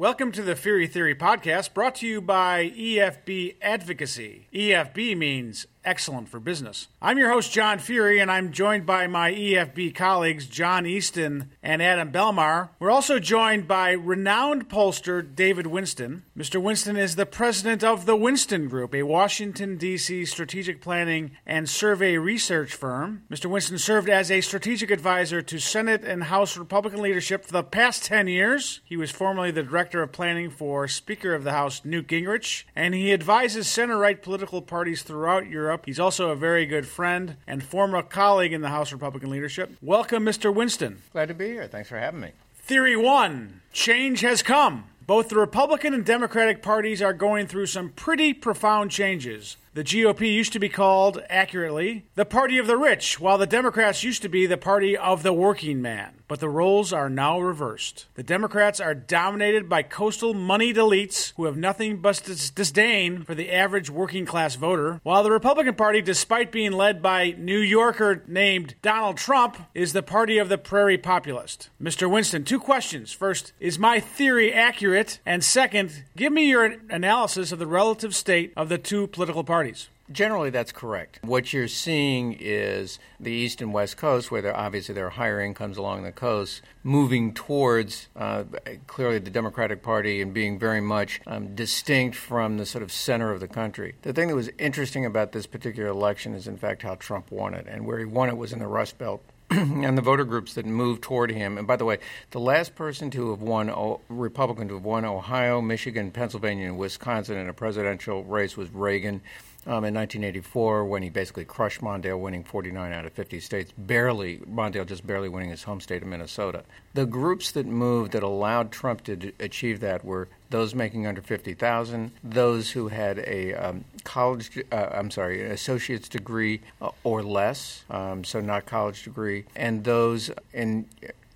Welcome 0.00 0.32
to 0.32 0.42
the 0.42 0.54
Feehery 0.54 0.90
Theory 0.90 1.14
podcast 1.14 1.74
brought 1.74 1.96
to 1.96 2.06
you 2.06 2.22
by 2.22 2.70
EFB 2.70 3.56
Advocacy. 3.60 4.48
EFB 4.50 5.14
means 5.14 5.66
excellent 5.84 6.28
for 6.28 6.40
business. 6.40 6.88
I'm 7.00 7.18
your 7.18 7.30
host, 7.30 7.52
John 7.52 7.78
Feehery, 7.78 8.20
and 8.20 8.30
I'm 8.30 8.52
joined 8.52 8.86
by 8.86 9.06
my 9.06 9.32
EFB 9.32 9.94
colleagues, 9.94 10.46
John 10.46 10.86
Easton 10.86 11.50
and 11.62 11.82
Adam 11.82 12.12
Belmar. 12.12 12.70
We're 12.78 12.90
also 12.90 13.18
joined 13.18 13.66
by 13.66 13.92
renowned 13.92 14.68
pollster 14.68 15.22
David 15.22 15.66
Winston. 15.66 16.24
Mr. 16.36 16.60
Winston 16.60 16.96
is 16.96 17.16
the 17.16 17.26
president 17.26 17.82
of 17.82 18.06
the 18.06 18.16
Winston 18.16 18.68
Group, 18.68 18.94
a 18.94 19.02
Washington, 19.02 19.76
D.C. 19.76 20.24
strategic 20.26 20.80
planning 20.80 21.32
and 21.46 21.68
survey 21.68 22.18
research 22.18 22.74
firm. 22.74 23.22
Mr. 23.30 23.46
Winston 23.46 23.78
served 23.78 24.08
as 24.08 24.30
a 24.30 24.40
strategic 24.40 24.90
advisor 24.90 25.40
to 25.42 25.58
Senate 25.58 26.04
and 26.04 26.24
House 26.24 26.56
Republican 26.56 27.00
leadership 27.00 27.44
for 27.44 27.52
the 27.52 27.62
past 27.62 28.04
10 28.04 28.28
years. 28.28 28.80
He 28.84 28.96
was 28.96 29.10
formerly 29.10 29.50
the 29.50 29.62
director 29.62 30.02
of 30.02 30.12
planning 30.12 30.50
for 30.50 30.88
Speaker 30.88 31.34
of 31.34 31.44
the 31.44 31.52
House 31.52 31.84
Newt 31.84 32.08
Gingrich, 32.08 32.64
and 32.76 32.94
he 32.94 33.12
advises 33.12 33.66
center 33.66 33.96
right 33.96 34.20
political 34.20 34.60
parties 34.60 35.02
throughout 35.02 35.48
Europe 35.48 35.69
Europe. 35.70 35.86
He's 35.86 36.00
also 36.00 36.30
a 36.30 36.36
very 36.36 36.66
good 36.66 36.84
friend 36.84 37.36
and 37.46 37.62
former 37.62 38.02
colleague 38.02 38.52
in 38.52 38.60
the 38.60 38.70
House 38.70 38.92
Republican 38.92 39.30
leadership. 39.30 39.70
Welcome, 39.80 40.24
Mr. 40.24 40.52
Winston. 40.52 41.00
Glad 41.12 41.28
to 41.28 41.34
be 41.34 41.46
here. 41.46 41.68
Thanks 41.68 41.88
for 41.88 41.96
having 41.96 42.18
me. 42.18 42.30
Theory 42.56 42.96
one 42.96 43.60
change 43.72 44.20
has 44.22 44.42
come. 44.42 44.86
Both 45.06 45.28
the 45.28 45.36
Republican 45.36 45.94
and 45.94 46.04
Democratic 46.04 46.60
parties 46.60 47.00
are 47.00 47.12
going 47.12 47.46
through 47.46 47.66
some 47.66 47.90
pretty 47.90 48.34
profound 48.34 48.90
changes. 48.90 49.56
The 49.72 49.84
GOP 49.84 50.22
used 50.22 50.52
to 50.54 50.58
be 50.58 50.68
called, 50.68 51.22
accurately, 51.30 52.04
the 52.16 52.24
party 52.24 52.58
of 52.58 52.66
the 52.66 52.76
rich, 52.76 53.20
while 53.20 53.38
the 53.38 53.46
Democrats 53.46 54.02
used 54.02 54.20
to 54.22 54.28
be 54.28 54.44
the 54.44 54.56
party 54.56 54.96
of 54.96 55.22
the 55.22 55.32
working 55.32 55.80
man. 55.80 56.14
But 56.26 56.40
the 56.40 56.48
roles 56.48 56.92
are 56.92 57.08
now 57.08 57.38
reversed. 57.38 58.06
The 58.14 58.24
Democrats 58.24 58.80
are 58.80 58.94
dominated 58.94 59.68
by 59.68 59.82
coastal 59.82 60.34
moneyed 60.34 60.74
elites 60.74 61.32
who 61.36 61.44
have 61.44 61.56
nothing 61.56 61.98
but 61.98 62.20
disdain 62.54 63.22
for 63.22 63.36
the 63.36 63.52
average 63.52 63.90
working 63.90 64.26
class 64.26 64.56
voter, 64.56 65.00
while 65.04 65.22
the 65.22 65.30
Republican 65.30 65.76
Party, 65.76 66.00
despite 66.00 66.50
being 66.50 66.72
led 66.72 67.00
by 67.00 67.36
New 67.38 67.58
Yorker 67.58 68.24
named 68.26 68.74
Donald 68.82 69.18
Trump, 69.18 69.56
is 69.72 69.92
the 69.92 70.02
party 70.02 70.38
of 70.38 70.48
the 70.48 70.58
prairie 70.58 70.98
populist. 70.98 71.70
Mr. 71.80 72.10
Winston, 72.10 72.42
two 72.42 72.60
questions. 72.60 73.12
First, 73.12 73.52
is 73.60 73.78
my 73.78 74.00
theory 74.00 74.52
accurate? 74.52 75.20
And 75.24 75.44
second, 75.44 76.04
give 76.16 76.32
me 76.32 76.48
your 76.48 76.76
analysis 76.90 77.52
of 77.52 77.60
the 77.60 77.66
relative 77.68 78.16
state 78.16 78.52
of 78.56 78.68
the 78.68 78.78
two 78.78 79.06
political 79.06 79.44
parties 79.44 79.59
parties. 79.60 79.90
Generally, 80.10 80.50
that's 80.50 80.72
correct. 80.72 81.20
What 81.22 81.52
you're 81.52 81.68
seeing 81.68 82.34
is 82.40 82.98
the 83.20 83.30
East 83.30 83.60
and 83.60 83.74
West 83.74 83.98
Coast, 83.98 84.30
where 84.30 84.40
there, 84.40 84.56
obviously 84.56 84.94
there 84.94 85.06
are 85.06 85.10
higher 85.10 85.38
incomes 85.38 85.76
along 85.76 86.02
the 86.02 86.12
coast, 86.12 86.62
moving 86.82 87.34
towards 87.34 88.08
uh, 88.16 88.44
clearly 88.86 89.18
the 89.18 89.28
Democratic 89.28 89.82
Party 89.82 90.22
and 90.22 90.32
being 90.32 90.58
very 90.58 90.80
much 90.80 91.20
um, 91.26 91.54
distinct 91.54 92.16
from 92.16 92.56
the 92.56 92.64
sort 92.64 92.82
of 92.82 92.90
center 92.90 93.32
of 93.32 93.40
the 93.40 93.48
country. 93.48 93.96
The 94.00 94.14
thing 94.14 94.28
that 94.28 94.34
was 94.34 94.48
interesting 94.58 95.04
about 95.04 95.32
this 95.32 95.46
particular 95.46 95.90
election 95.90 96.32
is, 96.32 96.48
in 96.48 96.56
fact, 96.56 96.80
how 96.80 96.94
Trump 96.94 97.30
won 97.30 97.52
it. 97.52 97.66
And 97.68 97.86
where 97.86 97.98
he 97.98 98.06
won 98.06 98.30
it 98.30 98.38
was 98.38 98.54
in 98.54 98.60
the 98.60 98.66
Rust 98.66 98.96
Belt 98.96 99.22
and 99.50 99.98
the 99.98 100.02
voter 100.02 100.24
groups 100.24 100.54
that 100.54 100.64
moved 100.64 101.02
toward 101.02 101.32
him. 101.32 101.58
And 101.58 101.66
by 101.66 101.74
the 101.74 101.84
way, 101.84 101.98
the 102.30 102.38
last 102.38 102.76
person 102.76 103.10
to 103.10 103.30
have 103.30 103.42
won, 103.42 103.98
Republican 104.08 104.68
to 104.68 104.74
have 104.74 104.84
won 104.84 105.04
Ohio, 105.04 105.60
Michigan, 105.60 106.12
Pennsylvania, 106.12 106.68
and 106.68 106.78
Wisconsin 106.78 107.36
in 107.36 107.48
a 107.48 107.52
presidential 107.52 108.22
race 108.22 108.56
was 108.56 108.70
Reagan 108.70 109.20
um, 109.66 109.84
in 109.84 109.94
1984 109.94 110.86
when 110.86 111.02
he 111.02 111.10
basically 111.10 111.44
crushed 111.44 111.82
Mondale, 111.82 112.18
winning 112.18 112.42
49 112.42 112.92
out 112.92 113.04
of 113.04 113.12
50 113.12 113.40
states, 113.40 113.72
barely, 113.76 114.38
Mondale 114.38 114.86
just 114.86 115.06
barely 115.06 115.28
winning 115.28 115.50
his 115.50 115.64
home 115.64 115.80
state 115.80 116.00
of 116.00 116.08
Minnesota. 116.08 116.64
The 116.94 117.04
groups 117.04 117.52
that 117.52 117.66
moved 117.66 118.12
that 118.12 118.22
allowed 118.22 118.72
Trump 118.72 119.04
to 119.04 119.16
d- 119.16 119.32
achieve 119.38 119.80
that 119.80 120.02
were 120.02 120.28
those 120.48 120.74
making 120.74 121.06
under 121.06 121.20
50,000, 121.20 122.10
those 122.24 122.70
who 122.70 122.88
had 122.88 123.18
a 123.20 123.54
um, 123.54 123.84
college, 124.02 124.62
uh, 124.72 124.88
I'm 124.92 125.10
sorry, 125.10 125.42
associate's 125.42 126.08
degree 126.08 126.62
uh, 126.80 126.90
or 127.04 127.22
less, 127.22 127.84
um, 127.90 128.24
so 128.24 128.40
not 128.40 128.64
college 128.64 129.02
degree, 129.04 129.44
and 129.54 129.84
those 129.84 130.30
in, 130.54 130.86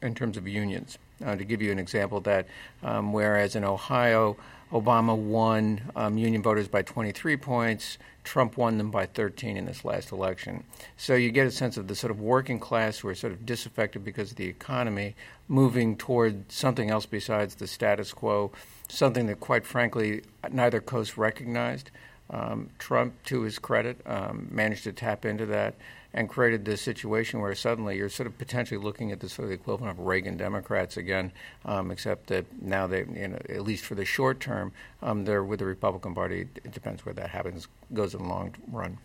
in 0.00 0.14
terms 0.14 0.36
of 0.38 0.48
unions. 0.48 0.98
Uh, 1.24 1.36
to 1.36 1.44
give 1.44 1.62
you 1.62 1.70
an 1.70 1.78
example, 1.78 2.20
that 2.20 2.46
um, 2.82 3.12
whereas 3.12 3.54
in 3.54 3.64
Ohio, 3.64 4.36
Obama 4.72 5.16
won 5.16 5.80
um, 5.94 6.18
union 6.18 6.42
voters 6.42 6.66
by 6.66 6.82
23 6.82 7.36
points. 7.36 7.98
Trump 8.24 8.56
won 8.56 8.78
them 8.78 8.90
by 8.90 9.06
13 9.06 9.56
in 9.56 9.66
this 9.66 9.84
last 9.84 10.10
election. 10.10 10.64
So 10.96 11.14
you 11.14 11.30
get 11.30 11.46
a 11.46 11.50
sense 11.50 11.76
of 11.76 11.86
the 11.86 11.94
sort 11.94 12.10
of 12.10 12.20
working 12.20 12.58
class 12.58 12.98
who 12.98 13.08
are 13.08 13.14
sort 13.14 13.32
of 13.32 13.46
disaffected 13.46 14.02
because 14.02 14.30
of 14.30 14.38
the 14.38 14.48
economy, 14.48 15.14
moving 15.46 15.96
toward 15.96 16.50
something 16.50 16.90
else 16.90 17.06
besides 17.06 17.56
the 17.56 17.66
status 17.66 18.12
quo, 18.12 18.50
something 18.88 19.26
that, 19.26 19.40
quite 19.40 19.66
frankly, 19.66 20.22
neither 20.50 20.80
coast 20.80 21.16
recognized. 21.16 21.90
Um, 22.30 22.70
Trump, 22.78 23.14
to 23.24 23.42
his 23.42 23.58
credit, 23.58 24.00
um, 24.06 24.48
managed 24.50 24.84
to 24.84 24.92
tap 24.92 25.24
into 25.24 25.46
that 25.46 25.74
and 26.14 26.28
created 26.28 26.64
this 26.64 26.80
situation 26.80 27.40
where 27.40 27.54
suddenly 27.54 27.96
you're 27.96 28.08
sort 28.08 28.28
of 28.28 28.38
potentially 28.38 28.80
looking 28.80 29.10
at 29.10 29.20
the 29.20 29.28
sort 29.28 29.44
of 29.44 29.48
the 29.50 29.54
equivalent 29.54 29.98
of 29.98 30.06
Reagan 30.06 30.36
Democrats 30.36 30.96
again, 30.96 31.32
um, 31.64 31.90
except 31.90 32.28
that 32.28 32.46
now 32.62 32.86
they, 32.86 33.00
you 33.00 33.28
know, 33.28 33.38
at 33.48 33.62
least 33.62 33.84
for 33.84 33.96
the 33.96 34.04
short 34.04 34.38
term, 34.38 34.72
um, 35.02 35.24
they're 35.24 35.42
with 35.42 35.58
the 35.58 35.66
Republican 35.66 36.14
Party. 36.14 36.48
It 36.64 36.72
depends 36.72 37.04
where 37.04 37.14
that 37.14 37.30
happens, 37.30 37.66
goes 37.92 38.14
in 38.14 38.22
the 38.22 38.28
long 38.28 38.54
run. 38.70 38.98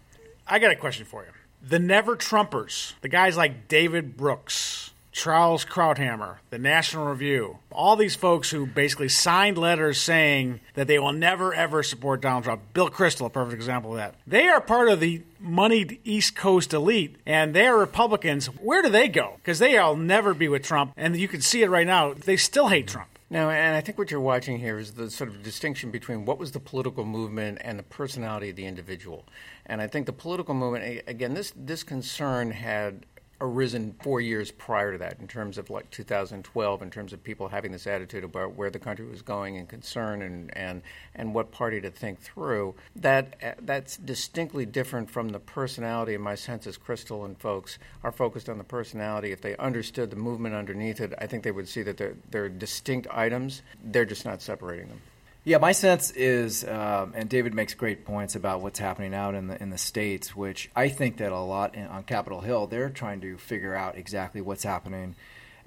I 0.47 0.59
got 0.59 0.72
a 0.72 0.75
question 0.75 1.06
for 1.06 1.24
you. 1.24 1.31
The 1.68 1.80
Never 1.80 2.16
Trumpers, 2.16 2.94
the 3.01 3.09
guys 3.09 3.36
like 3.36 3.68
David 3.68 4.16
Brooks, 4.16 4.91
Charles 5.22 5.66
Krauthammer, 5.66 6.38
the 6.50 6.57
National 6.57 7.07
Review, 7.07 7.57
all 7.74 7.97
these 7.97 8.16
folks 8.16 8.52
who 8.52 8.66
basically 8.66 9.09
signed 9.09 9.57
letters 9.57 10.00
saying 10.00 10.62
that 10.75 10.88
they 10.88 10.97
will 10.97 11.12
never 11.12 11.53
ever 11.53 11.84
support 11.84 12.22
Donald 12.22 12.46
Trump. 12.46 12.62
Bill 12.74 12.90
Kristol, 12.90 13.25
a 13.25 13.30
perfect 13.30 13.53
example 13.53 13.91
of 13.91 13.97
that. 13.97 14.16
They 14.25 14.47
are 14.47 14.62
part 14.62 14.88
of 14.88 15.02
the 15.02 15.24
moneyed 15.38 16.00
East 16.06 16.38
Coast 16.38 16.74
elite, 16.74 17.18
and 17.25 17.53
they 17.53 17.68
are 17.68 17.78
Republicans. 17.78 18.46
Where 18.46 18.81
do 18.81 18.88
they 18.88 19.09
go? 19.09 19.34
Because 19.35 19.59
they 19.59 19.78
will 19.78 19.97
never 19.97 20.34
be 20.34 20.47
with 20.47 20.63
Trump, 20.63 20.94
and 20.96 21.18
you 21.18 21.28
can 21.28 21.41
see 21.41 21.63
it 21.63 21.69
right 21.69 21.86
now. 21.86 22.13
They 22.13 22.38
still 22.38 22.69
hate 22.69 22.88
Trump. 22.88 23.09
Now, 23.31 23.51
and 23.51 23.75
I 23.75 23.81
think 23.81 24.00
what 24.00 24.09
you're 24.09 24.19
watching 24.19 24.57
here 24.57 24.80
is 24.80 24.94
the 24.94 25.12
sort 25.12 25.30
of 25.30 25.44
distinction 25.44 25.91
between 25.91 26.25
what 26.25 26.40
was 26.40 26.51
the 26.51 26.59
political 26.59 27.06
movement 27.06 27.59
and 27.62 27.78
the 27.78 27.84
personality 27.84 28.50
of 28.50 28.56
the 28.56 28.66
individual. 28.66 29.24
And 29.68 29.81
I 29.84 29.88
think 29.88 30.07
the 30.07 30.13
political 30.13 30.56
movement, 30.56 31.03
again, 31.06 31.36
this 31.36 31.53
this 31.56 31.84
concern 31.84 32.50
had 32.50 33.06
arisen 33.42 33.96
four 34.02 34.20
years 34.20 34.52
prior 34.52 34.92
to 34.92 34.98
that 34.98 35.20
in 35.20 35.28
terms 35.28 35.58
of 35.58 35.70
like 35.70 35.90
2012 35.92 36.82
in 36.82 36.90
terms 36.90 37.14
of 37.14 37.24
people 37.24 37.48
having 37.48 37.72
this 37.72 37.88
attitude 37.88 38.24
about 38.24 38.56
where 38.56 38.70
the 38.70 38.80
country 38.80 39.06
was 39.06 39.22
going 39.22 39.58
and 39.58 39.70
concern 39.70 40.22
and, 40.22 40.56
and, 40.58 40.82
and 41.16 41.34
what 41.34 41.52
party 41.52 41.80
to 41.80 41.90
think 41.90 42.20
through. 42.20 42.76
That 42.96 43.58
that's 43.66 43.98
distinctly 43.98 44.66
different 44.66 45.10
from 45.10 45.30
the 45.30 45.40
personality 45.40 46.14
in 46.14 46.22
my 46.22 46.36
sense 46.36 46.68
as 46.68 46.78
Kristol 46.78 47.26
and 47.26 47.38
folks 47.38 47.80
are 48.04 48.12
focused 48.12 48.50
on 48.50 48.58
the 48.58 48.64
personality. 48.64 49.32
If 49.32 49.42
they 49.42 49.56
understood 49.58 50.10
the 50.10 50.16
movement 50.16 50.56
underneath 50.56 51.00
it 51.00 51.14
I 51.18 51.28
think 51.28 51.44
they 51.44 51.52
would 51.52 51.68
see 51.68 51.82
that 51.84 51.98
they're, 51.98 52.16
they're 52.30 52.50
distinct 52.50 53.08
items. 53.12 53.62
They're 53.84 54.06
just 54.06 54.26
not 54.26 54.42
separating 54.42 54.88
them 54.88 55.02
yeah, 55.50 55.58
my 55.58 55.72
sense 55.72 56.12
is, 56.12 56.64
um, 56.64 57.14
and 57.16 57.28
David 57.28 57.56
makes 57.56 57.74
great 57.74 58.06
points 58.06 58.36
about 58.36 58.62
what's 58.62 58.78
happening 58.78 59.16
out 59.16 59.34
in 59.34 59.48
the 59.48 59.60
in 59.60 59.72
the 59.72 59.80
states, 59.80 60.36
which 60.36 60.70
I 60.76 60.90
think 60.90 61.18
that 61.18 61.32
a 61.32 61.40
lot 61.40 61.74
in, 61.74 61.88
on 61.88 62.04
Capitol 62.04 62.42
Hill, 62.42 62.68
they're 62.68 62.92
trying 62.92 63.22
to 63.22 63.36
figure 63.36 63.74
out 63.74 63.98
exactly 63.98 64.42
what's 64.42 64.62
happening 64.62 65.16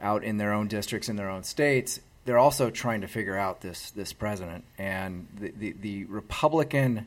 out 0.00 0.22
in 0.22 0.38
their 0.38 0.52
own 0.52 0.68
districts 0.68 1.08
in 1.08 1.16
their 1.16 1.28
own 1.28 1.42
states. 1.42 1.98
They're 2.24 2.38
also 2.38 2.70
trying 2.70 3.00
to 3.00 3.08
figure 3.08 3.36
out 3.36 3.60
this 3.60 3.90
this 3.90 4.12
president 4.12 4.62
and 4.78 5.26
the 5.36 5.50
the, 5.50 5.72
the 5.72 6.04
Republican 6.04 7.06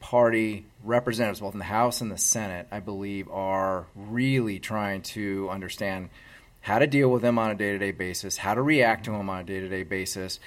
Party 0.00 0.64
representatives, 0.82 1.40
both 1.40 1.52
in 1.52 1.58
the 1.58 1.66
House 1.66 2.00
and 2.00 2.10
the 2.10 2.16
Senate, 2.16 2.66
I 2.70 2.80
believe, 2.80 3.28
are 3.30 3.84
really 3.94 4.58
trying 4.60 5.02
to 5.02 5.50
understand 5.50 6.08
how 6.62 6.78
to 6.78 6.86
deal 6.86 7.10
with 7.10 7.20
them 7.20 7.38
on 7.38 7.50
a 7.50 7.54
day 7.54 7.72
to 7.72 7.78
day 7.78 7.92
basis, 7.92 8.38
how 8.38 8.54
to 8.54 8.62
react 8.62 9.04
to 9.04 9.10
them 9.10 9.28
on 9.28 9.40
a 9.40 9.44
day 9.44 9.60
to 9.60 9.68
day 9.68 9.82
basis, 9.82 10.40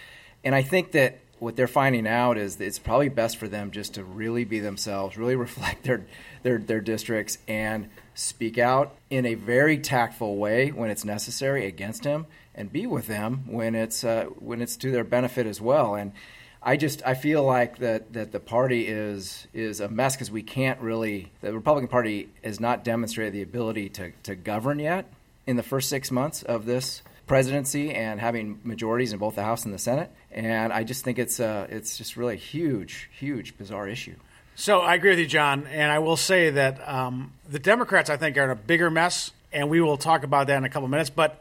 and 0.43 0.55
I 0.55 0.63
think 0.63 0.93
that 0.93 1.19
what 1.39 1.55
they're 1.55 1.67
finding 1.67 2.07
out 2.07 2.37
is 2.37 2.59
it's 2.59 2.79
probably 2.79 3.09
best 3.09 3.37
for 3.37 3.47
them 3.47 3.71
just 3.71 3.95
to 3.95 4.03
really 4.03 4.45
be 4.45 4.59
themselves, 4.59 5.17
really 5.17 5.35
reflect 5.47 5.83
their 5.83 6.05
their 6.43 6.57
their 6.57 6.81
districts, 6.81 7.37
and 7.47 7.89
speak 8.13 8.57
out 8.57 8.95
in 9.09 9.25
a 9.25 9.35
very 9.35 9.77
tactful 9.77 10.37
way 10.37 10.71
when 10.71 10.89
it's 10.89 11.05
necessary 11.05 11.65
against 11.65 12.03
him, 12.03 12.25
and 12.55 12.71
be 12.71 12.87
with 12.87 13.07
them 13.07 13.43
when 13.47 13.75
it's 13.75 14.03
uh, 14.03 14.25
when 14.39 14.61
it's 14.61 14.77
to 14.77 14.91
their 14.91 15.03
benefit 15.03 15.45
as 15.45 15.61
well. 15.61 15.95
And 15.95 16.11
I 16.61 16.75
just 16.75 17.01
I 17.05 17.13
feel 17.13 17.43
like 17.43 17.77
that 17.77 18.13
that 18.13 18.31
the 18.31 18.39
party 18.39 18.87
is 18.87 19.47
is 19.53 19.79
a 19.79 19.87
mess 19.87 20.15
because 20.15 20.31
we 20.31 20.43
can't 20.43 20.79
really 20.81 21.31
the 21.41 21.53
Republican 21.53 21.87
Party 21.87 22.29
has 22.43 22.59
not 22.59 22.83
demonstrated 22.83 23.33
the 23.33 23.41
ability 23.41 23.89
to 23.89 24.11
to 24.23 24.35
govern 24.35 24.79
yet 24.79 25.11
in 25.45 25.55
the 25.55 25.63
first 25.63 25.87
six 25.87 26.11
months 26.11 26.43
of 26.43 26.65
this 26.65 27.03
presidency 27.27 27.93
and 27.93 28.19
having 28.19 28.59
majorities 28.63 29.13
in 29.13 29.19
both 29.19 29.35
the 29.35 29.43
House 29.43 29.65
and 29.65 29.73
the 29.73 29.79
Senate. 29.79 30.11
And 30.31 30.73
I 30.73 30.83
just 30.83 31.03
think 31.03 31.19
it's 31.19 31.39
uh, 31.39 31.67
it's 31.69 31.97
just 31.97 32.17
really 32.17 32.33
a 32.35 32.37
huge, 32.37 33.09
huge, 33.17 33.57
bizarre 33.57 33.87
issue. 33.87 34.15
So 34.55 34.79
I 34.79 34.95
agree 34.95 35.11
with 35.11 35.19
you, 35.19 35.27
John, 35.27 35.67
and 35.67 35.91
I 35.91 35.99
will 35.99 36.17
say 36.17 36.49
that 36.49 36.87
um, 36.89 37.31
the 37.47 37.59
Democrats, 37.59 38.09
I 38.09 38.17
think, 38.17 38.37
are 38.37 38.43
in 38.43 38.49
a 38.49 38.55
bigger 38.55 38.89
mess, 38.89 39.31
and 39.53 39.69
we 39.69 39.81
will 39.81 39.97
talk 39.97 40.23
about 40.23 40.47
that 40.47 40.57
in 40.57 40.63
a 40.63 40.69
couple 40.69 40.87
minutes. 40.87 41.11
But 41.11 41.39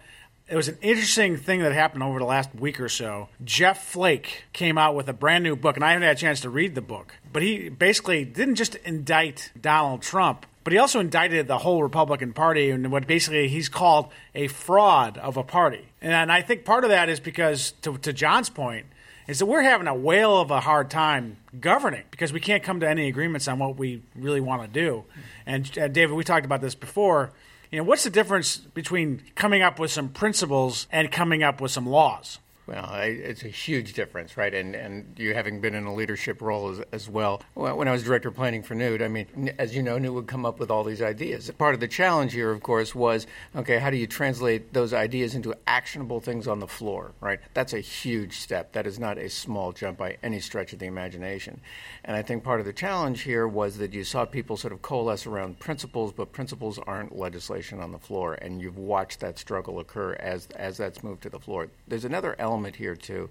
it 0.48 0.54
was 0.54 0.68
an 0.68 0.78
interesting 0.80 1.36
thing 1.36 1.60
that 1.62 1.72
happened 1.72 2.02
over 2.02 2.18
the 2.18 2.24
last 2.24 2.54
week 2.54 2.78
or 2.78 2.88
so. 2.88 3.28
Jeff 3.44 3.84
Flake 3.86 4.44
came 4.52 4.78
out 4.78 4.94
with 4.94 5.08
a 5.08 5.12
brand 5.12 5.42
new 5.44 5.56
book, 5.56 5.76
and 5.76 5.84
I 5.84 5.92
haven't 5.92 6.06
had 6.06 6.16
a 6.16 6.20
chance 6.20 6.40
to 6.42 6.50
read 6.50 6.74
the 6.74 6.82
book. 6.82 7.14
But 7.32 7.42
he 7.42 7.68
basically 7.68 8.24
didn't 8.24 8.54
just 8.56 8.76
indict 8.76 9.50
Donald 9.60 10.02
Trump, 10.02 10.46
but 10.66 10.72
he 10.72 10.80
also 10.80 10.98
indicted 10.98 11.46
the 11.46 11.58
whole 11.58 11.80
Republican 11.80 12.32
Party 12.32 12.70
and 12.70 12.90
what 12.90 13.06
basically 13.06 13.46
he's 13.46 13.68
called 13.68 14.10
a 14.34 14.48
fraud 14.48 15.16
of 15.16 15.36
a 15.36 15.44
party. 15.44 15.92
And 16.02 16.32
I 16.32 16.42
think 16.42 16.64
part 16.64 16.82
of 16.82 16.90
that 16.90 17.08
is 17.08 17.20
because, 17.20 17.70
to, 17.82 17.96
to 17.98 18.12
John's 18.12 18.50
point, 18.50 18.86
is 19.28 19.38
that 19.38 19.46
we're 19.46 19.62
having 19.62 19.86
a 19.86 19.94
whale 19.94 20.40
of 20.40 20.50
a 20.50 20.58
hard 20.58 20.90
time 20.90 21.36
governing 21.60 22.02
because 22.10 22.32
we 22.32 22.40
can't 22.40 22.64
come 22.64 22.80
to 22.80 22.88
any 22.88 23.06
agreements 23.06 23.46
on 23.46 23.60
what 23.60 23.76
we 23.76 24.02
really 24.16 24.40
want 24.40 24.62
to 24.62 24.66
do. 24.66 25.04
And 25.46 25.70
uh, 25.78 25.86
David, 25.86 26.16
we 26.16 26.24
talked 26.24 26.44
about 26.44 26.62
this 26.62 26.74
before. 26.74 27.30
You 27.70 27.78
know, 27.78 27.84
what's 27.84 28.02
the 28.02 28.10
difference 28.10 28.56
between 28.56 29.22
coming 29.36 29.62
up 29.62 29.78
with 29.78 29.92
some 29.92 30.08
principles 30.08 30.88
and 30.90 31.12
coming 31.12 31.44
up 31.44 31.60
with 31.60 31.70
some 31.70 31.86
laws? 31.86 32.40
Well, 32.66 32.90
it's 32.94 33.44
a 33.44 33.48
huge 33.48 33.92
difference, 33.92 34.36
right? 34.36 34.52
And 34.52 34.74
and 34.74 35.16
you 35.16 35.34
having 35.34 35.60
been 35.60 35.76
in 35.76 35.84
a 35.84 35.94
leadership 35.94 36.42
role 36.42 36.70
as, 36.70 36.80
as 36.90 37.08
well. 37.08 37.40
When 37.54 37.86
I 37.86 37.92
was 37.92 38.02
director 38.02 38.28
of 38.28 38.34
planning 38.34 38.64
for 38.64 38.74
Newt, 38.74 39.02
I 39.02 39.08
mean, 39.08 39.54
as 39.56 39.76
you 39.76 39.84
know, 39.84 39.98
Newt 39.98 40.14
would 40.14 40.26
come 40.26 40.44
up 40.44 40.58
with 40.58 40.68
all 40.68 40.82
these 40.82 41.00
ideas. 41.00 41.48
Part 41.58 41.74
of 41.74 41.80
the 41.80 41.86
challenge 41.86 42.32
here, 42.32 42.50
of 42.50 42.62
course, 42.64 42.92
was 42.92 43.28
okay, 43.54 43.78
how 43.78 43.90
do 43.90 43.96
you 43.96 44.08
translate 44.08 44.72
those 44.72 44.92
ideas 44.92 45.36
into 45.36 45.54
actionable 45.68 46.18
things 46.18 46.48
on 46.48 46.58
the 46.58 46.66
floor, 46.66 47.12
right? 47.20 47.38
That's 47.54 47.72
a 47.72 47.78
huge 47.78 48.38
step. 48.38 48.72
That 48.72 48.86
is 48.86 48.98
not 48.98 49.16
a 49.16 49.28
small 49.30 49.70
jump 49.70 49.98
by 49.98 50.16
any 50.24 50.40
stretch 50.40 50.72
of 50.72 50.80
the 50.80 50.86
imagination. 50.86 51.60
And 52.04 52.16
I 52.16 52.22
think 52.22 52.42
part 52.42 52.58
of 52.58 52.66
the 52.66 52.72
challenge 52.72 53.22
here 53.22 53.46
was 53.46 53.78
that 53.78 53.94
you 53.94 54.02
saw 54.02 54.24
people 54.24 54.56
sort 54.56 54.72
of 54.72 54.82
coalesce 54.82 55.24
around 55.24 55.60
principles, 55.60 56.12
but 56.12 56.32
principles 56.32 56.80
aren't 56.84 57.16
legislation 57.16 57.78
on 57.78 57.92
the 57.92 57.98
floor. 57.98 58.34
And 58.34 58.60
you've 58.60 58.78
watched 58.78 59.20
that 59.20 59.38
struggle 59.38 59.78
occur 59.78 60.14
as 60.14 60.48
as 60.56 60.76
that's 60.78 61.04
moved 61.04 61.22
to 61.22 61.30
the 61.30 61.38
floor. 61.38 61.68
There's 61.86 62.04
another 62.04 62.34
element 62.40 62.55
element 62.56 62.76
here 62.76 62.96
too 62.96 63.28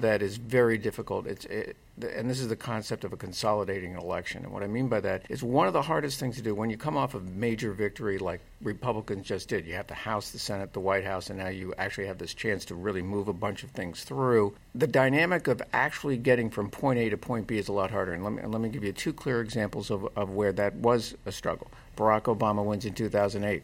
that 0.00 0.22
is 0.22 0.36
very 0.36 0.78
difficult. 0.78 1.26
It's 1.26 1.44
it, 1.46 1.76
and 2.02 2.28
this 2.28 2.40
is 2.40 2.48
the 2.48 2.56
concept 2.56 3.04
of 3.04 3.12
a 3.14 3.16
consolidating 3.16 3.94
election. 3.94 4.44
And 4.44 4.52
what 4.52 4.62
I 4.62 4.66
mean 4.66 4.88
by 4.88 5.00
that 5.00 5.22
is 5.30 5.42
one 5.42 5.66
of 5.66 5.72
the 5.72 5.80
hardest 5.80 6.20
things 6.20 6.36
to 6.36 6.42
do 6.42 6.54
when 6.54 6.68
you 6.68 6.76
come 6.76 6.96
off 6.96 7.14
a 7.14 7.20
major 7.20 7.72
victory 7.72 8.18
like 8.18 8.40
Republicans 8.60 9.26
just 9.26 9.48
did. 9.48 9.64
You 9.64 9.74
have 9.74 9.86
the 9.86 9.94
House, 9.94 10.30
the 10.30 10.38
Senate, 10.38 10.74
the 10.74 10.80
White 10.80 11.04
House, 11.04 11.30
and 11.30 11.38
now 11.38 11.48
you 11.48 11.72
actually 11.78 12.06
have 12.08 12.18
this 12.18 12.34
chance 12.34 12.66
to 12.66 12.74
really 12.74 13.00
move 13.00 13.28
a 13.28 13.32
bunch 13.32 13.62
of 13.62 13.70
things 13.70 14.04
through. 14.04 14.54
The 14.74 14.86
dynamic 14.86 15.46
of 15.46 15.62
actually 15.72 16.18
getting 16.18 16.50
from 16.50 16.68
point 16.68 16.98
A 16.98 17.08
to 17.08 17.16
point 17.16 17.46
B 17.46 17.56
is 17.56 17.68
a 17.68 17.72
lot 17.72 17.90
harder. 17.90 18.12
And 18.12 18.22
let 18.22 18.32
me, 18.34 18.42
let 18.44 18.60
me 18.60 18.68
give 18.68 18.84
you 18.84 18.92
two 18.92 19.14
clear 19.14 19.40
examples 19.40 19.90
of, 19.90 20.06
of 20.16 20.30
where 20.30 20.52
that 20.52 20.74
was 20.74 21.14
a 21.24 21.32
struggle. 21.32 21.70
Barack 21.96 22.24
Obama 22.24 22.62
wins 22.62 22.84
in 22.84 22.92
2008. 22.92 23.62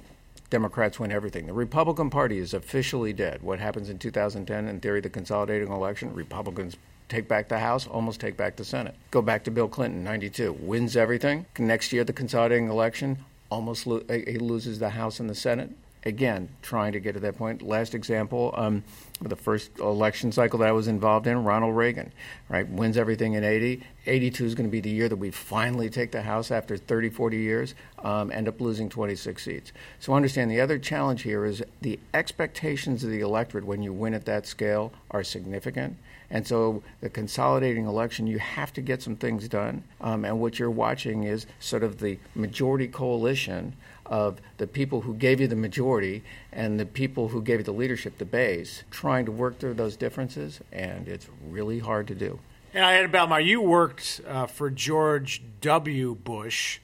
Democrats 0.52 1.00
win 1.00 1.10
everything. 1.10 1.46
The 1.46 1.54
Republican 1.54 2.10
Party 2.10 2.36
is 2.36 2.52
officially 2.52 3.14
dead. 3.14 3.40
What 3.42 3.58
happens 3.58 3.88
in 3.88 3.98
2010, 3.98 4.68
in 4.68 4.80
theory, 4.80 5.00
the 5.00 5.08
consolidating 5.08 5.72
election, 5.72 6.12
Republicans 6.12 6.76
take 7.08 7.26
back 7.26 7.48
the 7.48 7.58
House, 7.58 7.86
almost 7.86 8.20
take 8.20 8.36
back 8.36 8.56
the 8.56 8.64
Senate. 8.64 8.94
Go 9.10 9.22
back 9.22 9.44
to 9.44 9.50
Bill 9.50 9.66
Clinton, 9.66 10.04
92, 10.04 10.52
wins 10.60 10.94
everything. 10.94 11.46
Next 11.58 11.90
year, 11.90 12.04
the 12.04 12.12
consolidating 12.12 12.68
election, 12.68 13.24
almost 13.50 13.86
lo- 13.86 14.02
he 14.10 14.36
loses 14.36 14.78
the 14.78 14.90
House 14.90 15.20
and 15.20 15.30
the 15.30 15.34
Senate 15.34 15.70
again, 16.04 16.48
trying 16.62 16.92
to 16.92 17.00
get 17.00 17.12
to 17.12 17.20
that 17.20 17.36
point. 17.36 17.62
Last 17.62 17.94
example, 17.94 18.52
um, 18.56 18.82
the 19.20 19.36
first 19.36 19.78
election 19.78 20.32
cycle 20.32 20.58
that 20.58 20.68
I 20.68 20.72
was 20.72 20.88
involved 20.88 21.26
in, 21.26 21.44
Ronald 21.44 21.76
Reagan, 21.76 22.12
right, 22.48 22.68
wins 22.68 22.96
everything 22.96 23.34
in 23.34 23.44
80. 23.44 23.82
82 24.06 24.44
is 24.44 24.54
going 24.54 24.68
to 24.68 24.70
be 24.70 24.80
the 24.80 24.90
year 24.90 25.08
that 25.08 25.16
we 25.16 25.30
finally 25.30 25.88
take 25.88 26.10
the 26.10 26.22
House 26.22 26.50
after 26.50 26.76
30, 26.76 27.10
40 27.10 27.36
years, 27.36 27.74
um, 28.00 28.32
end 28.32 28.48
up 28.48 28.60
losing 28.60 28.88
26 28.88 29.42
seats. 29.42 29.72
So 30.00 30.14
understand 30.14 30.50
the 30.50 30.60
other 30.60 30.78
challenge 30.78 31.22
here 31.22 31.44
is 31.44 31.62
the 31.80 32.00
expectations 32.12 33.04
of 33.04 33.10
the 33.10 33.20
electorate 33.20 33.64
when 33.64 33.82
you 33.82 33.92
win 33.92 34.14
at 34.14 34.24
that 34.24 34.46
scale 34.46 34.92
are 35.12 35.22
significant. 35.22 35.96
And 36.30 36.46
so 36.46 36.82
the 37.00 37.10
consolidating 37.10 37.86
election, 37.86 38.26
you 38.26 38.38
have 38.38 38.72
to 38.72 38.80
get 38.80 39.02
some 39.02 39.16
things 39.16 39.46
done. 39.48 39.84
Um, 40.00 40.24
and 40.24 40.40
what 40.40 40.58
you're 40.58 40.70
watching 40.70 41.24
is 41.24 41.46
sort 41.60 41.84
of 41.84 41.98
the 41.98 42.18
majority 42.34 42.88
coalition 42.88 43.76
of 44.12 44.42
the 44.58 44.66
people 44.66 45.00
who 45.00 45.14
gave 45.14 45.40
you 45.40 45.48
the 45.48 45.56
majority 45.56 46.22
and 46.52 46.78
the 46.78 46.84
people 46.84 47.28
who 47.28 47.40
gave 47.40 47.60
you 47.60 47.64
the 47.64 47.72
leadership, 47.72 48.18
the 48.18 48.26
base, 48.26 48.84
trying 48.90 49.24
to 49.24 49.32
work 49.32 49.58
through 49.58 49.72
those 49.72 49.96
differences, 49.96 50.60
and 50.70 51.08
it's 51.08 51.26
really 51.48 51.78
hard 51.78 52.06
to 52.06 52.14
do. 52.14 52.38
And 52.74 52.84
Ed 52.84 53.10
Belmar, 53.10 53.42
you 53.42 53.62
worked 53.62 54.20
uh, 54.28 54.46
for 54.46 54.68
George 54.68 55.42
W. 55.62 56.14
Bush, 56.14 56.78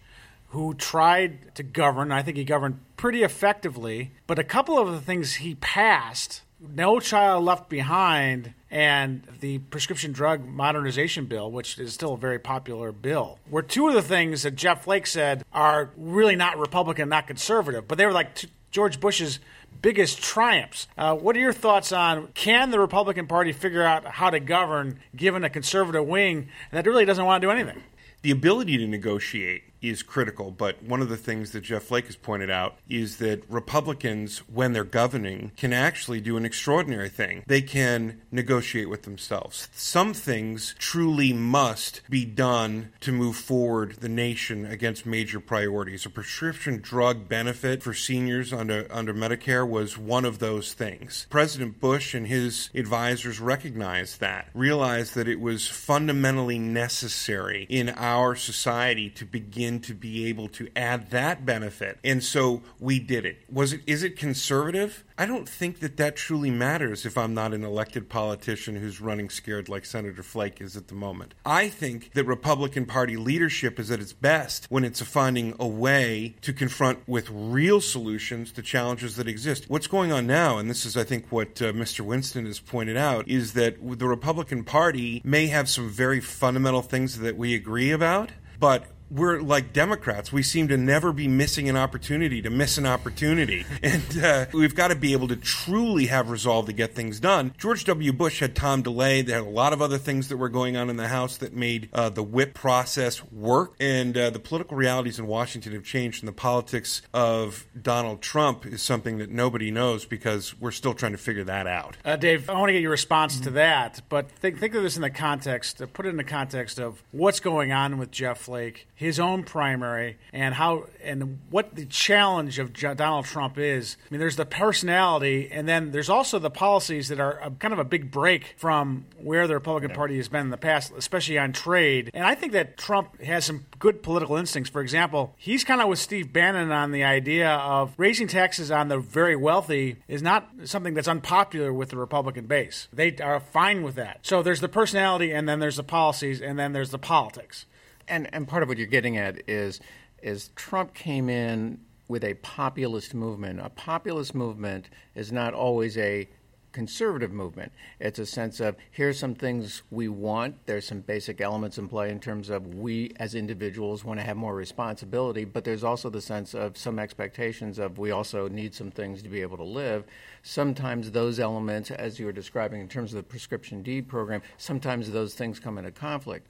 who 0.49 0.73
tried 0.73 1.55
to 1.55 1.63
govern. 1.63 2.11
I 2.11 2.23
think 2.23 2.39
he 2.39 2.45
governed 2.45 2.81
pretty 2.97 3.23
effectively, 3.23 4.13
but 4.27 4.39
a 4.39 4.45
couple 4.45 4.79
of 4.79 4.91
the 4.91 5.01
things 5.01 5.35
he 5.35 5.55
passed 5.57 6.41
no 6.61 7.01
Child 7.01 7.45
Left 7.45 7.69
Behind 7.69 8.55
and 8.71 9.23
the 9.41 9.59
Prescription 9.59 10.13
Drug 10.13 10.45
Modernization 10.45 11.27
Bill, 11.27 11.51
which 11.51 11.79
is 11.79 11.95
still 11.95 12.15
a 12.15 12.19
very 12.19 12.39
popular 12.39 12.93
bill, 12.93 13.39
were 13.51 13.63
two 13.63 13.89
of 13.89 13.95
the 13.95 14.03
things 14.03 14.43
that 14.43 14.57
Jeff 14.57 14.85
Flake 14.85 15.07
said 15.07 15.45
are 15.53 15.91
really 15.97 16.37
not 16.37 16.59
Republican, 16.59 17.09
not 17.09 17.27
conservative, 17.27 17.89
but 17.89 17.99
they 17.99 18.07
were 18.07 18.13
like 18.13 18.35
t- 18.35 18.49
George 18.71 19.01
Bush's 19.01 19.39
biggest 19.81 20.21
triumphs. 20.21 20.89
Uh, 20.99 21.15
what 21.15 21.37
are 21.37 21.41
your 21.41 21.53
thoughts 21.53 21.93
on 21.93 22.29
can 22.35 22.71
the 22.71 22.81
Republican 22.81 23.27
Party 23.27 23.53
figure 23.53 23.83
out 23.83 24.05
how 24.05 24.29
to 24.29 24.41
govern 24.41 24.99
given 25.17 25.45
a 25.45 25.51
conservative 25.51 26.07
wing 26.07 26.49
that 26.73 26.87
really 26.87 27.05
doesn't 27.05 27.25
want 27.25 27.41
to 27.41 27.47
do 27.47 27.51
anything? 27.51 27.83
The 28.23 28.33
ability 28.33 28.77
to 28.79 28.87
negotiate 28.87 29.63
is 29.81 30.03
critical. 30.03 30.51
But 30.51 30.83
one 30.83 31.01
of 31.01 31.09
the 31.09 31.17
things 31.17 31.53
that 31.53 31.63
Jeff 31.63 31.85
Flake 31.85 32.07
has 32.07 32.17
pointed 32.17 32.51
out 32.51 32.77
is 32.89 33.19
that 33.19 33.49
Republicans, 33.49 34.39
when 34.49 34.73
they're 34.73 34.85
governing, 34.85 35.53
can 35.57 35.73
actually 35.73 36.21
do 36.21 36.37
an 36.37 36.45
extraordinary 36.45 37.09
thing. 37.09 37.45
They 37.47 37.63
can 37.63 38.21
negotiate 38.31 38.89
with 38.89 39.03
themselves. 39.03 39.69
Some 39.73 40.15
things 40.15 40.75
truly 40.79 41.33
must 41.33 42.03
be 42.09 42.25
done 42.25 42.93
to 43.01 43.13
move 43.13 43.37
forward 43.37 43.97
the 44.01 44.09
nation 44.09 44.67
against 44.67 45.07
major 45.07 45.41
priorities. 45.41 46.07
A 46.07 46.11
prescription 46.11 46.81
drug 46.81 47.29
benefit 47.29 47.83
for 47.83 47.95
seniors 47.95 48.53
under, 48.53 48.87
under 48.91 49.15
Medicare 49.15 49.69
was 49.69 49.99
one 49.99 50.25
of 50.25 50.39
those 50.39 50.73
things. 50.73 51.27
President 51.31 51.81
Bush 51.81 52.15
and 52.15 52.27
his 52.27 52.71
advisors 52.75 53.41
recognized 53.41 54.21
that, 54.21 54.49
realized 54.55 55.15
that 55.15 55.29
it 55.29 55.41
was 55.41 55.69
fundamentally 55.69 56.59
necessary 56.59 57.67
in 57.69 57.89
our 57.91 58.35
society 58.35 59.11
to 59.11 59.25
begin 59.25 59.68
begin 59.69 59.81
to 59.81 59.95
be 59.95 60.27
able 60.27 60.49
to 60.49 60.69
add 60.75 61.11
that 61.11 61.45
benefit. 61.45 61.99
And 62.03 62.25
so 62.25 62.63
we 62.79 62.99
did 62.99 63.27
it. 63.27 63.43
Was 63.51 63.75
it 63.75 63.83
is 63.87 64.03
it 64.03 64.17
conservative? 64.17 65.05
I 65.19 65.27
don't 65.27 65.49
think 65.49 65.81
that 65.81 65.97
that 65.97 66.17
truly 66.17 66.51
matters 66.51 67.05
if 67.05 67.19
I'm 67.19 67.35
not 67.35 67.53
an 67.53 67.65
elected 67.65 68.09
politician 68.09 68.77
who's 68.77 69.01
running 69.01 69.29
scared 69.29 69.69
like 69.69 69.85
Senator 69.85 70.23
Flake 70.23 70.61
is 70.61 70.77
at 70.77 70.89
the 70.89 70.95
moment. 70.95 71.35
I 71.45 71.69
think 71.69 72.13
that 72.15 72.25
Republican 72.25 72.87
Party 72.87 73.17
leadership 73.17 73.79
is 73.79 73.91
at 73.91 74.01
its 74.01 74.13
best 74.13 74.67
when 74.71 74.85
it's 74.85 75.03
finding 75.03 75.55
a 75.59 75.67
way 75.67 76.37
to 76.43 76.53
confront 76.53 77.07
with 77.07 77.29
real 77.31 77.81
solutions 77.81 78.53
the 78.53 78.63
challenges 78.63 79.17
that 79.17 79.29
exist. 79.29 79.65
What's 79.69 79.89
going 79.89 80.13
on 80.13 80.27
now, 80.27 80.59
and 80.59 80.71
this 80.71 80.87
is, 80.87 80.97
I 80.97 81.05
think, 81.05 81.27
what 81.31 81.61
uh, 81.61 81.73
Mr. 81.73 82.01
Winston 82.01 82.47
has 82.47 82.61
pointed 82.61 82.97
out, 82.97 83.29
is 83.29 83.53
that 83.55 83.77
the 83.99 84.09
Republican 84.09 84.65
Party 84.65 85.21
may 85.25 85.49
have 85.49 85.69
some 85.69 85.91
very 85.91 86.21
fundamental 86.21 86.83
things 86.83 87.19
that 87.19 87.37
we 87.37 87.55
agree 87.55 87.91
about, 87.91 88.31
but 88.61 88.87
we're 89.11 89.41
like 89.41 89.73
Democrats. 89.73 90.33
We 90.33 90.43
seem 90.43 90.69
to 90.69 90.77
never 90.77 91.13
be 91.13 91.29
missing 91.29 91.69
an 91.69 91.77
opportunity 91.77 92.43
to 92.43 92.51
miss 92.51 92.79
an 92.79 92.87
opportunity. 92.87 93.65
And 93.81 94.23
uh, 94.23 94.47
we've 94.53 94.75
got 94.75 94.89
to 94.89 94.97
be 94.97 95.13
able 95.13 95.29
to 95.29 95.37
truly 95.37 96.07
have 96.07 96.31
resolve 96.31 96.67
to 96.67 96.73
get 96.73 96.95
things 96.95 97.21
done. 97.21 97.55
George 97.57 97.85
W. 97.85 98.13
Bush 98.13 98.41
had 98.41 98.55
Tom 98.55 98.83
DeLay. 98.83 99.25
There 99.25 99.37
had 99.37 99.47
a 99.47 99.51
lot 99.51 99.73
of 99.73 99.81
other 99.81 99.99
things 99.99 100.29
that 100.29 100.37
were 100.37 100.49
going 100.49 100.77
on 100.77 100.91
in 100.91 100.97
the 100.97 101.09
House 101.09 101.37
that 101.39 101.55
made 101.55 101.89
uh, 101.93 102.11
the 102.11 102.23
whip 102.23 102.55
process 102.55 103.23
work. 103.33 103.75
And 103.79 104.17
uh, 104.17 104.31
the 104.31 104.41
political 104.41 104.77
realities 104.77 105.19
in 105.19 105.27
Washington 105.27 105.73
have 105.73 105.85
changed, 105.85 106.23
and 106.23 106.29
the 106.29 106.33
politics 106.33 107.03
of 107.15 107.67
Donald 107.81 108.21
Trump 108.21 108.67
is 108.67 108.83
something 108.83 109.19
that 109.19 109.31
nobody 109.31 109.71
knows 109.71 110.05
because 110.05 110.59
we're 110.61 110.73
still 110.73 110.93
trying 110.95 111.13
to 111.13 111.19
figure 111.19 111.45
that 111.45 111.67
out. 111.67 111.97
Uh, 112.05 112.17
Dave, 112.17 112.51
I 112.51 112.55
want 112.55 112.69
to 112.69 112.73
get 112.75 112.83
your 112.83 112.91
response 112.91 113.41
to 113.41 113.51
that, 113.51 114.03
but 114.09 114.31
think, 114.31 114.59
think 114.59 114.75
of 114.75 114.83
this 114.83 114.97
in 114.97 115.03
the 115.03 115.11
context, 115.11 115.81
put 115.93 116.05
it 116.05 116.11
in 116.11 116.17
the 116.17 116.25
context 116.25 116.79
of 116.79 117.03
what's 117.13 117.41
going 117.41 117.73
on 117.73 117.97
with 117.97 118.11
Jeff 118.11 118.41
Flake 118.41 118.87
his 118.99 119.21
own 119.21 119.45
primary 119.45 120.19
and 120.33 120.53
how 120.53 120.85
and 121.05 121.39
what 121.51 121.73
the 121.77 121.85
challenge 121.85 122.59
of 122.59 122.73
Donald 122.73 123.27
Trump 123.27 123.57
is. 123.57 123.97
I 124.05 124.13
mean, 124.13 124.19
there's 124.19 124.35
the 124.35 124.45
personality, 124.45 125.49
and 125.53 125.69
then 125.69 125.93
there's 125.93 126.11
also 126.11 126.41
the 126.41 126.51
policies 126.51 127.07
that 127.07 127.21
are 127.21 127.39
a, 127.39 127.49
kind 127.53 127.73
of 127.73 127.79
a 127.79 127.85
big 127.85 128.11
break 128.11 128.57
from 128.57 129.05
where 129.23 129.47
the 129.47 129.55
Republican 129.55 129.91
yeah. 129.91 129.97
Party 129.97 130.17
has 130.17 130.27
been 130.27 130.41
in 130.41 130.51
the 130.51 130.57
past, 130.57 130.93
especially 130.99 131.39
on 131.39 131.53
trade. 131.53 132.11
And 132.13 132.25
I 132.25 132.35
think 132.35 132.53
that 132.55 132.77
Trump 132.77 133.23
has 133.23 133.45
some 133.45 133.67
good 133.79 134.03
political 134.03 134.35
instincts. 134.35 134.69
For 134.69 134.81
example, 134.81 135.33
he's 135.37 135.63
kind 135.63 135.81
of 135.81 135.87
with 135.87 136.01
Steve 136.01 136.33
Bannon 136.33 136.73
on 136.73 136.91
the 136.91 137.05
idea 137.05 137.51
of 137.51 137.95
raising 137.99 138.27
taxes 138.27 138.73
on 138.73 138.89
the 138.89 138.99
very 138.99 139.37
wealthy 139.37 139.99
is 140.09 140.23
not 140.23 140.51
something 140.65 140.95
that's 140.95 141.07
unpopular 141.07 141.73
with 141.73 141.91
the 141.91 141.97
Republican 141.97 142.47
base. 142.47 142.89
They 142.93 143.15
are 143.19 143.39
fine 143.39 143.85
with 143.85 143.95
that. 143.95 144.19
So 144.23 144.43
there's 144.43 144.61
the 144.61 144.69
personality, 144.69 145.31
and 145.31 145.49
then 145.49 145.61
there's 145.61 145.77
the 145.77 145.85
policies, 145.85 146.43
and 146.43 146.59
then 146.59 146.73
there's 146.73 146.91
the 146.91 146.99
politics 146.99 147.65
and 148.09 148.33
and 148.33 148.47
part 148.47 148.63
of 148.63 148.69
what 148.69 148.79
you're 148.79 148.87
getting 148.87 149.17
at 149.17 149.49
is 149.49 149.81
is 150.23 150.51
Trump 150.57 150.95
came 150.95 151.29
in 151.29 151.81
with 152.09 152.25
a 152.25 152.35
populist 152.35 153.15
movement. 153.15 153.61
A 153.61 153.69
populist 153.69 154.35
movement 154.35 154.89
is 155.15 155.31
not 155.31 155.55
always 155.55 155.97
a 155.99 156.29
conservative 156.73 157.33
movement. 157.33 157.73
It's 157.99 158.19
a 158.19 158.27
sense 158.27 158.61
of 158.61 158.77
here's 158.91 159.19
some 159.19 159.35
things 159.35 159.83
we 159.91 160.09
want. 160.09 160.55
There's 160.67 160.87
some 160.87 161.01
basic 161.01 161.41
elements 161.41 161.79
in 161.79 161.89
play 161.89 162.11
in 162.11 162.21
terms 162.21 162.51
of 162.51 162.75
we 162.75 163.13
as 163.17 163.35
individuals 163.35 164.05
want 164.05 164.21
to 164.21 164.25
have 164.25 164.37
more 164.37 164.55
responsibility, 164.55 165.45
but 165.45 165.65
there's 165.65 165.83
also 165.83 166.11
the 166.11 166.21
sense 166.21 166.55
of 166.55 166.77
some 166.77 166.99
expectations 166.99 167.79
of 167.79 167.99
we 167.99 168.11
also 168.11 168.49
need 168.49 168.75
some 168.75 168.91
things 168.91 169.23
to 169.23 169.29
be 169.29 169.41
able 169.41 169.57
to 169.57 169.65
live. 169.65 170.05
Sometimes 170.43 171.11
those 171.11 171.41
elements, 171.41 171.91
as 171.91 172.19
you 172.19 172.27
were 172.27 172.33
describing 172.33 172.81
in 172.81 172.89
terms 172.89 173.13
of 173.13 173.17
the 173.17 173.23
prescription 173.23 173.83
deed 173.83 174.09
program, 174.09 174.43
sometimes 174.57 175.11
those 175.11 175.35
things 175.35 175.59
come 175.59 175.79
into 175.79 175.91
conflict 175.91 176.49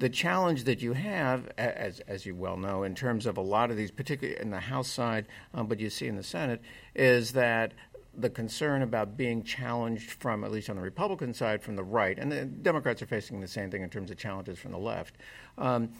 the 0.00 0.08
challenge 0.08 0.64
that 0.64 0.80
you 0.80 0.94
have, 0.94 1.52
as, 1.58 2.00
as 2.00 2.24
you 2.24 2.34
well 2.34 2.56
know, 2.56 2.84
in 2.84 2.94
terms 2.94 3.26
of 3.26 3.36
a 3.36 3.40
lot 3.42 3.70
of 3.70 3.76
these, 3.76 3.90
particularly 3.90 4.40
in 4.40 4.50
the 4.50 4.58
House 4.58 4.88
side, 4.88 5.26
um, 5.52 5.66
but 5.66 5.78
you 5.78 5.90
see 5.90 6.06
in 6.06 6.16
the 6.16 6.22
Senate, 6.22 6.62
is 6.94 7.32
that 7.32 7.74
the 8.16 8.30
concern 8.30 8.80
about 8.80 9.18
being 9.18 9.42
challenged 9.42 10.12
from, 10.12 10.42
at 10.42 10.50
least 10.50 10.70
on 10.70 10.76
the 10.76 10.82
Republican 10.82 11.34
side, 11.34 11.62
from 11.62 11.76
the 11.76 11.84
right, 11.84 12.18
and 12.18 12.32
the 12.32 12.46
Democrats 12.46 13.02
are 13.02 13.06
facing 13.06 13.42
the 13.42 13.46
same 13.46 13.70
thing 13.70 13.82
in 13.82 13.90
terms 13.90 14.10
of 14.10 14.16
challenges 14.16 14.58
from 14.58 14.72
the 14.72 14.78
left. 14.78 15.16
Um, 15.58 15.90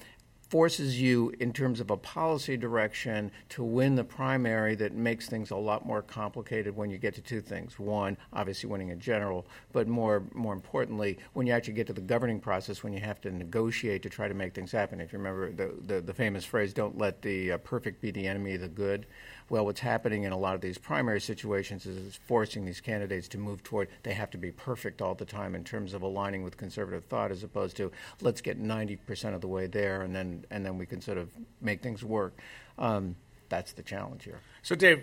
forces 0.50 1.00
you 1.00 1.32
in 1.38 1.52
terms 1.52 1.78
of 1.78 1.90
a 1.90 1.96
policy 1.96 2.56
direction 2.56 3.30
to 3.48 3.62
win 3.62 3.94
the 3.94 4.02
primary 4.02 4.74
that 4.74 4.92
makes 4.92 5.28
things 5.28 5.52
a 5.52 5.56
lot 5.56 5.86
more 5.86 6.02
complicated 6.02 6.74
when 6.74 6.90
you 6.90 6.98
get 6.98 7.14
to 7.14 7.20
two 7.20 7.40
things. 7.40 7.78
One 7.78 8.16
obviously 8.32 8.68
winning 8.68 8.88
in 8.88 8.98
general 8.98 9.46
but 9.72 9.86
more 9.86 10.24
more 10.34 10.52
importantly 10.52 11.18
when 11.34 11.46
you 11.46 11.52
actually 11.52 11.74
get 11.74 11.86
to 11.86 11.92
the 11.92 12.00
governing 12.00 12.40
process 12.40 12.82
when 12.82 12.92
you 12.92 12.98
have 12.98 13.20
to 13.20 13.30
negotiate 13.30 14.02
to 14.02 14.10
try 14.10 14.26
to 14.26 14.34
make 14.34 14.52
things 14.52 14.72
happen. 14.72 15.00
If 15.00 15.12
you 15.12 15.18
remember 15.20 15.52
the 15.52 15.72
the, 15.86 16.00
the 16.00 16.14
famous 16.14 16.44
phrase 16.44 16.74
don't 16.74 16.98
let 16.98 17.22
the 17.22 17.52
uh, 17.52 17.58
perfect 17.58 18.00
be 18.00 18.10
the 18.10 18.26
enemy 18.26 18.54
of 18.54 18.62
the 18.62 18.68
good 18.68 19.06
well, 19.50 19.66
what's 19.66 19.80
happening 19.80 20.22
in 20.22 20.32
a 20.32 20.38
lot 20.38 20.54
of 20.54 20.60
these 20.60 20.78
primary 20.78 21.20
situations 21.20 21.84
is 21.84 22.06
it's 22.06 22.16
forcing 22.16 22.64
these 22.64 22.80
candidates 22.80 23.26
to 23.28 23.36
move 23.36 23.64
toward 23.64 23.88
they 24.04 24.14
have 24.14 24.30
to 24.30 24.38
be 24.38 24.52
perfect 24.52 25.02
all 25.02 25.16
the 25.16 25.24
time 25.24 25.56
in 25.56 25.64
terms 25.64 25.92
of 25.92 26.02
aligning 26.02 26.44
with 26.44 26.56
conservative 26.56 27.04
thought, 27.04 27.32
as 27.32 27.42
opposed 27.42 27.76
to 27.76 27.90
let's 28.20 28.40
get 28.40 28.62
90% 28.62 29.34
of 29.34 29.40
the 29.40 29.48
way 29.48 29.66
there 29.66 30.02
and 30.02 30.14
then 30.14 30.44
and 30.52 30.64
then 30.64 30.78
we 30.78 30.86
can 30.86 31.00
sort 31.00 31.18
of 31.18 31.28
make 31.60 31.82
things 31.82 32.04
work. 32.04 32.38
Um, 32.78 33.16
that's 33.48 33.72
the 33.72 33.82
challenge 33.82 34.22
here. 34.22 34.38
So, 34.62 34.76
Dave, 34.76 35.02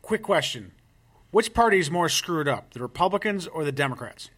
quick 0.00 0.22
question: 0.22 0.72
Which 1.30 1.52
party 1.52 1.78
is 1.78 1.90
more 1.90 2.08
screwed 2.08 2.48
up, 2.48 2.72
the 2.72 2.80
Republicans 2.80 3.46
or 3.46 3.62
the 3.62 3.72
Democrats? 3.72 4.30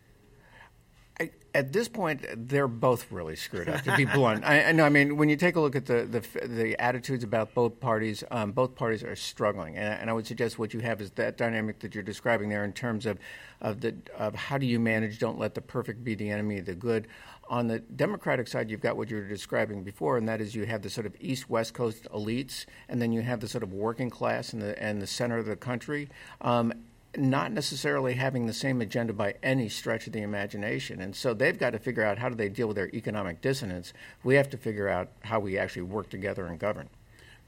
At 1.58 1.72
this 1.72 1.88
point, 1.88 2.24
they're 2.36 2.68
both 2.68 3.10
really 3.10 3.34
screwed 3.34 3.68
up. 3.68 3.82
To 3.82 3.96
be 3.96 4.04
blunt, 4.04 4.44
I, 4.44 4.66
I 4.66 4.72
know. 4.72 4.84
I 4.84 4.90
mean, 4.90 5.16
when 5.16 5.28
you 5.28 5.34
take 5.34 5.56
a 5.56 5.60
look 5.60 5.74
at 5.74 5.86
the 5.86 6.04
the, 6.04 6.46
the 6.46 6.80
attitudes 6.80 7.24
about 7.24 7.52
both 7.52 7.80
parties, 7.80 8.22
um, 8.30 8.52
both 8.52 8.76
parties 8.76 9.02
are 9.02 9.16
struggling, 9.16 9.76
and, 9.76 10.00
and, 10.00 10.08
I 10.08 10.12
would 10.12 10.24
suggest 10.24 10.56
what 10.56 10.72
you 10.72 10.78
have 10.78 11.00
is 11.00 11.10
that 11.12 11.36
dynamic 11.36 11.80
that 11.80 11.96
you're 11.96 12.04
describing 12.04 12.48
there 12.48 12.64
in 12.64 12.72
terms 12.72 13.06
of 13.06 13.18
of 13.60 13.80
the 13.80 13.96
of 14.16 14.36
how 14.36 14.56
do 14.56 14.66
you 14.66 14.78
manage? 14.78 15.18
Don't 15.18 15.40
let 15.40 15.56
the 15.56 15.60
perfect 15.60 16.04
be 16.04 16.14
the 16.14 16.30
enemy 16.30 16.58
of 16.58 16.66
the 16.66 16.76
good. 16.76 17.08
On 17.50 17.66
the 17.66 17.80
Democratic 17.80 18.46
side, 18.46 18.70
you've 18.70 18.80
got 18.80 18.96
what 18.96 19.10
you 19.10 19.16
were 19.16 19.24
describing 19.24 19.82
before, 19.82 20.16
and 20.16 20.28
that 20.28 20.40
is 20.40 20.54
you 20.54 20.64
have 20.64 20.82
the 20.82 20.90
sort 20.90 21.06
of 21.06 21.16
East 21.18 21.50
West 21.50 21.74
Coast 21.74 22.06
elites, 22.14 22.66
and 22.88 23.02
then 23.02 23.10
you 23.10 23.22
have 23.22 23.40
the 23.40 23.48
sort 23.48 23.64
of 23.64 23.72
working 23.72 24.10
class 24.10 24.52
and 24.52 24.62
the 24.62 24.80
and 24.80 25.02
the 25.02 25.08
center 25.08 25.38
of 25.38 25.46
the 25.46 25.56
country. 25.56 26.08
Um, 26.40 26.72
not 27.18 27.52
necessarily 27.52 28.14
having 28.14 28.46
the 28.46 28.52
same 28.52 28.80
agenda 28.80 29.12
by 29.12 29.34
any 29.42 29.68
stretch 29.68 30.06
of 30.06 30.12
the 30.12 30.22
imagination. 30.22 31.00
And 31.00 31.14
so 31.14 31.34
they've 31.34 31.58
got 31.58 31.70
to 31.70 31.78
figure 31.78 32.02
out 32.02 32.18
how 32.18 32.28
do 32.28 32.34
they 32.34 32.48
deal 32.48 32.66
with 32.66 32.76
their 32.76 32.88
economic 32.94 33.40
dissonance. 33.40 33.92
We 34.24 34.36
have 34.36 34.50
to 34.50 34.56
figure 34.56 34.88
out 34.88 35.08
how 35.20 35.40
we 35.40 35.58
actually 35.58 35.82
work 35.82 36.08
together 36.10 36.46
and 36.46 36.58
govern. 36.58 36.88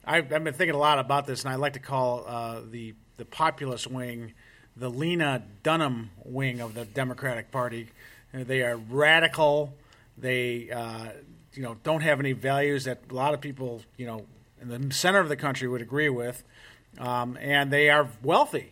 I've, 0.03 0.29
been 0.29 0.45
thinking 0.53 0.75
a 0.75 0.79
lot 0.79 0.99
about 0.99 1.27
this, 1.27 1.43
and 1.43 1.53
I 1.53 1.55
like 1.55 1.73
to 1.73 1.79
call 1.79 2.25
uh, 2.27 2.61
the 2.69 2.95
the 3.17 3.25
populist 3.25 3.85
wing 3.85 4.33
the 4.75 4.89
Lena 4.89 5.43
Dunham 5.63 6.11
wing 6.23 6.59
of 6.61 6.73
the 6.73 6.85
Democratic 6.85 7.51
Party. 7.51 7.87
They 8.33 8.61
are 8.61 8.77
radical. 8.77 9.75
They 10.17 10.71
uh, 10.71 11.09
you 11.53 11.63
know 11.63 11.75
don't 11.83 12.01
have 12.01 12.19
any 12.19 12.31
values 12.33 12.85
that 12.85 12.99
a 13.09 13.13
lot 13.13 13.33
of 13.33 13.41
people 13.41 13.81
you 13.97 14.05
know 14.05 14.25
in 14.61 14.89
the 14.89 14.93
center 14.93 15.19
of 15.19 15.29
the 15.29 15.35
country 15.35 15.67
would 15.67 15.81
agree 15.81 16.09
with, 16.09 16.43
um, 16.99 17.37
and 17.41 17.71
they 17.71 17.89
are 17.89 18.07
wealthy. 18.23 18.71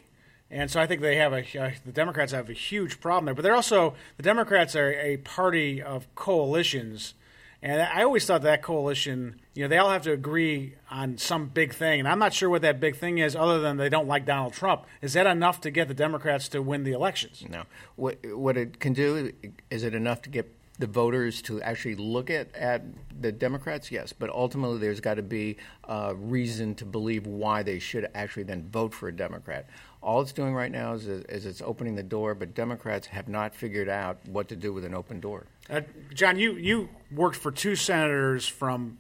And 0.51 0.72
so 0.72 0.79
I 0.79 0.88
think 0.88 1.01
they 1.01 1.15
have 1.18 1.34
a 1.34 1.44
uh, 1.60 1.72
the 1.86 1.91
Democrats 1.91 2.32
have 2.32 2.50
a 2.50 2.53
huge 2.53 3.00
problem 3.00 3.25
there. 3.25 3.36
But 3.36 3.44
they're 3.44 3.56
also 3.56 3.94
the 4.18 4.24
Democrats 4.24 4.75
are 4.75 4.91
a 4.94 5.18
party 5.18 5.82
of 5.82 6.13
coalitions, 6.15 7.13
and 7.62 7.82
I 7.82 8.03
always 8.03 8.25
thought 8.25 8.41
that 8.44 8.63
coalition, 8.63 9.39
you 9.53 9.63
know, 9.63 9.68
they 9.68 9.77
all 9.77 9.91
have 9.91 10.03
to 10.03 10.12
agree 10.12 10.75
on 10.89 11.18
some 11.18 11.48
big 11.50 11.74
thing, 11.74 12.00
and 12.00 12.08
I'm 12.08 12.18
not 12.18 12.34
sure 12.34 12.50
what 12.50 12.63
that 12.63 12.79
big 12.79 12.96
thing 12.96 13.20
is, 13.20 13.36
other 13.36 13.60
than 13.60 13.77
they 13.77 13.89
don't 13.89 14.08
like 14.08 14.25
Donald 14.25 14.53
Trump. 14.53 14.86
Is 15.01 15.13
that 15.13 15.27
enough 15.27 15.62
to 15.62 15.72
get 15.72 15.88
the 15.88 15.94
Democrats 15.94 16.48
to 16.50 16.62
win 16.62 16.84
the 16.84 16.94
elections? 16.94 17.44
No. 17.48 17.63
What 17.96 18.18
what 18.34 18.58
it 18.58 18.79
can 18.79 18.94
do 18.94 19.32
is 19.70 19.84
it 19.84 19.94
enough 19.94 20.22
to 20.24 20.29
get 20.29 20.56
the 20.79 20.88
voters 20.88 21.41
to 21.41 21.62
actually 21.62 21.96
look 21.96 22.29
at, 22.29 22.56
at 22.56 22.84
the 23.22 23.32
Democrats? 23.32 23.91
Yes, 23.91 24.13
but 24.13 24.29
ultimately 24.29 24.79
there's 24.79 25.01
got 25.01 25.15
to 25.15 25.22
be 25.22 25.58
a 25.84 26.15
reason 26.15 26.74
to 26.75 26.86
believe 26.86 27.27
why 27.27 27.62
they 27.62 27.77
should 27.77 28.10
actually 28.15 28.44
then 28.44 28.68
vote 28.72 28.94
for 28.94 29.10
a 29.10 29.15
Democrat. 29.15 29.68
All 30.01 30.22
it's 30.22 30.32
doing 30.32 30.53
right 30.53 30.72
now 30.72 30.94
is, 30.94 31.08
is 31.08 31.46
it's 31.46 31.62
opening 31.62 31.96
the 31.96 32.03
door, 32.03 32.34
but 32.34 32.56
Democrats 32.56 33.08
have 33.08 33.27
not 33.27 33.53
figured 33.53 33.89
out 33.89 34.18
what 34.27 34.48
to 34.48 34.56
do 34.56 34.72
with 34.74 34.86
an 34.86 34.94
open 34.94 35.20
door. 35.20 35.46
Uh, 35.70 35.82
John, 36.13 36.39
you, 36.39 36.53
you 36.53 36.89
worked 37.12 37.36
for 37.36 37.51
two 37.51 37.75
senators 37.75 38.48
from 38.48 38.98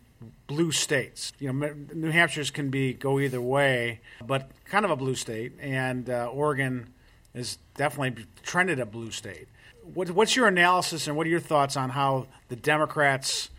blue 0.47 0.71
states. 0.71 1.31
You 1.39 1.53
know, 1.53 1.73
New 1.93 2.11
Hampshire's 2.11 2.51
can 2.51 2.69
be 2.69 2.93
go 2.93 3.19
either 3.19 3.41
way, 3.41 4.01
but 4.25 4.51
kind 4.65 4.83
of 4.83 4.91
a 4.91 4.95
blue 4.95 5.15
state, 5.15 5.53
and 5.61 6.09
uh, 6.09 6.29
Oregon 6.33 6.93
is 7.33 7.57
definitely 7.75 8.25
trended 8.43 8.79
a 8.79 8.85
blue 8.85 9.11
state. 9.11 9.47
What, 9.93 10.11
what's 10.11 10.35
your 10.35 10.47
analysis 10.47 11.07
and 11.07 11.15
what 11.15 11.25
are 11.25 11.29
your 11.29 11.39
thoughts 11.39 11.77
on 11.77 11.91
how 11.91 12.27
the 12.49 12.55
Democrats, 12.55 13.49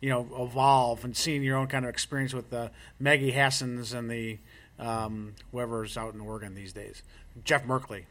you 0.00 0.10
know, 0.10 0.28
evolve 0.38 1.04
and 1.04 1.16
seeing 1.16 1.42
your 1.42 1.56
own 1.56 1.66
kind 1.66 1.84
of 1.84 1.88
experience 1.88 2.32
with 2.32 2.50
the 2.50 2.70
Maggie 3.00 3.32
Hassans 3.32 3.92
and 3.92 4.10
the 4.10 4.38
um, 4.78 5.34
whoever's 5.52 5.96
out 5.96 6.14
in 6.14 6.20
Oregon 6.20 6.54
these 6.54 6.72
days. 6.72 7.02
Jeff 7.44 7.64
Merkley. 7.64 8.04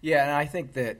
Yeah, 0.00 0.22
and 0.22 0.32
I 0.32 0.44
think 0.44 0.74
that 0.74 0.98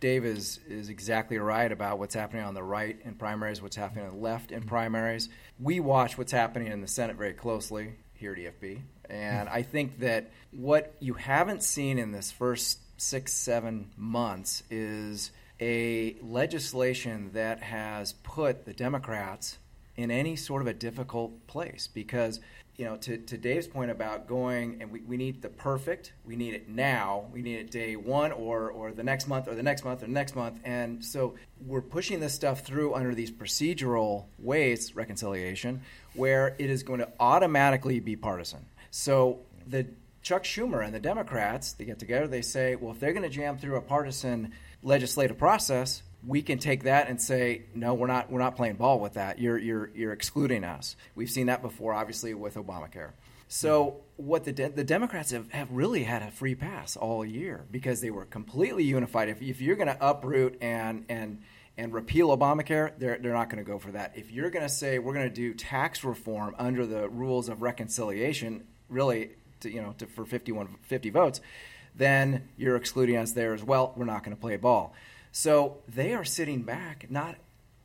Dave 0.00 0.24
is, 0.24 0.60
is 0.68 0.88
exactly 0.88 1.38
right 1.38 1.70
about 1.70 1.98
what's 1.98 2.14
happening 2.14 2.44
on 2.44 2.54
the 2.54 2.62
right 2.62 2.98
in 3.04 3.14
primaries, 3.14 3.62
what's 3.62 3.76
happening 3.76 4.04
on 4.04 4.12
the 4.12 4.22
left 4.22 4.52
in 4.52 4.62
primaries. 4.62 5.28
We 5.58 5.80
watch 5.80 6.18
what's 6.18 6.32
happening 6.32 6.68
in 6.68 6.80
the 6.80 6.88
Senate 6.88 7.16
very 7.16 7.32
closely 7.32 7.94
here 8.14 8.32
at 8.32 8.38
EFB. 8.38 8.82
And 9.08 9.48
I 9.48 9.62
think 9.62 10.00
that 10.00 10.30
what 10.50 10.94
you 11.00 11.14
haven't 11.14 11.62
seen 11.62 11.98
in 11.98 12.12
this 12.12 12.30
first 12.30 12.78
six, 12.98 13.32
seven 13.32 13.90
months 13.96 14.62
is 14.70 15.30
a 15.60 16.16
legislation 16.22 17.30
that 17.32 17.62
has 17.62 18.12
put 18.12 18.64
the 18.64 18.72
Democrats 18.72 19.58
in 19.96 20.10
any 20.10 20.36
sort 20.36 20.60
of 20.60 20.68
a 20.68 20.74
difficult 20.74 21.46
place 21.46 21.88
because 21.92 22.40
you 22.76 22.84
know, 22.84 22.96
to, 22.96 23.16
to 23.16 23.38
Dave's 23.38 23.66
point 23.66 23.90
about 23.90 24.26
going 24.26 24.82
and 24.82 24.90
we, 24.90 25.00
we 25.00 25.16
need 25.16 25.40
the 25.40 25.48
perfect, 25.48 26.12
we 26.24 26.36
need 26.36 26.52
it 26.54 26.68
now, 26.68 27.26
we 27.32 27.40
need 27.40 27.56
it 27.56 27.70
day 27.70 27.96
one 27.96 28.32
or, 28.32 28.70
or 28.70 28.92
the 28.92 29.02
next 29.02 29.28
month 29.28 29.48
or 29.48 29.54
the 29.54 29.62
next 29.62 29.84
month 29.84 30.02
or 30.02 30.06
the 30.06 30.12
next 30.12 30.36
month. 30.36 30.60
And 30.64 31.02
so 31.04 31.36
we're 31.64 31.80
pushing 31.80 32.20
this 32.20 32.34
stuff 32.34 32.60
through 32.60 32.94
under 32.94 33.14
these 33.14 33.30
procedural 33.30 34.26
ways, 34.38 34.94
reconciliation, 34.94 35.80
where 36.14 36.54
it 36.58 36.68
is 36.68 36.82
going 36.82 37.00
to 37.00 37.08
automatically 37.18 37.98
be 38.00 38.14
partisan. 38.14 38.66
So 38.90 39.40
the 39.66 39.86
Chuck 40.20 40.44
Schumer 40.44 40.84
and 40.84 40.94
the 40.94 41.00
Democrats, 41.00 41.72
they 41.74 41.84
get 41.84 41.98
together, 41.98 42.26
they 42.26 42.42
say, 42.42 42.76
well, 42.76 42.92
if 42.92 43.00
they're 43.00 43.12
going 43.12 43.22
to 43.22 43.28
jam 43.28 43.56
through 43.56 43.76
a 43.76 43.80
partisan 43.80 44.52
legislative 44.82 45.38
process, 45.38 46.02
we 46.24 46.42
can 46.42 46.58
take 46.58 46.84
that 46.84 47.08
and 47.08 47.20
say, 47.20 47.62
no, 47.74 47.94
we're 47.94 48.06
not, 48.06 48.30
we're 48.30 48.40
not 48.40 48.56
playing 48.56 48.76
ball 48.76 49.00
with 49.00 49.14
that. 49.14 49.38
You're, 49.38 49.58
you're, 49.58 49.90
you're 49.94 50.12
excluding 50.12 50.64
us. 50.64 50.96
We've 51.14 51.30
seen 51.30 51.46
that 51.46 51.62
before, 51.62 51.94
obviously, 51.94 52.34
with 52.34 52.54
Obamacare. 52.54 53.12
So 53.48 54.00
what 54.16 54.44
the 54.44 54.52
de- 54.52 54.70
the 54.70 54.84
Democrats 54.84 55.30
have, 55.30 55.50
have 55.52 55.70
really 55.70 56.02
had 56.04 56.22
a 56.22 56.30
free 56.30 56.54
pass 56.54 56.96
all 56.96 57.24
year 57.24 57.64
because 57.70 58.00
they 58.00 58.10
were 58.10 58.24
completely 58.24 58.84
unified. 58.84 59.28
If, 59.28 59.40
if 59.40 59.60
you're 59.60 59.76
going 59.76 59.88
to 59.88 59.98
uproot 60.00 60.58
and 60.60 61.04
and 61.08 61.42
and 61.78 61.92
repeal 61.92 62.36
Obamacare, 62.36 62.92
they're 62.98 63.18
they're 63.18 63.34
not 63.34 63.48
going 63.48 63.64
to 63.64 63.70
go 63.70 63.78
for 63.78 63.92
that. 63.92 64.16
If 64.16 64.32
you're 64.32 64.50
going 64.50 64.64
to 64.64 64.72
say 64.72 64.98
we're 64.98 65.14
going 65.14 65.28
to 65.28 65.34
do 65.34 65.54
tax 65.54 66.02
reform 66.02 66.56
under 66.58 66.86
the 66.86 67.08
rules 67.08 67.48
of 67.48 67.62
reconciliation, 67.62 68.66
really, 68.88 69.30
to, 69.60 69.70
you 69.70 69.80
know, 69.80 69.94
to, 69.98 70.06
for 70.06 70.24
51 70.24 70.76
50 70.82 71.10
votes, 71.10 71.40
then 71.94 72.48
you're 72.56 72.76
excluding 72.76 73.16
us 73.16 73.32
there 73.32 73.54
as 73.54 73.62
well. 73.62 73.92
We're 73.96 74.06
not 74.06 74.24
going 74.24 74.36
to 74.36 74.40
play 74.40 74.56
ball. 74.56 74.94
So 75.36 75.82
they 75.86 76.14
are 76.14 76.24
sitting 76.24 76.62
back, 76.62 77.10
not 77.10 77.36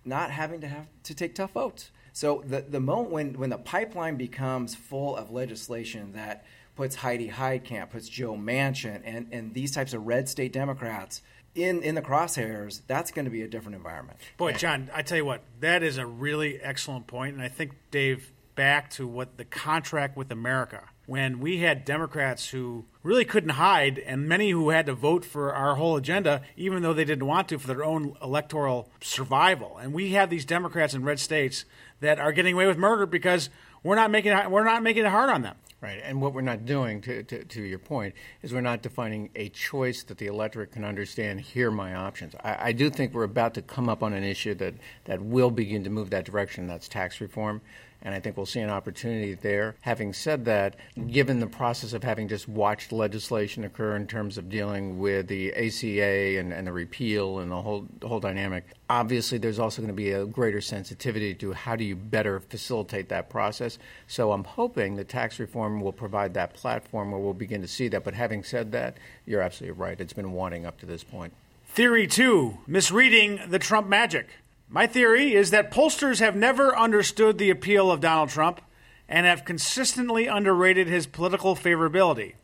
not 0.05 0.31
having 0.31 0.61
to 0.61 0.69
have 0.69 0.87
to 1.03 1.13
take 1.13 1.35
tough 1.35 1.51
votes. 1.51 1.91
So 2.13 2.41
the 2.47 2.61
the 2.61 2.79
moment 2.79 3.11
when 3.11 3.33
when 3.33 3.49
the 3.49 3.57
pipeline 3.57 4.15
becomes 4.15 4.73
full 4.73 5.17
of 5.17 5.31
legislation 5.31 6.13
that 6.13 6.45
puts 6.77 6.95
Heidi 6.95 7.27
Heitkamp, 7.27 7.89
puts 7.89 8.07
Joe 8.07 8.35
Manchin, 8.35 9.01
and 9.03 9.27
and 9.33 9.53
these 9.53 9.71
types 9.71 9.93
of 9.93 10.07
red 10.07 10.29
state 10.29 10.53
Democrats 10.53 11.21
in 11.53 11.83
in 11.83 11.95
the 11.95 12.01
crosshairs, 12.01 12.83
that's 12.87 13.11
going 13.11 13.25
to 13.25 13.31
be 13.31 13.41
a 13.41 13.49
different 13.49 13.75
environment. 13.75 14.19
Boy, 14.37 14.53
John, 14.53 14.89
I 14.93 15.01
tell 15.01 15.17
you 15.17 15.25
what, 15.25 15.43
that 15.59 15.83
is 15.83 15.97
a 15.97 16.05
really 16.05 16.57
excellent 16.61 17.05
point, 17.07 17.33
and 17.33 17.43
I 17.43 17.49
think 17.49 17.73
Dave 17.91 18.31
back 18.55 18.91
to 18.91 19.05
what 19.05 19.35
the 19.35 19.43
contract 19.43 20.15
with 20.15 20.31
America 20.31 20.83
when 21.05 21.39
we 21.39 21.57
had 21.57 21.83
Democrats 21.83 22.49
who 22.49 22.85
really 23.03 23.25
couldn't 23.25 23.51
hide, 23.51 23.97
and 23.99 24.27
many 24.27 24.51
who 24.51 24.69
had 24.69 24.85
to 24.85 24.93
vote 24.93 25.25
for 25.25 25.53
our 25.53 25.75
whole 25.75 25.97
agenda, 25.97 26.41
even 26.55 26.83
though 26.83 26.93
they 26.93 27.05
didn't 27.05 27.25
want 27.25 27.49
to, 27.49 27.57
for 27.57 27.67
their 27.67 27.83
own 27.83 28.15
electoral 28.21 28.89
survival. 29.01 29.77
And 29.77 29.93
we 29.93 30.11
have 30.11 30.29
these 30.29 30.45
Democrats 30.45 30.93
in 30.93 31.03
red 31.03 31.19
states 31.19 31.65
that 31.99 32.19
are 32.19 32.31
getting 32.31 32.53
away 32.53 32.67
with 32.67 32.77
murder 32.77 33.05
because 33.05 33.49
we're 33.83 33.95
not 33.95 34.11
making 34.11 34.31
it, 34.31 34.51
we're 34.51 34.63
not 34.63 34.83
making 34.83 35.05
it 35.05 35.09
hard 35.09 35.29
on 35.29 35.41
them. 35.41 35.55
Right, 35.81 35.99
and 36.03 36.21
what 36.21 36.35
we're 36.35 36.41
not 36.41 36.65
doing, 36.65 37.01
to, 37.01 37.23
to, 37.23 37.43
to, 37.43 37.63
your 37.63 37.79
point, 37.79 38.13
is 38.43 38.53
we're 38.53 38.61
not 38.61 38.83
defining 38.83 39.31
a 39.33 39.49
choice 39.49 40.03
that 40.03 40.19
the 40.19 40.27
electorate 40.27 40.71
can 40.71 40.85
understand. 40.85 41.41
Here 41.41 41.69
are 41.69 41.71
my 41.71 41.95
options. 41.95 42.35
I, 42.43 42.67
I, 42.67 42.71
do 42.71 42.91
think 42.91 43.15
we're 43.15 43.23
about 43.23 43.55
to 43.55 43.63
come 43.63 43.89
up 43.89 44.03
on 44.03 44.13
an 44.13 44.23
issue 44.23 44.53
that, 44.55 44.75
that 45.05 45.23
will 45.23 45.49
begin 45.49 45.83
to 45.85 45.89
move 45.89 46.11
that 46.11 46.23
direction. 46.23 46.67
That's 46.67 46.87
tax 46.87 47.19
reform 47.19 47.61
and 48.01 48.15
I 48.15 48.19
think 48.19 48.37
we'll 48.37 48.45
see 48.45 48.59
an 48.59 48.69
opportunity 48.69 49.35
there. 49.35 49.75
Having 49.81 50.13
said 50.13 50.45
that, 50.45 50.75
given 51.07 51.39
the 51.39 51.47
process 51.47 51.93
of 51.93 52.03
having 52.03 52.27
just 52.27 52.47
watched 52.47 52.91
legislation 52.91 53.63
occur 53.63 53.95
in 53.95 54.07
terms 54.07 54.37
of 54.37 54.49
dealing 54.49 54.99
with 54.99 55.27
the 55.27 55.53
ACA 55.53 56.39
and, 56.39 56.51
and 56.51 56.67
the 56.67 56.71
repeal 56.71 57.39
and 57.39 57.51
the 57.51 57.61
whole 57.61 57.85
the 57.99 58.07
whole 58.07 58.19
dynamic, 58.19 58.65
obviously 58.89 59.37
there's 59.37 59.59
also 59.59 59.81
going 59.81 59.93
to 59.93 59.93
be 59.93 60.11
a 60.11 60.25
greater 60.25 60.61
sensitivity 60.61 61.33
to 61.35 61.53
how 61.53 61.75
do 61.75 61.83
you 61.83 61.95
better 61.95 62.39
facilitate 62.39 63.09
that 63.09 63.29
process. 63.29 63.77
So 64.07 64.31
I'm 64.31 64.43
hoping 64.43 64.95
that 64.95 65.09
tax 65.09 65.39
reform 65.39 65.81
will 65.81 65.93
provide 65.93 66.33
that 66.33 66.53
platform 66.53 67.11
where 67.11 67.19
we'll 67.19 67.33
begin 67.33 67.61
to 67.61 67.67
see 67.67 67.87
that. 67.89 68.03
But 68.03 68.13
having 68.13 68.43
said 68.43 68.71
that, 68.71 68.97
you're 69.25 69.41
absolutely 69.41 69.79
right. 69.79 69.99
It's 69.99 70.13
been 70.13 70.31
wanting 70.31 70.65
up 70.65 70.79
to 70.79 70.85
this 70.85 71.03
point. 71.03 71.33
Theory 71.67 72.07
two 72.07 72.57
misreading 72.67 73.39
the 73.47 73.59
Trump 73.59 73.87
magic. 73.87 74.27
My 74.73 74.87
theory 74.87 75.35
is 75.35 75.51
that 75.51 75.69
pollsters 75.69 76.21
have 76.21 76.33
never 76.33 76.73
understood 76.73 77.37
the 77.37 77.49
appeal 77.49 77.91
of 77.91 77.99
Donald 77.99 78.29
Trump 78.29 78.61
and 79.09 79.25
have 79.25 79.43
consistently 79.43 80.27
underrated 80.27 80.87
his 80.87 81.05
political 81.05 81.57
favorability. 81.57 82.35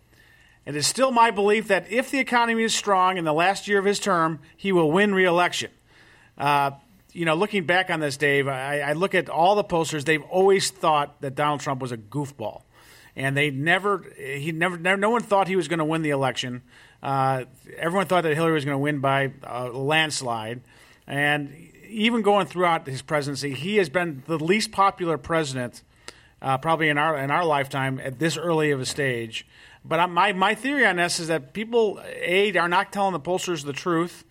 It 0.65 0.75
is 0.75 0.85
still 0.85 1.11
my 1.11 1.31
belief 1.31 1.69
that 1.69 1.89
if 1.89 2.11
the 2.11 2.19
economy 2.19 2.63
is 2.63 2.75
strong 2.75 3.17
in 3.17 3.23
the 3.23 3.31
last 3.31 3.69
year 3.69 3.79
of 3.79 3.85
his 3.85 3.97
term, 3.97 4.41
he 4.57 4.73
will 4.73 4.91
win 4.91 5.15
re-election. 5.15 5.71
Uh, 6.37 6.71
you 7.13 7.23
know, 7.23 7.33
looking 7.33 7.65
back 7.65 7.89
on 7.89 8.01
this, 8.01 8.17
Dave, 8.17 8.49
I, 8.49 8.81
I, 8.81 8.91
look 8.91 9.15
at 9.15 9.29
all 9.29 9.55
the 9.55 9.63
pollsters. 9.63 10.03
They've 10.03 10.21
always 10.23 10.69
thought 10.69 11.21
that 11.21 11.33
Donald 11.33 11.61
Trump 11.61 11.81
was 11.81 11.93
a 11.93 11.97
goofball, 11.97 12.63
and 13.15 13.37
they 13.37 13.51
never, 13.51 14.03
he 14.17 14.51
never, 14.51 14.77
never 14.77 14.97
no 14.97 15.09
one 15.09 15.23
thought 15.23 15.47
he 15.47 15.55
was 15.55 15.69
going 15.69 15.79
to 15.79 15.85
win 15.85 16.01
the 16.01 16.09
election. 16.09 16.61
Uh, 17.01 17.45
everyone 17.77 18.05
thought 18.05 18.23
that 18.23 18.35
Hillary 18.35 18.53
was 18.53 18.65
going 18.65 18.75
to 18.75 18.79
win 18.79 18.99
by 18.99 19.31
a 19.43 19.69
landslide, 19.69 20.59
and 21.07 21.71
even 21.89 22.21
going 22.21 22.45
throughout 22.47 22.87
his 22.87 23.01
presidency, 23.01 23.53
he 23.53 23.77
has 23.77 23.89
been 23.89 24.23
the 24.27 24.37
least 24.37 24.71
popular 24.71 25.17
president, 25.17 25.83
uh, 26.41 26.57
probably 26.57 26.89
in 26.89 26.97
our 26.97 27.17
in 27.17 27.31
our 27.31 27.45
lifetime 27.45 27.99
at 27.99 28.19
this 28.19 28.37
early 28.37 28.71
of 28.71 28.79
a 28.79 28.85
stage. 28.85 29.45
But 29.83 30.07
my 30.09 30.33
my 30.33 30.55
theory 30.55 30.85
on 30.85 30.97
this 30.97 31.19
is 31.19 31.27
that 31.27 31.53
people 31.53 32.01
a 32.05 32.55
are 32.57 32.69
not 32.69 32.91
telling 32.91 33.13
the 33.13 33.19
pollsters 33.19 33.63
the 33.63 33.73
truth, 33.73 34.23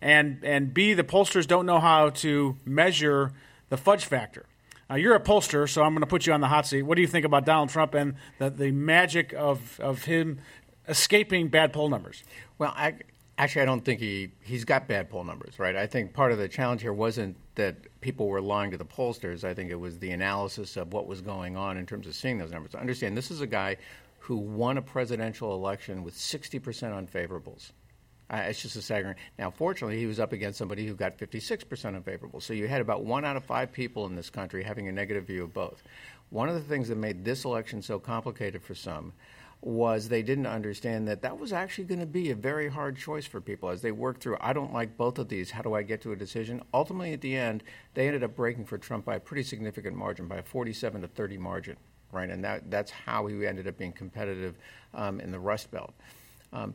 and 0.00 0.44
and 0.44 0.72
b 0.72 0.94
the 0.94 1.04
pollsters 1.04 1.46
don't 1.46 1.66
know 1.66 1.80
how 1.80 2.10
to 2.10 2.56
measure 2.64 3.32
the 3.68 3.76
fudge 3.76 4.04
factor. 4.04 4.46
Now, 4.90 4.96
you're 4.96 5.14
a 5.14 5.20
pollster, 5.20 5.68
so 5.68 5.84
I'm 5.84 5.92
going 5.92 6.00
to 6.00 6.06
put 6.08 6.26
you 6.26 6.32
on 6.32 6.40
the 6.40 6.48
hot 6.48 6.66
seat. 6.66 6.82
What 6.82 6.96
do 6.96 7.00
you 7.00 7.06
think 7.06 7.24
about 7.24 7.46
Donald 7.46 7.68
Trump 7.68 7.94
and 7.94 8.16
the, 8.38 8.50
the 8.50 8.72
magic 8.72 9.32
of, 9.32 9.78
of 9.78 10.02
him 10.02 10.40
escaping 10.88 11.46
bad 11.46 11.72
poll 11.72 11.88
numbers? 11.88 12.24
Well, 12.58 12.72
I, 12.76 12.94
Actually, 13.40 13.62
I 13.62 13.64
don't 13.64 13.82
think 13.82 14.00
he 14.00 14.32
he's 14.42 14.66
got 14.66 14.86
bad 14.86 15.08
poll 15.08 15.24
numbers, 15.24 15.58
right? 15.58 15.74
I 15.74 15.86
think 15.86 16.12
part 16.12 16.30
of 16.30 16.36
the 16.36 16.46
challenge 16.46 16.82
here 16.82 16.92
wasn't 16.92 17.38
that 17.54 17.74
people 18.02 18.28
were 18.28 18.42
lying 18.42 18.70
to 18.70 18.76
the 18.76 18.84
pollsters. 18.84 19.44
I 19.44 19.54
think 19.54 19.70
it 19.70 19.80
was 19.80 19.98
the 19.98 20.10
analysis 20.10 20.76
of 20.76 20.92
what 20.92 21.06
was 21.06 21.22
going 21.22 21.56
on 21.56 21.78
in 21.78 21.86
terms 21.86 22.06
of 22.06 22.14
seeing 22.14 22.36
those 22.36 22.50
numbers. 22.50 22.74
Understand, 22.74 23.16
this 23.16 23.30
is 23.30 23.40
a 23.40 23.46
guy 23.46 23.78
who 24.18 24.36
won 24.36 24.76
a 24.76 24.82
presidential 24.82 25.54
election 25.54 26.04
with 26.04 26.14
60% 26.14 26.60
unfavorables. 26.62 27.70
Uh, 28.28 28.42
it's 28.44 28.60
just 28.60 28.76
a 28.76 28.82
staggering. 28.82 29.16
Now, 29.38 29.50
fortunately, 29.50 29.98
he 29.98 30.04
was 30.04 30.20
up 30.20 30.34
against 30.34 30.58
somebody 30.58 30.86
who 30.86 30.94
got 30.94 31.16
56% 31.16 31.96
unfavorable. 31.96 32.42
So 32.42 32.52
you 32.52 32.68
had 32.68 32.82
about 32.82 33.04
one 33.04 33.24
out 33.24 33.38
of 33.38 33.44
five 33.44 33.72
people 33.72 34.04
in 34.04 34.16
this 34.16 34.28
country 34.28 34.62
having 34.62 34.86
a 34.88 34.92
negative 34.92 35.24
view 35.24 35.44
of 35.44 35.54
both. 35.54 35.82
One 36.28 36.50
of 36.50 36.56
the 36.56 36.60
things 36.60 36.88
that 36.88 36.98
made 36.98 37.24
this 37.24 37.46
election 37.46 37.80
so 37.80 37.98
complicated 37.98 38.62
for 38.62 38.74
some 38.74 39.14
was 39.62 40.08
they 40.08 40.22
didn't 40.22 40.46
understand 40.46 41.06
that 41.06 41.20
that 41.20 41.38
was 41.38 41.52
actually 41.52 41.84
going 41.84 42.00
to 42.00 42.06
be 42.06 42.30
a 42.30 42.34
very 42.34 42.68
hard 42.68 42.96
choice 42.96 43.26
for 43.26 43.40
people 43.40 43.68
as 43.68 43.82
they 43.82 43.92
worked 43.92 44.22
through. 44.22 44.36
I 44.40 44.54
don't 44.54 44.72
like 44.72 44.96
both 44.96 45.18
of 45.18 45.28
these. 45.28 45.50
How 45.50 45.60
do 45.60 45.74
I 45.74 45.82
get 45.82 46.00
to 46.02 46.12
a 46.12 46.16
decision? 46.16 46.62
Ultimately, 46.72 47.12
at 47.12 47.20
the 47.20 47.36
end, 47.36 47.62
they 47.92 48.06
ended 48.06 48.24
up 48.24 48.34
breaking 48.34 48.64
for 48.64 48.78
Trump 48.78 49.04
by 49.04 49.16
a 49.16 49.20
pretty 49.20 49.42
significant 49.42 49.96
margin, 49.96 50.26
by 50.26 50.38
a 50.38 50.42
47 50.42 51.02
to 51.02 51.08
30 51.08 51.36
margin, 51.36 51.76
right? 52.10 52.30
And 52.30 52.42
that, 52.42 52.70
that's 52.70 52.90
how 52.90 53.26
he 53.26 53.46
ended 53.46 53.68
up 53.68 53.76
being 53.76 53.92
competitive 53.92 54.56
um, 54.94 55.20
in 55.20 55.30
the 55.30 55.38
Rust 55.38 55.70
Belt. 55.70 55.92
Um, 56.54 56.74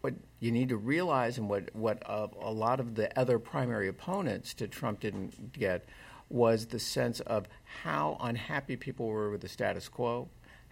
what 0.00 0.14
you 0.38 0.52
need 0.52 0.68
to 0.68 0.76
realize, 0.76 1.38
and 1.38 1.48
what, 1.50 1.74
what 1.74 2.00
uh, 2.08 2.28
a 2.40 2.52
lot 2.52 2.78
of 2.78 2.94
the 2.94 3.18
other 3.18 3.40
primary 3.40 3.88
opponents 3.88 4.54
to 4.54 4.68
Trump 4.68 5.00
didn't 5.00 5.52
get, 5.52 5.84
was 6.30 6.66
the 6.66 6.78
sense 6.78 7.18
of 7.20 7.48
how 7.82 8.16
unhappy 8.20 8.76
people 8.76 9.06
were 9.06 9.30
with 9.30 9.40
the 9.40 9.48
status 9.48 9.88
quo 9.88 10.28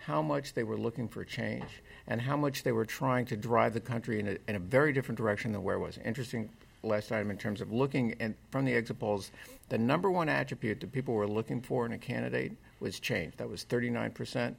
how 0.07 0.23
much 0.23 0.55
they 0.55 0.62
were 0.62 0.79
looking 0.79 1.09
for 1.09 1.25
change 1.25 1.83
and 2.07 2.21
how 2.21 2.37
much 2.37 2.62
they 2.62 2.71
were 2.71 2.85
trying 2.85 3.27
to 3.27 3.37
drive 3.37 3.75
the 3.75 3.81
country 3.81 4.21
in 4.21 4.29
a, 4.29 4.37
in 4.47 4.55
a 4.55 4.59
very 4.61 4.92
different 4.92 5.19
direction 5.19 5.51
than 5.51 5.64
where 5.64 5.75
it 5.75 5.81
was. 5.81 5.99
Interesting 6.05 6.49
last 6.85 7.11
item 7.11 7.29
in 7.29 7.37
terms 7.37 7.61
of 7.61 7.73
looking 7.73 8.14
at, 8.21 8.33
from 8.53 8.64
the 8.64 8.73
exit 8.73 9.01
polls, 9.01 9.33
the 9.69 9.77
number 9.77 10.09
one 10.09 10.29
attribute 10.29 10.79
that 10.79 10.92
people 10.92 11.12
were 11.12 11.27
looking 11.27 11.61
for 11.61 11.85
in 11.85 11.92
a 11.92 11.99
candidate 11.99 12.53
was 12.79 13.01
change. 13.01 13.37
That 13.37 13.49
was 13.49 13.64
39%. 13.64 14.55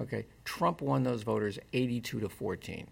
Okay, 0.00 0.24
Trump 0.46 0.80
won 0.80 1.02
those 1.02 1.22
voters 1.22 1.58
82 1.74 2.20
to 2.20 2.28
14. 2.30 2.86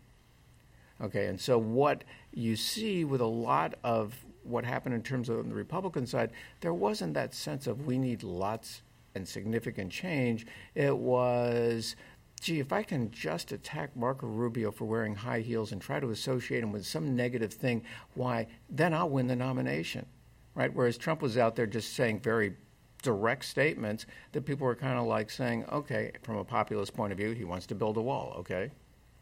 Okay, 1.01 1.27
and 1.27 1.41
so 1.41 1.57
what 1.57 2.05
you 2.35 2.57
see 2.57 3.07
with 3.07 3.23
a 3.23 3.27
lot 3.27 3.75
of 3.83 4.15
what 4.43 4.67
happened 4.67 4.95
in 4.95 5.03
terms 5.03 5.31
of 5.31 5.49
the 5.49 5.55
Republican 5.55 6.07
side, 6.07 6.31
there 6.61 6.75
wasn't 6.75 7.15
that 7.15 7.33
sense 7.33 7.67
of 7.67 7.87
we 7.87 7.97
need 7.97 8.23
lots 8.23 8.83
and 9.17 9.27
significant 9.27 9.91
change. 9.91 10.47
It 10.75 10.97
was 10.97 11.97
gee, 12.41 12.61
if 12.61 12.73
I 12.73 12.83
can 12.83 13.11
just 13.11 13.53
attack 13.53 13.97
Marco 13.97 14.27
Rubio 14.27 14.71
for 14.71 14.85
wearing 14.85 15.15
high 15.15 15.41
heels 15.41 15.73
and 15.73 15.81
try 15.81 16.01
to 16.01 16.11
associate 16.11 16.63
him 16.63 16.73
with 16.73 16.87
some 16.87 17.17
negative 17.17 17.53
thing, 17.53 17.83
why, 18.15 18.47
then 18.69 18.95
I'll 18.95 19.09
win 19.09 19.27
the 19.27 19.37
nomination, 19.37 20.07
right? 20.55 20.73
Whereas 20.73 20.99
Trump 20.99 21.23
was 21.23 21.39
out 21.39 21.57
there 21.57 21.67
just 21.67 21.95
saying 21.95 22.21
very 22.21 22.55
direct 23.03 23.45
statements 23.45 24.07
that 24.33 24.45
people 24.45 24.67
were 24.67 24.75
kind 24.75 24.99
of 24.99 25.07
like 25.07 25.31
saying, 25.31 25.65
okay, 25.73 26.13
from 26.23 26.37
a 26.37 26.45
populist 26.45 26.95
point 26.95 27.13
of 27.13 27.19
view, 27.19 27.33
he 27.33 27.45
wants 27.45 27.67
to 27.67 27.75
build 27.75 27.97
a 27.97 28.03
wall, 28.03 28.35
okay? 28.39 28.71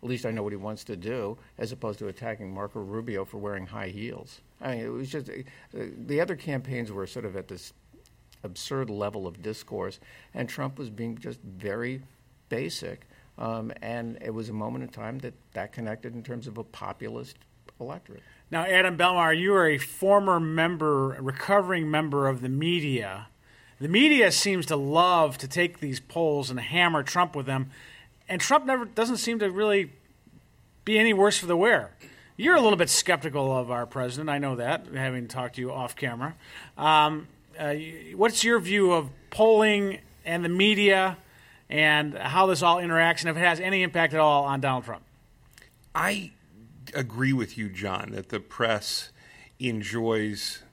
At 0.03 0.09
least 0.09 0.27
I 0.27 0.31
know 0.31 0.43
what 0.43 0.53
he 0.53 0.57
wants 0.57 0.85
to 0.85 0.97
do, 0.97 1.39
as 1.57 1.73
opposed 1.73 1.99
to 2.01 2.09
attacking 2.09 2.53
Marco 2.53 2.81
Rubio 2.81 3.25
for 3.25 3.39
wearing 3.39 3.67
high 3.67 3.89
heels. 3.89 4.43
I 4.61 4.77
mean, 4.77 4.85
it 4.85 4.89
was 4.89 5.11
just 5.11 5.31
uh, 5.31 5.33
the 6.07 6.21
other 6.21 6.37
campaigns 6.37 6.93
were 6.93 7.07
sort 7.07 7.25
of 7.25 7.37
at 7.37 7.49
this 7.49 7.73
absurd 8.45 8.91
level 8.91 9.27
of 9.27 9.43
discourse, 9.43 9.99
and 10.33 10.49
Trump 10.49 10.79
was 10.79 10.91
being 10.91 11.19
just 11.19 11.41
very 11.41 12.03
basic. 12.49 13.07
Um, 13.37 13.73
and 13.83 14.19
it 14.21 14.33
was 14.33 14.49
a 14.49 14.53
moment 14.53 14.85
in 14.85 14.91
time 14.91 15.19
that 15.21 15.35
that 15.55 15.73
connected 15.73 16.15
in 16.15 16.23
terms 16.23 16.47
of 16.47 16.57
a 16.57 16.65
populist 16.65 17.37
electorate. 17.81 18.23
Now, 18.51 18.65
Adam 18.65 18.97
Belmar, 18.97 19.37
you 19.37 19.53
are 19.55 19.69
a 19.69 19.79
former 19.79 20.39
member, 20.39 21.17
recovering 21.21 21.91
member 21.91 22.29
of 22.29 22.41
the 22.43 22.49
media. 22.49 23.27
The 23.81 23.89
media 23.89 24.31
seems 24.31 24.67
to 24.67 24.77
love 24.77 25.39
to 25.39 25.49
take 25.49 25.81
these 25.81 25.99
polls 25.99 26.51
and 26.51 26.61
hammer 26.61 27.03
Trump 27.03 27.35
with 27.35 27.47
them, 27.47 27.71
and 28.29 28.41
Trump 28.41 28.67
never 28.67 28.85
doesn't 28.85 29.17
seem 29.17 29.41
to 29.41 29.51
really 29.51 29.91
be 30.85 30.99
any 30.99 31.13
worse 31.13 31.39
for 31.39 31.47
the 31.47 31.57
wear. 31.57 31.91
You're 32.37 32.57
a 32.57 32.61
little 32.61 32.77
bit 32.77 32.91
skeptical 32.91 33.57
of 33.57 33.71
our 33.71 33.87
president. 33.87 34.29
I 34.29 34.39
know 34.39 34.57
that, 34.57 34.87
having 34.95 35.29
talked 35.29 35.57
to 35.57 35.61
you 35.61 35.73
off 35.73 35.97
camera. 35.97 36.35
Um, 36.77 37.29
uh, 37.59 37.75
what's 38.17 38.43
your 38.45 38.59
view 38.59 38.93
of 38.93 39.11
polling 39.31 40.01
and 40.25 40.45
the 40.45 40.49
media 40.49 41.17
and 41.69 42.14
how 42.14 42.47
this 42.47 42.62
all 42.62 42.77
interacts 42.77 43.21
and 43.21 43.31
if 43.31 43.37
it 43.37 43.40
has 43.40 43.61
any 43.61 43.83
impact 43.83 44.14
at 44.14 44.21
all 44.21 44.45
on 44.45 44.61
Donald 44.61 44.85
Trump? 44.85 45.03
I 45.95 46.33
agree 46.93 47.33
with 47.33 47.57
you, 47.57 47.69
John, 47.69 48.11
that 48.12 48.29
the 48.29 48.40
press 48.40 49.11
enjoys 49.59 50.63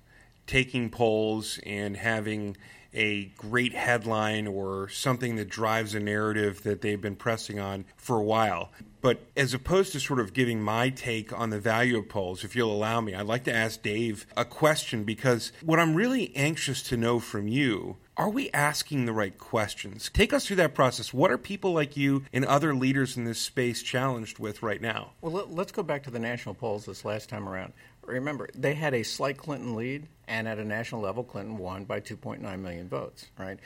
taking 0.51 0.89
polls 0.89 1.61
and 1.65 1.95
having 1.95 2.57
a 2.93 3.23
great 3.37 3.73
headline 3.73 4.45
or 4.47 4.89
something 4.89 5.37
that 5.37 5.47
drives 5.47 5.95
a 5.95 5.99
narrative 6.01 6.63
that 6.63 6.81
they've 6.81 6.99
been 6.99 7.15
pressing 7.15 7.57
on 7.57 7.85
for 7.95 8.17
a 8.17 8.23
while. 8.23 8.69
But 8.99 9.21
as 9.37 9.53
opposed 9.53 9.93
to 9.93 10.01
sort 10.01 10.19
of 10.19 10.33
giving 10.33 10.61
my 10.61 10.89
take 10.89 11.31
on 11.31 11.51
the 11.51 11.59
value 11.59 11.97
of 11.97 12.09
polls, 12.09 12.43
if 12.43 12.53
you'll 12.53 12.73
allow 12.73 12.99
me, 12.99 13.15
I'd 13.15 13.27
like 13.27 13.45
to 13.45 13.55
ask 13.55 13.81
Dave 13.81 14.27
a 14.35 14.43
question 14.43 15.05
because 15.05 15.53
what 15.63 15.79
I'm 15.79 15.95
really 15.95 16.35
anxious 16.35 16.83
to 16.83 16.97
know 16.97 17.21
from 17.21 17.47
you 17.47 17.95
are 18.17 18.29
we 18.29 18.51
asking 18.51 19.05
the 19.05 19.13
right 19.13 19.35
questions? 19.35 20.11
Take 20.13 20.31
us 20.31 20.45
through 20.45 20.57
that 20.57 20.75
process. 20.75 21.11
What 21.11 21.31
are 21.31 21.39
people 21.39 21.71
like 21.71 21.97
you 21.97 22.23
and 22.31 22.45
other 22.45 22.75
leaders 22.75 23.17
in 23.17 23.23
this 23.23 23.39
space 23.39 23.81
challenged 23.81 24.37
with 24.37 24.61
right 24.61 24.79
now? 24.79 25.13
Well, 25.21 25.47
let's 25.49 25.71
go 25.71 25.81
back 25.81 26.03
to 26.03 26.11
the 26.11 26.19
national 26.19 26.53
polls 26.53 26.85
this 26.85 27.03
last 27.03 27.29
time 27.29 27.49
around. 27.49 27.73
Remember, 28.05 28.49
they 28.55 28.73
had 28.73 28.93
a 28.93 29.03
slight 29.03 29.37
Clinton 29.37 29.75
lead, 29.75 30.07
and 30.27 30.47
at 30.47 30.57
a 30.57 30.65
national 30.65 31.01
level, 31.01 31.23
Clinton 31.23 31.57
won 31.57 31.85
by 31.85 31.99
2.9 31.99 32.59
million 32.59 32.89
votes, 32.89 33.27
right? 33.37 33.59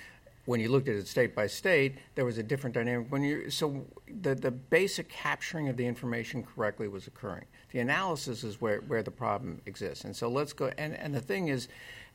when 0.46 0.60
you 0.60 0.70
looked 0.70 0.88
at 0.88 0.96
it 0.96 1.08
state 1.08 1.36
by 1.36 1.48
state, 1.48 1.98
there 2.14 2.24
was 2.24 2.38
a 2.38 2.44
different 2.44 2.76
dynamic. 2.76 3.12
When 3.12 3.24
you 3.24 3.50
so 3.50 3.84
the 4.22 4.36
the 4.36 4.52
basic 4.52 5.10
capturing 5.10 5.70
of 5.70 5.78
the 5.78 5.86
information 5.88 6.44
correctly 6.44 6.88
was 6.88 7.08
occurring. 7.08 7.46
The 7.76 7.82
analysis 7.82 8.46
is 8.46 8.62
where, 8.62 8.80
where 8.88 9.04
the 9.04 9.12
problem 9.12 9.62
exists. 9.66 10.06
And 10.06 10.16
so 10.16 10.30
let's 10.30 10.54
go. 10.54 10.72
And, 10.78 10.96
and 10.96 11.14
the 11.14 11.20
thing 11.20 11.50
is, 11.50 11.68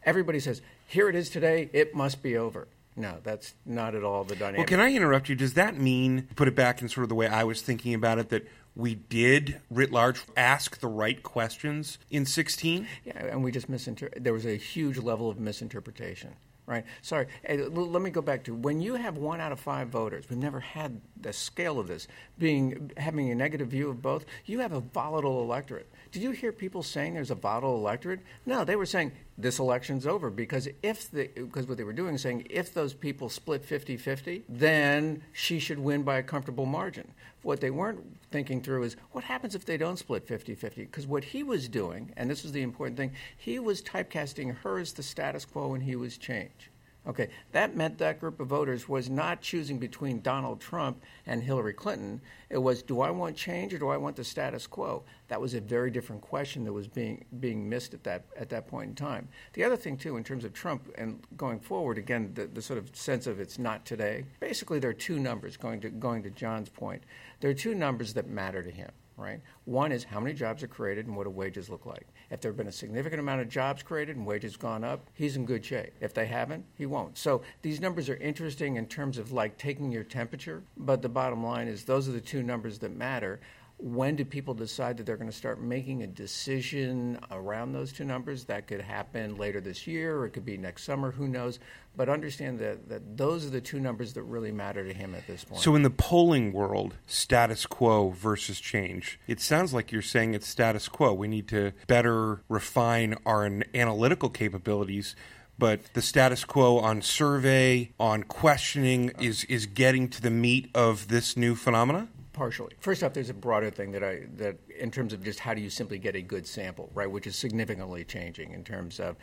everybody 0.05 0.41
says, 0.41 0.63
here 0.87 1.11
it 1.11 1.15
is 1.15 1.29
today, 1.29 1.69
it 1.75 1.95
must 1.95 2.23
be 2.23 2.39
over. 2.39 2.67
No, 2.97 3.19
that's 3.23 3.55
not 3.67 3.95
at 3.95 4.03
all 4.03 4.25
the 4.25 4.37
dynamic. 4.37 4.59
Well, 4.59 4.67
can 4.67 4.81
I 4.81 4.95
interrupt 4.95 5.29
you? 5.29 5.35
Does 5.35 5.53
that 5.53 5.77
mean, 5.77 6.29
put 6.35 6.49
it 6.49 6.55
back 6.55 6.81
in 6.81 6.89
sort 6.89 7.03
of 7.03 7.11
the 7.11 7.15
way 7.15 7.27
I 7.27 7.45
was 7.45 7.61
thinking 7.61 7.93
about 7.93 8.19
it, 8.19 8.31
that 8.31 8.47
we 8.77 8.95
did, 8.95 9.61
writ 9.71 9.91
large, 9.91 10.23
ask 10.37 10.79
the 10.81 10.89
right 10.89 11.23
questions 11.23 11.99
in 12.11 12.27
16? 12.27 12.87
Yeah, 13.05 13.27
and 13.27 13.43
we 13.43 13.51
just 13.51 13.69
misinterpreted. 13.69 14.25
There 14.25 14.33
was 14.33 14.47
a 14.47 14.57
huge 14.57 14.99
level 14.99 15.29
of 15.29 15.39
misinterpretation 15.39 16.35
right? 16.71 16.85
Sorry, 17.03 17.27
eh, 17.45 17.57
hey, 17.57 17.65
let 17.65 18.01
me 18.01 18.11
go 18.11 18.23
back 18.23 18.45
to 18.45 18.55
when 18.55 18.81
you 18.81 18.95
have 18.95 19.17
one 19.17 19.41
out 19.41 19.51
of 19.51 19.59
five 19.59 19.89
voters. 19.89 20.31
We've 20.31 20.39
never 20.39 20.61
had 20.61 21.01
the 21.21 21.33
scale 21.33 21.81
of 21.81 21.89
this 21.89 22.07
being 22.39 22.93
having 22.97 23.29
a 23.31 23.35
negative 23.35 23.69
view 23.69 23.91
of 23.91 24.01
both. 24.01 24.25
You 24.47 24.61
have 24.61 24.73
a 24.73 24.81
volatile 24.81 25.43
electorate. 25.43 25.91
Did 26.13 26.23
you 26.23 26.33
hear 26.33 26.51
people 26.51 26.83
saying 26.83 27.15
there's 27.15 27.31
a 27.31 27.37
volatile 27.37 27.77
electorate? 27.77 28.21
No, 28.45 28.65
they 28.65 28.75
were 28.75 28.87
saying 28.87 29.13
this 29.39 29.61
election's 29.61 30.09
over 30.09 30.29
because 30.29 30.69
if 30.83 31.09
the 31.11 31.29
because 31.29 31.69
what 31.69 31.79
they 31.79 31.85
were 31.85 31.93
doing 31.93 32.17
is 32.17 32.23
saying 32.23 32.49
if 32.51 32.75
those 32.75 32.95
people 32.95 33.29
split 33.29 33.65
50-50, 33.67 34.43
then 34.49 35.23
she 35.33 35.61
should 35.61 35.79
win 35.79 36.03
by 36.03 36.19
a 36.19 36.23
comfortable 36.23 36.67
margin. 36.67 37.13
What 37.43 37.61
they 37.61 37.71
weren't 37.71 38.01
thinking 38.33 38.61
through 38.61 38.83
is 38.83 38.97
what 39.13 39.23
happens 39.23 39.55
if 39.55 39.65
they 39.65 39.77
don't 39.77 39.99
split 39.99 40.27
50-50 40.27 40.77
because 40.77 41.07
what 41.07 41.23
he 41.23 41.45
was 41.45 41.69
doing 41.69 42.13
and 42.17 42.29
this 42.29 42.45
is 42.45 42.51
the 42.51 42.63
important 42.63 42.97
thing, 42.97 43.13
he 43.37 43.61
was 43.61 43.81
typecasting 43.81 44.57
her 44.59 44.79
as 44.79 44.93
the 44.93 45.05
status 45.05 45.45
quo 45.45 45.75
and 45.75 45.85
he 45.85 45.95
was 45.95 46.19
change. 46.19 46.71
Okay, 47.07 47.31
that 47.53 47.75
meant 47.75 47.97
that 47.99 48.21
group 48.21 48.41
of 48.41 48.49
voters 48.49 48.87
was 48.87 49.09
not 49.09 49.41
choosing 49.41 49.79
between 49.79 50.21
Donald 50.21 50.61
Trump 50.61 51.03
and 51.27 51.43
Hillary 51.43 51.73
Clinton. 51.73 52.21
It 52.51 52.59
was, 52.59 52.83
do 52.83 53.01
I 53.01 53.11
want 53.11 53.37
change 53.37 53.73
or 53.73 53.79
do 53.79 53.89
I 53.89 53.97
want 53.97 54.17
the 54.17 54.25
status 54.25 54.67
quo? 54.67 55.03
That 55.29 55.41
was 55.41 55.55
a 55.55 55.63
very 55.63 55.91
different 55.91 56.21
question 56.21 56.63
that 56.65 56.73
was 56.75 56.89
being 56.89 57.25
being 57.41 57.67
missed 57.67 57.95
at 57.95 58.05
that 58.05 58.27
at 58.37 58.51
that 58.51 58.67
point 58.67 58.91
in 58.91 58.95
time. 58.95 59.29
The 59.55 59.65
other 59.65 59.77
thing 59.77 59.97
too, 59.97 60.19
in 60.19 60.25
terms 60.25 60.45
of 60.45 60.53
Trump 60.53 60.91
and 60.99 61.23
going 61.39 61.61
forward, 61.61 61.97
again, 61.97 62.33
the, 62.35 62.47
the 62.47 62.61
sort 62.61 62.79
of 62.79 62.95
sense 62.95 63.27
of 63.27 63.41
it's 63.41 63.59
not 63.59 63.87
today. 63.87 64.27
Basically, 64.39 64.79
there 64.79 64.91
are 64.91 64.95
two 64.95 65.19
numbers. 65.19 65.57
Going 65.57 65.81
to 65.81 65.89
going 65.89 66.23
to 66.25 66.31
John's 66.31 66.69
point, 66.69 67.03
there 67.41 67.51
are 67.51 67.55
two 67.55 67.75
numbers 67.75 68.13
that 68.13 68.29
matter 68.29 68.63
to 68.63 68.71
him 68.71 68.91
right? 69.21 69.41
One 69.67 69.93
is 69.93 70.03
how 70.03 70.19
many 70.19 70.35
jobs 70.35 70.63
are 70.63 70.69
created 70.69 71.07
and 71.07 71.15
what 71.15 71.25
do 71.25 71.31
wages 71.31 71.69
look 71.69 71.87
like. 71.87 72.07
If 72.31 72.41
there 72.41 72.51
have 72.51 72.57
been 72.57 72.69
a 72.69 72.73
significant 72.73 73.19
amount 73.19 73.41
of 73.41 73.49
jobs 73.49 73.83
created 73.83 74.17
and 74.17 74.25
wages 74.25 74.57
gone 74.57 74.85
up, 74.85 75.09
he's 75.15 75.37
in 75.37 75.47
good 75.47 75.65
shape. 75.65 75.93
If 76.01 76.15
they 76.15 76.27
haven't, 76.27 76.65
he 76.77 76.87
won't. 76.87 77.19
So 77.19 77.43
these 77.63 77.81
numbers 77.81 78.09
are 78.09 78.17
interesting 78.17 78.77
in 78.77 78.87
terms 78.87 79.19
of 79.19 79.33
like 79.33 79.59
taking 79.59 79.91
your 79.91 80.05
temperature, 80.05 80.63
but 80.77 81.03
the 81.03 81.09
bottom 81.09 81.45
line 81.45 81.67
is 81.67 81.85
those 81.85 82.09
are 82.09 82.13
the 82.13 82.21
two 82.21 82.43
numbers 82.43 82.79
that 82.79 82.95
matter 82.95 83.41
when 83.83 84.15
do 84.15 84.25
people 84.25 84.53
decide 84.53 84.97
that 84.99 85.07
they're 85.07 85.17
going 85.17 85.31
to 85.31 85.37
start 85.37 85.61
making 85.61 86.03
a 86.03 86.07
decision 86.07 87.19
around 87.31 87.73
those 87.73 87.93
two 87.93 88.05
numbers? 88.05 88.45
That 88.45 88.67
could 88.67 88.81
happen 88.81 89.37
later 89.37 89.61
this 89.61 89.87
year 89.87 90.19
or 90.19 90.27
it 90.27 90.31
could 90.31 90.45
be 90.45 90.57
next 90.57 90.85
summer, 90.85 91.11
who 91.11 91.27
knows? 91.27 91.59
But 91.97 92.09
understand 92.09 92.59
that, 92.61 92.89
that 92.89 93.17
those 93.17 93.47
are 93.47 93.51
the 93.51 93.61
two 93.61 93.81
numbers 93.81 94.13
that 94.15 94.23
really 94.23 94.53
matter 94.53 94.87
to 94.87 94.93
him 94.93 95.15
at 95.15 95.27
this 95.27 95.45
point. 95.45 95.63
So, 95.63 95.75
in 95.75 95.83
the 95.83 95.91
polling 95.91 96.53
world, 96.53 96.95
status 97.07 97.67
quo 97.67 98.11
versus 98.11 98.61
change, 98.61 99.19
it 99.27 99.41
sounds 99.41 99.75
like 99.75 99.91
you're 99.91 100.03
saying 100.03 100.35
it's 100.35 100.47
status 100.47 100.87
quo. 100.89 101.13
We 101.13 101.27
need 101.27 101.49
to 101.49 101.73
better 101.87 102.43
refine 102.49 103.17
our 103.27 103.45
analytical 103.75 104.29
capabilities 104.29 105.17
but 105.59 105.93
the 105.93 106.01
status 106.01 106.43
quo 106.47 106.79
on 106.79 107.03
survey, 107.03 107.93
on 108.01 108.23
questioning, 108.23 109.13
is 109.21 109.45
is 109.45 109.67
getting 109.67 110.09
to 110.09 110.23
the 110.23 110.31
meat 110.31 110.71
of 110.75 111.09
this 111.09 111.37
new 111.37 111.55
phenomena 111.55 112.09
partially. 112.41 112.73
First 112.81 113.03
off, 113.03 113.13
there's 113.13 113.29
a 113.29 113.35
broader 113.35 113.69
thing 113.69 113.93
that 113.93 114.03
I 114.03 114.23
that 114.39 114.57
in 114.79 114.91
terms 114.91 115.13
of 115.13 115.23
just 115.23 115.41
how 115.41 115.53
do 115.53 115.61
you 115.61 115.69
simply 115.69 115.99
get 115.99 116.17
a 116.17 116.23
good 116.23 116.47
sample, 116.47 116.89
right? 116.95 117.11
Which 117.11 117.27
is 117.27 117.37
significantly 117.37 118.03
changing 118.03 118.53
in 118.53 118.65
terms 118.65 118.99
of 118.99 119.17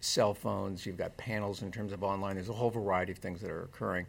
cell 0.00 0.34
phones. 0.34 0.84
You've 0.84 0.98
got 0.98 1.16
panels 1.16 1.62
in 1.62 1.72
terms 1.72 1.90
of 1.90 2.04
online. 2.04 2.34
There's 2.34 2.50
a 2.50 2.52
whole 2.52 2.68
variety 2.68 3.12
of 3.12 3.18
things 3.18 3.40
that 3.40 3.50
are 3.50 3.62
occurring. 3.62 4.04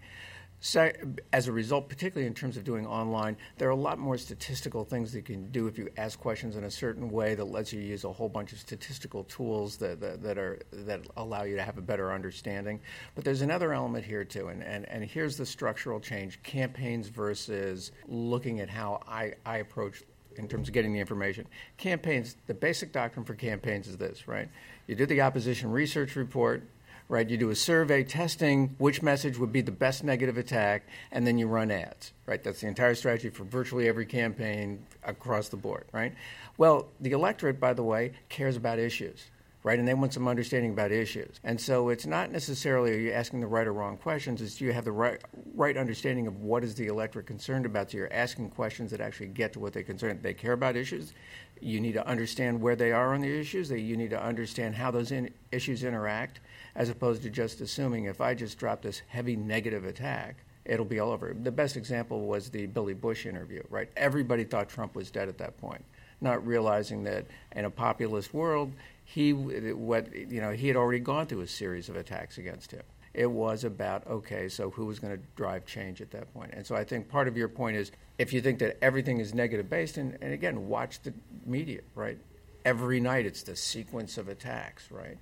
So, 0.64 0.92
as 1.34 1.48
a 1.48 1.52
result, 1.52 1.90
particularly 1.90 2.28
in 2.28 2.36
terms 2.36 2.56
of 2.56 2.64
doing 2.64 2.86
online, 2.86 3.36
there 3.58 3.68
are 3.68 3.72
a 3.72 3.76
lot 3.76 3.98
more 3.98 4.16
statistical 4.16 4.86
things 4.86 5.12
that 5.12 5.18
you 5.18 5.24
can 5.24 5.50
do 5.52 5.66
if 5.66 5.76
you 5.76 5.90
ask 5.98 6.20
questions 6.20 6.56
in 6.56 6.66
a 6.66 6.72
certain 6.72 7.10
way 7.10 7.34
that 7.34 7.46
lets 7.46 7.74
you 7.74 7.82
use 7.82 8.04
a 8.04 8.14
whole 8.14 8.30
bunch 8.30 8.54
of 8.54 8.60
statistical 8.60 9.24
tools 9.24 9.78
that, 9.78 10.00
that, 10.00 10.22
that 10.22 10.38
are 10.38 10.60
that 10.72 11.02
allow 11.18 11.42
you 11.42 11.56
to 11.56 11.64
have 11.64 11.80
a 11.80 11.82
better 11.82 12.12
understanding. 12.14 12.80
But 13.16 13.24
there's 13.24 13.42
another 13.42 13.74
element 13.74 14.06
here 14.06 14.24
too, 14.24 14.50
and, 14.50 14.62
and, 14.64 14.88
and 14.88 15.04
here's 15.04 15.36
the 15.36 15.48
structural 15.48 16.00
change: 16.00 16.42
campaigns 16.44 17.08
versus 17.08 17.92
looking 18.08 18.60
at 18.60 18.70
how 18.70 19.02
I, 19.08 19.34
I 19.44 19.58
approach 19.58 20.04
in 20.36 20.48
terms 20.48 20.68
of 20.68 20.76
getting 20.76 20.94
the 20.94 21.00
information. 21.00 21.48
Campaigns, 21.78 22.36
the 22.46 22.54
basic 22.54 22.92
doctrine 22.92 23.26
for 23.26 23.34
campaigns 23.34 23.88
is 23.88 23.98
this, 23.98 24.28
right? 24.28 24.48
You 24.86 24.96
do 24.96 25.08
the 25.08 25.22
opposition 25.22 25.72
research 25.72 26.16
report, 26.16 26.64
right? 27.12 27.30
You 27.30 27.36
do 27.36 27.50
a 27.50 27.56
survey 27.56 28.06
testing 28.06 28.74
which 28.78 29.02
message 29.02 29.38
would 29.38 29.52
be 29.52 29.60
the 29.60 29.70
best 29.70 30.02
negative 30.02 30.38
attack, 30.38 30.88
and 31.12 31.28
then 31.28 31.38
you 31.38 31.46
run 31.46 31.70
ads, 31.70 32.14
right? 32.26 32.42
That's 32.42 32.62
the 32.62 32.68
entire 32.68 32.96
strategy 32.96 33.30
for 33.30 33.44
virtually 33.44 33.90
every 33.90 34.06
campaign 34.06 34.86
across 35.04 35.50
the 35.50 35.58
board, 35.58 35.84
right? 35.92 36.14
Well, 36.58 36.88
the 37.02 37.12
electorate, 37.12 37.60
by 37.60 37.74
the 37.74 37.84
way, 37.84 38.14
cares 38.30 38.56
about 38.56 38.80
issues. 38.80 39.26
Right, 39.64 39.78
and 39.78 39.88
they 39.88 39.94
want 39.94 40.12
some 40.12 40.28
understanding 40.28 40.72
about 40.72 40.92
issues, 40.92 41.40
and 41.44 41.62
so 41.62 41.90
it's 41.90 42.08
not 42.08 42.32
necessarily 42.32 42.96
are 42.96 43.00
you 43.00 43.12
asking 43.12 43.42
the 43.42 43.46
right 43.46 43.68
or 43.68 43.74
wrong 43.74 43.96
questions. 43.96 44.42
It's 44.42 44.56
do 44.56 44.66
you 44.66 44.74
have 44.74 44.86
the 44.86 44.92
right 44.92 45.22
right 45.54 45.78
understanding 45.78 46.26
of 46.26 46.42
what 46.42 46.64
is 46.64 46.74
the 46.74 46.88
electorate 46.88 47.28
concerned 47.28 47.68
about. 47.68 47.92
So 47.92 47.98
you're 47.98 48.12
asking 48.12 48.50
questions 48.50 48.90
that 48.90 49.02
actually 49.02 49.28
get 49.28 49.54
to 49.54 49.60
what 49.60 49.74
they're 49.74 49.84
concerned. 49.84 50.24
They 50.24 50.34
care 50.34 50.54
about 50.54 50.76
issues. 50.76 51.14
You 51.60 51.80
need 51.80 51.94
to 51.94 52.08
understand 52.08 52.60
where 52.60 52.76
they 52.76 52.92
are 52.92 53.14
on 53.14 53.22
the 53.22 53.40
issues. 53.40 53.70
You 53.70 53.96
need 53.96 54.10
to 54.10 54.20
understand 54.20 54.74
how 54.74 54.90
those 54.90 55.12
in, 55.12 55.30
issues 55.52 55.84
interact 55.84 56.40
as 56.76 56.90
opposed 56.90 57.24
to 57.24 57.30
just 57.30 57.62
assuming 57.62 58.06
if 58.06 58.22
I 58.22 58.34
just 58.34 58.58
drop 58.58 58.82
this 58.82 59.02
heavy 59.08 59.36
negative 59.36 59.86
attack, 59.86 60.38
it'll 60.66 60.86
be 60.86 61.00
all 61.00 61.12
over. 61.12 61.36
The 61.40 61.52
best 61.52 61.78
example 61.78 62.28
was 62.28 62.50
the 62.50 62.66
Billy 62.68 62.94
Bush 62.94 63.26
interview, 63.26 63.64
right? 63.70 63.90
Everybody 63.98 64.44
thought 64.44 64.70
Trump 64.70 64.96
was 64.96 65.12
dead 65.12 65.28
at 65.28 65.38
that 65.40 65.58
point, 65.58 65.84
not 66.22 66.46
realizing 66.46 67.04
that 67.04 67.26
in 67.56 67.66
a 67.66 67.70
populist 67.70 68.34
world, 68.34 68.74
he 69.04 69.34
what 69.34 70.16
you 70.16 70.40
know 70.40 70.52
he 70.52 70.68
had 70.68 70.78
already 70.78 71.00
gone 71.00 71.26
through 71.26 71.42
a 71.42 71.48
series 71.48 71.90
of 71.90 71.96
attacks 71.96 72.38
against 72.38 72.72
him. 72.72 72.84
It 73.14 73.30
was 73.30 73.66
about 73.66 74.08
okay, 74.08 74.48
so 74.48 74.70
who 74.70 74.86
was 74.86 75.00
going 75.00 75.18
to 75.18 75.24
drive 75.36 75.66
change 75.66 76.02
at 76.02 76.12
that 76.12 76.34
point? 76.34 76.52
And 76.54 76.66
so 76.66 76.76
I 76.76 76.86
think 76.86 77.10
part 77.10 77.28
of 77.28 77.36
your 77.36 77.50
point 77.50 77.76
is 77.76 77.92
if 78.18 78.32
you 78.32 78.42
think 78.42 78.60
that 78.60 78.78
everything 78.82 79.20
is 79.20 79.34
negative 79.34 79.70
based, 79.70 79.98
and, 79.98 80.18
and 80.22 80.32
again, 80.32 80.68
watch 80.70 81.02
the 81.02 81.14
media, 81.46 81.82
right? 81.94 82.18
Every 82.64 83.02
night 83.02 83.26
it's 83.26 83.44
the 83.44 83.56
sequence 83.56 84.18
of 84.18 84.30
attacks, 84.30 84.90
right? 84.92 85.18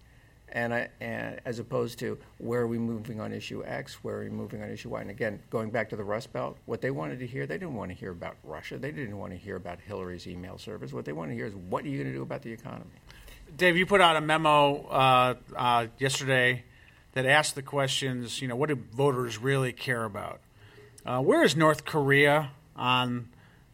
And, 0.52 0.74
I, 0.74 0.90
and, 1.00 1.40
as 1.46 1.60
opposed 1.60 2.00
to 2.00 2.18
where 2.38 2.62
are 2.62 2.68
we 2.68 2.78
moving 2.78 3.20
on 3.20 3.32
issue 3.34 3.64
X, 3.66 4.04
where 4.04 4.18
are 4.18 4.24
we 4.24 4.30
moving 4.30 4.62
on 4.62 4.70
issue 4.70 4.90
Y. 4.90 5.02
And 5.02 5.10
again, 5.10 5.42
going 5.50 5.70
back 5.70 5.90
to 5.90 5.96
the 5.96 6.04
Rust 6.04 6.32
Belt, 6.34 6.58
what 6.66 6.82
they 6.82 6.92
wanted 6.92 7.20
to 7.20 7.28
hear, 7.28 7.46
they 7.46 7.58
didn't 7.58 7.76
want 7.76 7.92
to 7.92 7.96
hear 7.96 8.12
about 8.12 8.36
Russia. 8.44 8.78
They 8.78 8.92
didn't 8.92 9.18
want 9.18 9.32
to 9.34 9.38
hear 9.38 9.56
about 9.56 9.80
Hillary's 9.82 10.28
email 10.28 10.58
service. 10.58 10.94
What 10.94 11.06
they 11.06 11.14
want 11.14 11.32
to 11.32 11.36
hear 11.36 11.46
is 11.46 11.56
what 11.56 11.86
are 11.86 11.88
you 11.88 11.98
going 11.98 12.12
to 12.12 12.18
do 12.18 12.24
about 12.24 12.42
the 12.42 12.52
economy? 12.52 12.92
Dave, 13.56 13.78
you 13.78 13.86
put 13.86 14.02
out 14.02 14.16
a 14.16 14.22
memo 14.22 14.86
uh, 14.88 15.34
uh, 15.56 15.88
yesterday 15.98 16.64
that 17.14 17.26
asked 17.26 17.56
the 17.56 17.62
questions, 17.62 18.42
you 18.42 18.48
know, 18.48 18.56
what 18.56 18.70
do 18.70 18.76
voters 18.76 19.38
really 19.38 19.74
care 19.74 20.04
about? 20.04 20.40
Uh, 21.06 21.22
where 21.22 21.44
is 21.44 21.56
North 21.56 21.86
Korea 21.86 22.52
on 22.76 23.30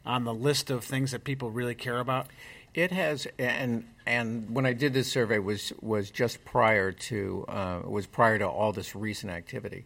on 0.05 0.23
the 0.23 0.33
list 0.33 0.69
of 0.69 0.83
things 0.83 1.11
that 1.11 1.23
people 1.23 1.49
really 1.49 1.75
care 1.75 1.99
about? 1.99 2.27
It 2.75 2.91
has, 2.91 3.25
and 3.39 3.85
and 4.05 4.53
when 4.53 4.65
I 4.65 4.73
did 4.73 4.93
this 4.93 5.09
survey 5.09 5.39
was 5.39 5.71
was 5.81 6.11
just 6.11 6.43
prior 6.43 6.91
to 6.91 7.45
uh, 7.47 7.79
was 7.85 8.05
prior 8.05 8.37
to 8.37 8.47
all 8.47 8.73
this 8.73 8.93
recent 8.95 9.31
activity. 9.31 9.85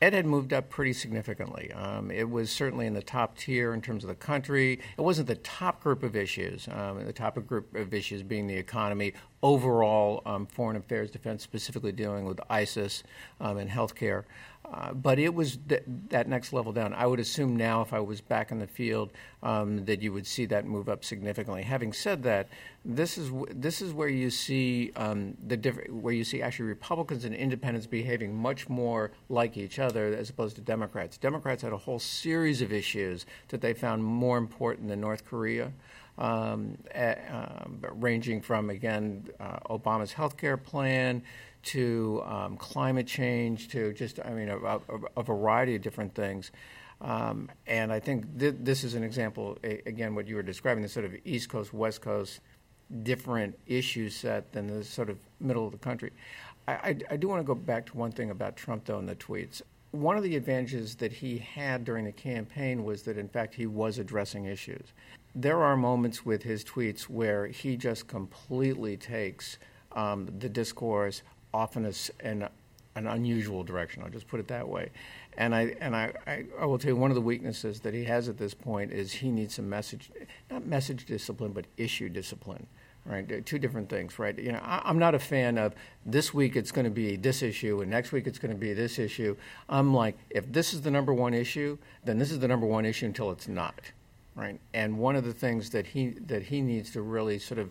Ed 0.00 0.14
had 0.14 0.26
moved 0.26 0.52
up 0.52 0.68
pretty 0.68 0.94
significantly. 0.94 1.70
Um, 1.72 2.10
it 2.10 2.28
was 2.28 2.50
certainly 2.50 2.86
in 2.88 2.94
the 2.94 3.02
top 3.02 3.36
tier 3.36 3.72
in 3.72 3.80
terms 3.80 4.02
of 4.02 4.08
the 4.08 4.16
country. 4.16 4.80
It 4.98 5.00
wasn't 5.00 5.28
the 5.28 5.36
top 5.36 5.80
group 5.80 6.02
of 6.02 6.16
issues. 6.16 6.66
Um, 6.72 7.04
the 7.04 7.12
top 7.12 7.36
group 7.46 7.72
of 7.76 7.94
issues 7.94 8.24
being 8.24 8.48
the 8.48 8.56
economy, 8.56 9.12
overall 9.44 10.20
um, 10.26 10.46
foreign 10.46 10.76
affairs, 10.76 11.12
defense, 11.12 11.44
specifically 11.44 11.92
dealing 11.92 12.24
with 12.24 12.40
ISIS 12.50 13.04
um, 13.40 13.58
and 13.58 13.70
healthcare. 13.70 14.24
Uh, 14.70 14.92
but 14.92 15.18
it 15.18 15.34
was 15.34 15.58
th- 15.68 15.82
that 16.08 16.28
next 16.28 16.52
level 16.52 16.72
down. 16.72 16.94
I 16.94 17.06
would 17.06 17.18
assume 17.20 17.56
now, 17.56 17.82
if 17.82 17.92
I 17.92 18.00
was 18.00 18.20
back 18.20 18.52
in 18.52 18.58
the 18.58 18.66
field, 18.66 19.10
um, 19.42 19.84
that 19.86 20.00
you 20.00 20.12
would 20.12 20.26
see 20.26 20.46
that 20.46 20.64
move 20.64 20.88
up 20.88 21.04
significantly. 21.04 21.62
Having 21.62 21.92
said 21.94 22.22
that, 22.22 22.48
this 22.84 23.18
is 23.18 23.28
w- 23.28 23.46
this 23.50 23.82
is 23.82 23.92
where 23.92 24.08
you 24.08 24.30
see 24.30 24.92
um, 24.96 25.36
the 25.44 25.56
diff- 25.56 25.90
where 25.90 26.14
you 26.14 26.24
see 26.24 26.40
actually 26.40 26.68
Republicans 26.68 27.24
and 27.24 27.34
Independents 27.34 27.86
behaving 27.86 28.34
much 28.34 28.68
more 28.68 29.10
like 29.28 29.56
each 29.56 29.78
other 29.78 30.06
as 30.14 30.30
opposed 30.30 30.54
to 30.56 30.62
Democrats. 30.62 31.18
Democrats 31.18 31.62
had 31.62 31.72
a 31.72 31.78
whole 31.78 31.98
series 31.98 32.62
of 32.62 32.72
issues 32.72 33.26
that 33.48 33.60
they 33.60 33.74
found 33.74 34.04
more 34.04 34.38
important 34.38 34.88
than 34.88 35.00
North 35.00 35.24
Korea. 35.26 35.72
Um, 36.18 36.76
uh, 36.94 37.64
ranging 37.94 38.42
from 38.42 38.68
again 38.68 39.28
uh, 39.40 39.58
Obama's 39.70 40.12
health 40.12 40.36
care 40.36 40.58
plan 40.58 41.22
to 41.62 42.22
um, 42.24 42.56
climate 42.56 43.06
change 43.06 43.68
to 43.68 43.92
just, 43.92 44.18
I 44.24 44.30
mean, 44.30 44.48
a, 44.48 44.58
a, 44.58 44.80
a 45.16 45.22
variety 45.22 45.76
of 45.76 45.82
different 45.82 46.14
things. 46.14 46.50
Um, 47.00 47.50
and 47.66 47.92
I 47.92 48.00
think 48.00 48.38
th- 48.38 48.54
this 48.60 48.84
is 48.84 48.94
an 48.94 49.02
example, 49.02 49.58
a- 49.64 49.82
again, 49.86 50.14
what 50.14 50.26
you 50.26 50.36
were 50.36 50.42
describing, 50.42 50.82
the 50.82 50.88
sort 50.88 51.04
of 51.04 51.14
East 51.24 51.48
Coast, 51.48 51.72
West 51.72 52.00
Coast, 52.00 52.40
different 53.02 53.58
issue 53.66 54.08
set 54.08 54.52
than 54.52 54.66
the 54.66 54.84
sort 54.84 55.10
of 55.10 55.18
middle 55.40 55.66
of 55.66 55.72
the 55.72 55.78
country. 55.78 56.12
I, 56.68 56.72
I, 56.72 56.96
I 57.10 57.16
do 57.16 57.28
want 57.28 57.40
to 57.40 57.44
go 57.44 57.54
back 57.54 57.86
to 57.86 57.96
one 57.96 58.12
thing 58.12 58.30
about 58.30 58.56
Trump, 58.56 58.84
though, 58.84 58.98
in 58.98 59.06
the 59.06 59.16
tweets. 59.16 59.62
One 59.90 60.16
of 60.16 60.22
the 60.22 60.36
advantages 60.36 60.94
that 60.96 61.12
he 61.12 61.38
had 61.38 61.84
during 61.84 62.04
the 62.04 62.12
campaign 62.12 62.84
was 62.84 63.02
that, 63.02 63.18
in 63.18 63.28
fact, 63.28 63.54
he 63.54 63.66
was 63.66 63.98
addressing 63.98 64.44
issues. 64.46 64.92
There 65.34 65.62
are 65.62 65.76
moments 65.76 66.24
with 66.24 66.42
his 66.42 66.64
tweets 66.64 67.02
where 67.02 67.46
he 67.46 67.76
just 67.76 68.06
completely 68.06 68.96
takes 68.96 69.58
um, 69.92 70.28
the 70.38 70.48
discourse 70.48 71.22
off 71.52 71.76
in 71.76 71.86
a, 71.86 71.92
in 72.24 72.48
an 72.94 73.06
unusual 73.06 73.64
direction. 73.64 74.02
I'll 74.02 74.10
just 74.10 74.28
put 74.28 74.40
it 74.40 74.48
that 74.48 74.68
way. 74.68 74.90
And 75.36 75.54
I 75.54 75.74
and 75.80 75.96
I, 75.96 76.12
I, 76.26 76.44
I, 76.60 76.66
will 76.66 76.78
tell 76.78 76.90
you 76.90 76.96
one 76.96 77.10
of 77.10 77.14
the 77.14 77.22
weaknesses 77.22 77.80
that 77.80 77.94
he 77.94 78.04
has 78.04 78.28
at 78.28 78.36
this 78.36 78.52
point 78.52 78.92
is 78.92 79.12
he 79.12 79.30
needs 79.30 79.54
some 79.54 79.68
message, 79.68 80.10
not 80.50 80.66
message 80.66 81.06
discipline, 81.06 81.52
but 81.52 81.66
issue 81.76 82.08
discipline. 82.08 82.66
Right, 83.04 83.44
two 83.44 83.58
different 83.58 83.88
things, 83.88 84.16
right? 84.20 84.38
You 84.38 84.52
know, 84.52 84.60
I, 84.62 84.88
am 84.88 84.96
not 84.96 85.16
a 85.16 85.18
fan 85.18 85.58
of 85.58 85.74
this 86.06 86.32
week 86.32 86.54
it's 86.54 86.70
going 86.70 86.84
to 86.84 86.90
be 86.90 87.16
this 87.16 87.42
issue 87.42 87.80
and 87.80 87.90
next 87.90 88.12
week 88.12 88.28
it's 88.28 88.38
going 88.38 88.52
to 88.52 88.56
be 88.56 88.74
this 88.74 88.96
issue. 88.96 89.34
I'm 89.68 89.92
like, 89.92 90.16
if 90.30 90.52
this 90.52 90.72
is 90.72 90.82
the 90.82 90.90
number 90.92 91.12
one 91.12 91.34
issue, 91.34 91.78
then 92.04 92.18
this 92.18 92.30
is 92.30 92.38
the 92.38 92.46
number 92.46 92.64
one 92.64 92.84
issue 92.84 93.06
until 93.06 93.32
it's 93.32 93.48
not, 93.48 93.80
right? 94.36 94.60
And 94.72 94.98
one 95.00 95.16
of 95.16 95.24
the 95.24 95.32
things 95.32 95.70
that 95.70 95.88
he 95.88 96.10
that 96.28 96.44
he 96.44 96.60
needs 96.60 96.92
to 96.92 97.02
really 97.02 97.40
sort 97.40 97.58
of 97.58 97.70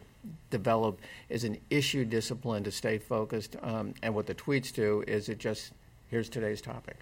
develop 0.50 1.00
is 1.30 1.44
an 1.44 1.58
issue 1.70 2.06
discipline 2.06 2.64
to 2.64 2.72
stay 2.72 2.98
focused. 2.98 3.56
Um, 3.62 3.94
and 4.02 4.14
what 4.14 4.28
the 4.28 4.36
tweets 4.36 4.74
do 4.74 5.04
is 5.08 5.30
it 5.30 5.40
just 5.40 5.72
here's 6.10 6.30
today's 6.30 6.62
topic. 6.62 6.98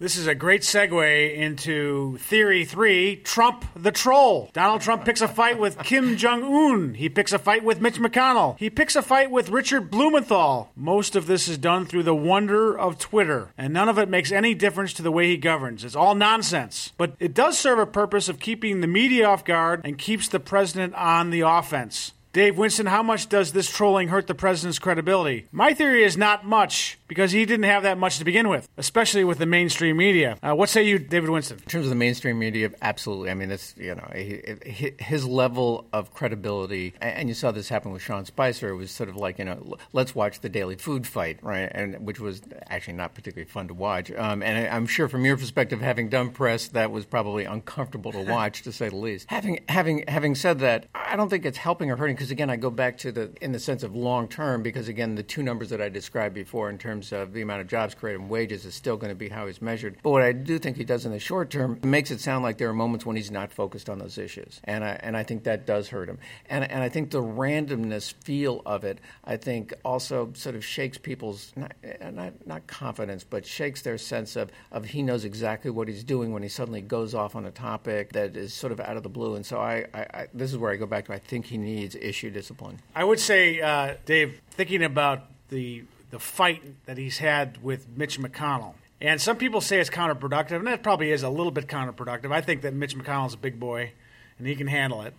This 0.00 0.16
is 0.16 0.26
a 0.26 0.34
great 0.34 0.62
segue 0.62 1.36
into 1.36 2.18
Theory 2.18 2.64
3 2.64 3.16
Trump 3.22 3.64
the 3.76 3.92
Troll. 3.92 4.50
Donald 4.52 4.80
Trump 4.80 5.04
picks 5.04 5.20
a 5.20 5.28
fight 5.28 5.56
with 5.56 5.78
Kim 5.78 6.16
Jong 6.16 6.42
un. 6.42 6.94
He 6.94 7.08
picks 7.08 7.32
a 7.32 7.38
fight 7.38 7.62
with 7.62 7.80
Mitch 7.80 8.00
McConnell. 8.00 8.58
He 8.58 8.70
picks 8.70 8.96
a 8.96 9.02
fight 9.02 9.30
with 9.30 9.50
Richard 9.50 9.92
Blumenthal. 9.92 10.72
Most 10.74 11.14
of 11.14 11.28
this 11.28 11.46
is 11.46 11.58
done 11.58 11.86
through 11.86 12.02
the 12.02 12.14
wonder 12.14 12.76
of 12.76 12.98
Twitter, 12.98 13.52
and 13.56 13.72
none 13.72 13.88
of 13.88 13.96
it 13.96 14.08
makes 14.08 14.32
any 14.32 14.52
difference 14.52 14.92
to 14.94 15.02
the 15.02 15.12
way 15.12 15.28
he 15.28 15.36
governs. 15.36 15.84
It's 15.84 15.94
all 15.94 16.16
nonsense. 16.16 16.92
But 16.96 17.14
it 17.20 17.32
does 17.32 17.56
serve 17.56 17.78
a 17.78 17.86
purpose 17.86 18.28
of 18.28 18.40
keeping 18.40 18.80
the 18.80 18.88
media 18.88 19.28
off 19.28 19.44
guard 19.44 19.82
and 19.84 19.96
keeps 19.96 20.26
the 20.26 20.40
president 20.40 20.94
on 20.96 21.30
the 21.30 21.42
offense. 21.42 22.12
Dave 22.34 22.58
Winston, 22.58 22.86
how 22.86 23.04
much 23.04 23.28
does 23.28 23.52
this 23.52 23.70
trolling 23.70 24.08
hurt 24.08 24.26
the 24.26 24.34
president's 24.34 24.80
credibility? 24.80 25.46
My 25.52 25.72
theory 25.72 26.02
is 26.02 26.16
not 26.16 26.44
much 26.44 26.98
because 27.14 27.30
he 27.30 27.46
didn't 27.46 27.64
have 27.64 27.84
that 27.84 27.96
much 27.96 28.18
to 28.18 28.24
begin 28.24 28.48
with, 28.48 28.68
especially 28.76 29.22
with 29.22 29.38
the 29.38 29.46
mainstream 29.46 29.96
media. 29.96 30.36
Uh, 30.42 30.52
what 30.52 30.68
say 30.68 30.82
you, 30.82 30.98
David 30.98 31.30
Winston? 31.30 31.58
In 31.58 31.64
terms 31.64 31.86
of 31.86 31.90
the 31.90 31.94
mainstream 31.94 32.40
media, 32.40 32.72
absolutely. 32.82 33.30
I 33.30 33.34
mean, 33.34 33.52
it's 33.52 33.72
you 33.76 33.94
know 33.94 34.10
his 34.98 35.24
level 35.24 35.86
of 35.92 36.12
credibility, 36.12 36.92
and 37.00 37.28
you 37.28 37.34
saw 37.34 37.52
this 37.52 37.68
happen 37.68 37.92
with 37.92 38.02
Sean 38.02 38.24
Spicer. 38.24 38.70
It 38.70 38.74
was 38.74 38.90
sort 38.90 39.08
of 39.08 39.16
like 39.16 39.38
you 39.38 39.44
know, 39.44 39.76
let's 39.92 40.12
watch 40.12 40.40
the 40.40 40.48
daily 40.48 40.74
food 40.74 41.06
fight, 41.06 41.38
right? 41.40 41.70
And 41.72 42.04
which 42.04 42.18
was 42.18 42.42
actually 42.68 42.94
not 42.94 43.14
particularly 43.14 43.48
fun 43.48 43.68
to 43.68 43.74
watch. 43.74 44.10
Um, 44.10 44.42
and 44.42 44.66
I'm 44.66 44.86
sure, 44.86 45.08
from 45.08 45.24
your 45.24 45.36
perspective, 45.36 45.80
having 45.80 46.08
done 46.08 46.30
press, 46.30 46.66
that 46.68 46.90
was 46.90 47.06
probably 47.06 47.44
uncomfortable 47.44 48.10
to 48.10 48.22
watch, 48.28 48.62
to 48.62 48.72
say 48.72 48.88
the 48.88 48.96
least. 48.96 49.30
Having 49.30 49.60
having 49.68 50.04
having 50.08 50.34
said 50.34 50.58
that, 50.58 50.88
I 50.96 51.14
don't 51.14 51.28
think 51.28 51.44
it's 51.44 51.58
helping 51.58 51.92
or 51.92 51.96
hurting 51.96 52.16
because 52.16 52.32
again, 52.32 52.50
I 52.50 52.56
go 52.56 52.70
back 52.70 52.98
to 52.98 53.12
the 53.12 53.30
in 53.40 53.52
the 53.52 53.60
sense 53.60 53.84
of 53.84 53.94
long 53.94 54.26
term 54.26 54.64
because 54.64 54.88
again, 54.88 55.14
the 55.14 55.22
two 55.22 55.44
numbers 55.44 55.70
that 55.70 55.80
I 55.80 55.88
described 55.88 56.34
before 56.34 56.68
in 56.70 56.76
terms 56.76 57.03
of 57.12 57.32
the 57.32 57.42
amount 57.42 57.60
of 57.60 57.68
jobs 57.68 57.94
created 57.94 58.20
and 58.20 58.30
wages 58.30 58.64
is 58.64 58.74
still 58.74 58.96
going 58.96 59.10
to 59.10 59.14
be 59.14 59.28
how 59.28 59.46
he's 59.46 59.62
measured. 59.62 59.96
But 60.02 60.10
what 60.10 60.22
I 60.22 60.32
do 60.32 60.58
think 60.58 60.76
he 60.76 60.84
does 60.84 61.06
in 61.06 61.12
the 61.12 61.18
short 61.18 61.50
term 61.50 61.80
makes 61.82 62.10
it 62.10 62.20
sound 62.20 62.44
like 62.44 62.58
there 62.58 62.68
are 62.68 62.74
moments 62.74 63.06
when 63.06 63.16
he's 63.16 63.30
not 63.30 63.52
focused 63.52 63.88
on 63.88 63.98
those 63.98 64.18
issues, 64.18 64.60
and 64.64 64.84
I 64.84 64.98
and 65.02 65.16
I 65.16 65.22
think 65.22 65.44
that 65.44 65.66
does 65.66 65.88
hurt 65.88 66.08
him. 66.08 66.18
And 66.48 66.70
and 66.70 66.82
I 66.82 66.88
think 66.88 67.10
the 67.10 67.22
randomness 67.22 68.12
feel 68.12 68.62
of 68.66 68.84
it, 68.84 68.98
I 69.24 69.36
think 69.36 69.72
also 69.84 70.32
sort 70.34 70.54
of 70.54 70.64
shakes 70.64 70.98
people's 70.98 71.52
not 71.56 71.72
not, 72.12 72.46
not 72.46 72.66
confidence, 72.66 73.24
but 73.24 73.46
shakes 73.46 73.82
their 73.82 73.98
sense 73.98 74.36
of 74.36 74.50
of 74.70 74.84
he 74.84 75.02
knows 75.02 75.24
exactly 75.24 75.70
what 75.70 75.88
he's 75.88 76.04
doing 76.04 76.32
when 76.32 76.42
he 76.42 76.48
suddenly 76.48 76.80
goes 76.80 77.14
off 77.14 77.34
on 77.36 77.46
a 77.46 77.50
topic 77.50 78.12
that 78.12 78.36
is 78.36 78.52
sort 78.52 78.72
of 78.72 78.80
out 78.80 78.96
of 78.96 79.02
the 79.02 79.08
blue. 79.08 79.34
And 79.34 79.44
so 79.44 79.58
I, 79.58 79.86
I, 79.94 80.00
I 80.00 80.26
this 80.34 80.52
is 80.52 80.58
where 80.58 80.70
I 80.70 80.76
go 80.76 80.86
back 80.86 81.06
to 81.06 81.14
I 81.14 81.18
think 81.18 81.46
he 81.46 81.56
needs 81.56 81.94
issue 81.94 82.30
discipline. 82.30 82.80
I 82.94 83.04
would 83.04 83.20
say, 83.20 83.60
uh, 83.60 83.94
Dave, 84.04 84.40
thinking 84.50 84.82
about 84.82 85.30
the 85.48 85.84
the 86.14 86.20
fight 86.20 86.62
that 86.86 86.96
he's 86.96 87.18
had 87.18 87.60
with 87.60 87.88
Mitch 87.96 88.20
McConnell. 88.20 88.74
And 89.00 89.20
some 89.20 89.36
people 89.36 89.60
say 89.60 89.80
it's 89.80 89.90
counterproductive, 89.90 90.52
and 90.52 90.66
that 90.68 90.84
probably 90.84 91.10
is 91.10 91.24
a 91.24 91.28
little 91.28 91.50
bit 91.50 91.66
counterproductive. 91.66 92.30
I 92.30 92.40
think 92.40 92.62
that 92.62 92.72
Mitch 92.72 92.96
McConnell's 92.96 93.34
a 93.34 93.36
big 93.36 93.58
boy, 93.58 93.90
and 94.38 94.46
he 94.46 94.54
can 94.54 94.68
handle 94.68 95.02
it. 95.02 95.12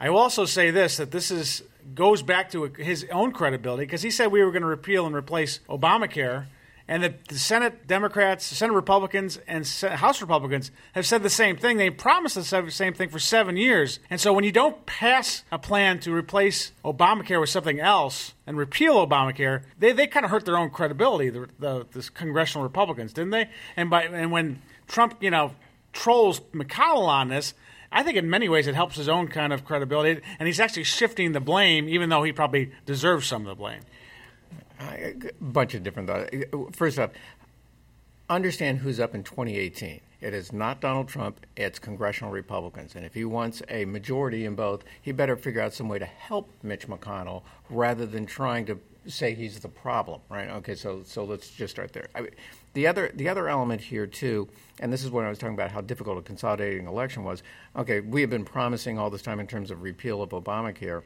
I 0.00 0.10
will 0.10 0.18
also 0.18 0.46
say 0.46 0.72
this: 0.72 0.96
that 0.96 1.12
this 1.12 1.30
is 1.30 1.62
goes 1.94 2.22
back 2.22 2.50
to 2.50 2.64
his 2.64 3.06
own 3.12 3.30
credibility 3.30 3.84
because 3.84 4.02
he 4.02 4.10
said 4.10 4.32
we 4.32 4.42
were 4.42 4.50
going 4.50 4.62
to 4.62 4.68
repeal 4.68 5.06
and 5.06 5.14
replace 5.14 5.60
Obamacare, 5.68 6.46
and 6.90 7.04
the, 7.04 7.14
the 7.28 7.38
Senate 7.38 7.86
Democrats, 7.86 8.44
Senate 8.44 8.72
Republicans, 8.72 9.38
and 9.46 9.64
House 9.64 10.20
Republicans 10.20 10.72
have 10.92 11.06
said 11.06 11.22
the 11.22 11.30
same 11.30 11.56
thing. 11.56 11.76
They 11.76 11.88
promised 11.88 12.34
the 12.34 12.70
same 12.70 12.94
thing 12.94 13.08
for 13.08 13.20
seven 13.20 13.56
years. 13.56 14.00
And 14.10 14.20
so 14.20 14.32
when 14.32 14.42
you 14.42 14.50
don't 14.50 14.84
pass 14.86 15.44
a 15.52 15.58
plan 15.58 16.00
to 16.00 16.12
replace 16.12 16.72
Obamacare 16.84 17.40
with 17.40 17.48
something 17.48 17.78
else 17.78 18.34
and 18.44 18.58
repeal 18.58 19.06
Obamacare, 19.06 19.62
they, 19.78 19.92
they 19.92 20.08
kind 20.08 20.24
of 20.24 20.32
hurt 20.32 20.44
their 20.44 20.58
own 20.58 20.70
credibility, 20.70 21.30
the, 21.30 21.48
the, 21.60 21.86
the 21.92 22.10
congressional 22.12 22.64
Republicans, 22.64 23.12
didn't 23.12 23.30
they? 23.30 23.48
And, 23.76 23.88
by, 23.88 24.06
and 24.06 24.32
when 24.32 24.60
Trump, 24.88 25.14
you 25.20 25.30
know, 25.30 25.52
trolls 25.92 26.40
McConnell 26.52 27.06
on 27.06 27.28
this, 27.28 27.54
I 27.92 28.02
think 28.02 28.16
in 28.16 28.28
many 28.28 28.48
ways 28.48 28.66
it 28.66 28.74
helps 28.74 28.96
his 28.96 29.08
own 29.08 29.28
kind 29.28 29.52
of 29.52 29.64
credibility, 29.64 30.20
and 30.40 30.48
he's 30.48 30.58
actually 30.58 30.84
shifting 30.84 31.30
the 31.32 31.40
blame, 31.40 31.88
even 31.88 32.08
though 32.08 32.24
he 32.24 32.32
probably 32.32 32.72
deserves 32.84 33.28
some 33.28 33.42
of 33.42 33.48
the 33.48 33.54
blame. 33.54 33.82
A 34.80 35.14
bunch 35.40 35.74
of 35.74 35.82
different 35.82 36.08
thoughts. 36.08 36.30
First 36.72 36.98
off, 36.98 37.10
understand 38.28 38.78
who's 38.78 38.98
up 38.98 39.14
in 39.14 39.22
2018. 39.22 40.00
It 40.20 40.34
is 40.34 40.52
not 40.52 40.80
Donald 40.80 41.08
Trump, 41.08 41.46
it's 41.56 41.78
congressional 41.78 42.30
Republicans. 42.32 42.94
And 42.94 43.04
if 43.04 43.14
he 43.14 43.24
wants 43.24 43.62
a 43.68 43.84
majority 43.86 44.44
in 44.44 44.54
both, 44.54 44.84
he 45.00 45.12
better 45.12 45.36
figure 45.36 45.60
out 45.60 45.72
some 45.72 45.88
way 45.88 45.98
to 45.98 46.04
help 46.04 46.50
Mitch 46.62 46.88
McConnell 46.88 47.42
rather 47.70 48.06
than 48.06 48.26
trying 48.26 48.66
to 48.66 48.78
say 49.06 49.34
he's 49.34 49.58
the 49.60 49.68
problem, 49.68 50.20
right? 50.28 50.48
Okay, 50.48 50.74
so 50.74 51.02
so 51.04 51.24
let's 51.24 51.50
just 51.50 51.74
start 51.74 51.92
there. 51.92 52.08
I 52.14 52.28
the 52.74 52.86
other 52.86 53.10
the 53.14 53.28
other 53.28 53.48
element 53.48 53.80
here 53.80 54.06
too, 54.06 54.48
and 54.78 54.92
this 54.92 55.02
is 55.02 55.10
when 55.10 55.24
I 55.24 55.28
was 55.28 55.38
talking 55.38 55.54
about 55.54 55.70
how 55.70 55.80
difficult 55.80 56.18
a 56.18 56.22
consolidating 56.22 56.86
election 56.86 57.24
was. 57.24 57.42
Okay, 57.76 58.00
we 58.00 58.20
have 58.20 58.30
been 58.30 58.44
promising 58.44 58.98
all 58.98 59.10
this 59.10 59.22
time 59.22 59.40
in 59.40 59.46
terms 59.46 59.70
of 59.70 59.82
repeal 59.82 60.22
of 60.22 60.30
Obamacare. 60.30 61.02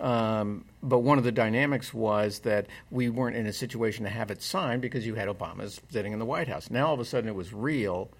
Um, 0.00 0.64
but 0.82 1.00
one 1.00 1.18
of 1.18 1.24
the 1.24 1.32
dynamics 1.32 1.94
was 1.94 2.40
that 2.40 2.66
we 2.90 3.08
weren't 3.08 3.36
in 3.36 3.46
a 3.46 3.52
situation 3.52 4.04
to 4.04 4.10
have 4.10 4.30
it 4.30 4.42
signed 4.42 4.82
because 4.82 5.06
you 5.06 5.14
had 5.14 5.28
Obama 5.28 5.80
sitting 5.90 6.12
in 6.12 6.18
the 6.18 6.24
White 6.24 6.48
House. 6.48 6.70
Now 6.70 6.88
all 6.88 6.94
of 6.94 7.00
a 7.00 7.04
sudden 7.04 7.28
it 7.28 7.34
was 7.34 7.52
real, 7.52 8.10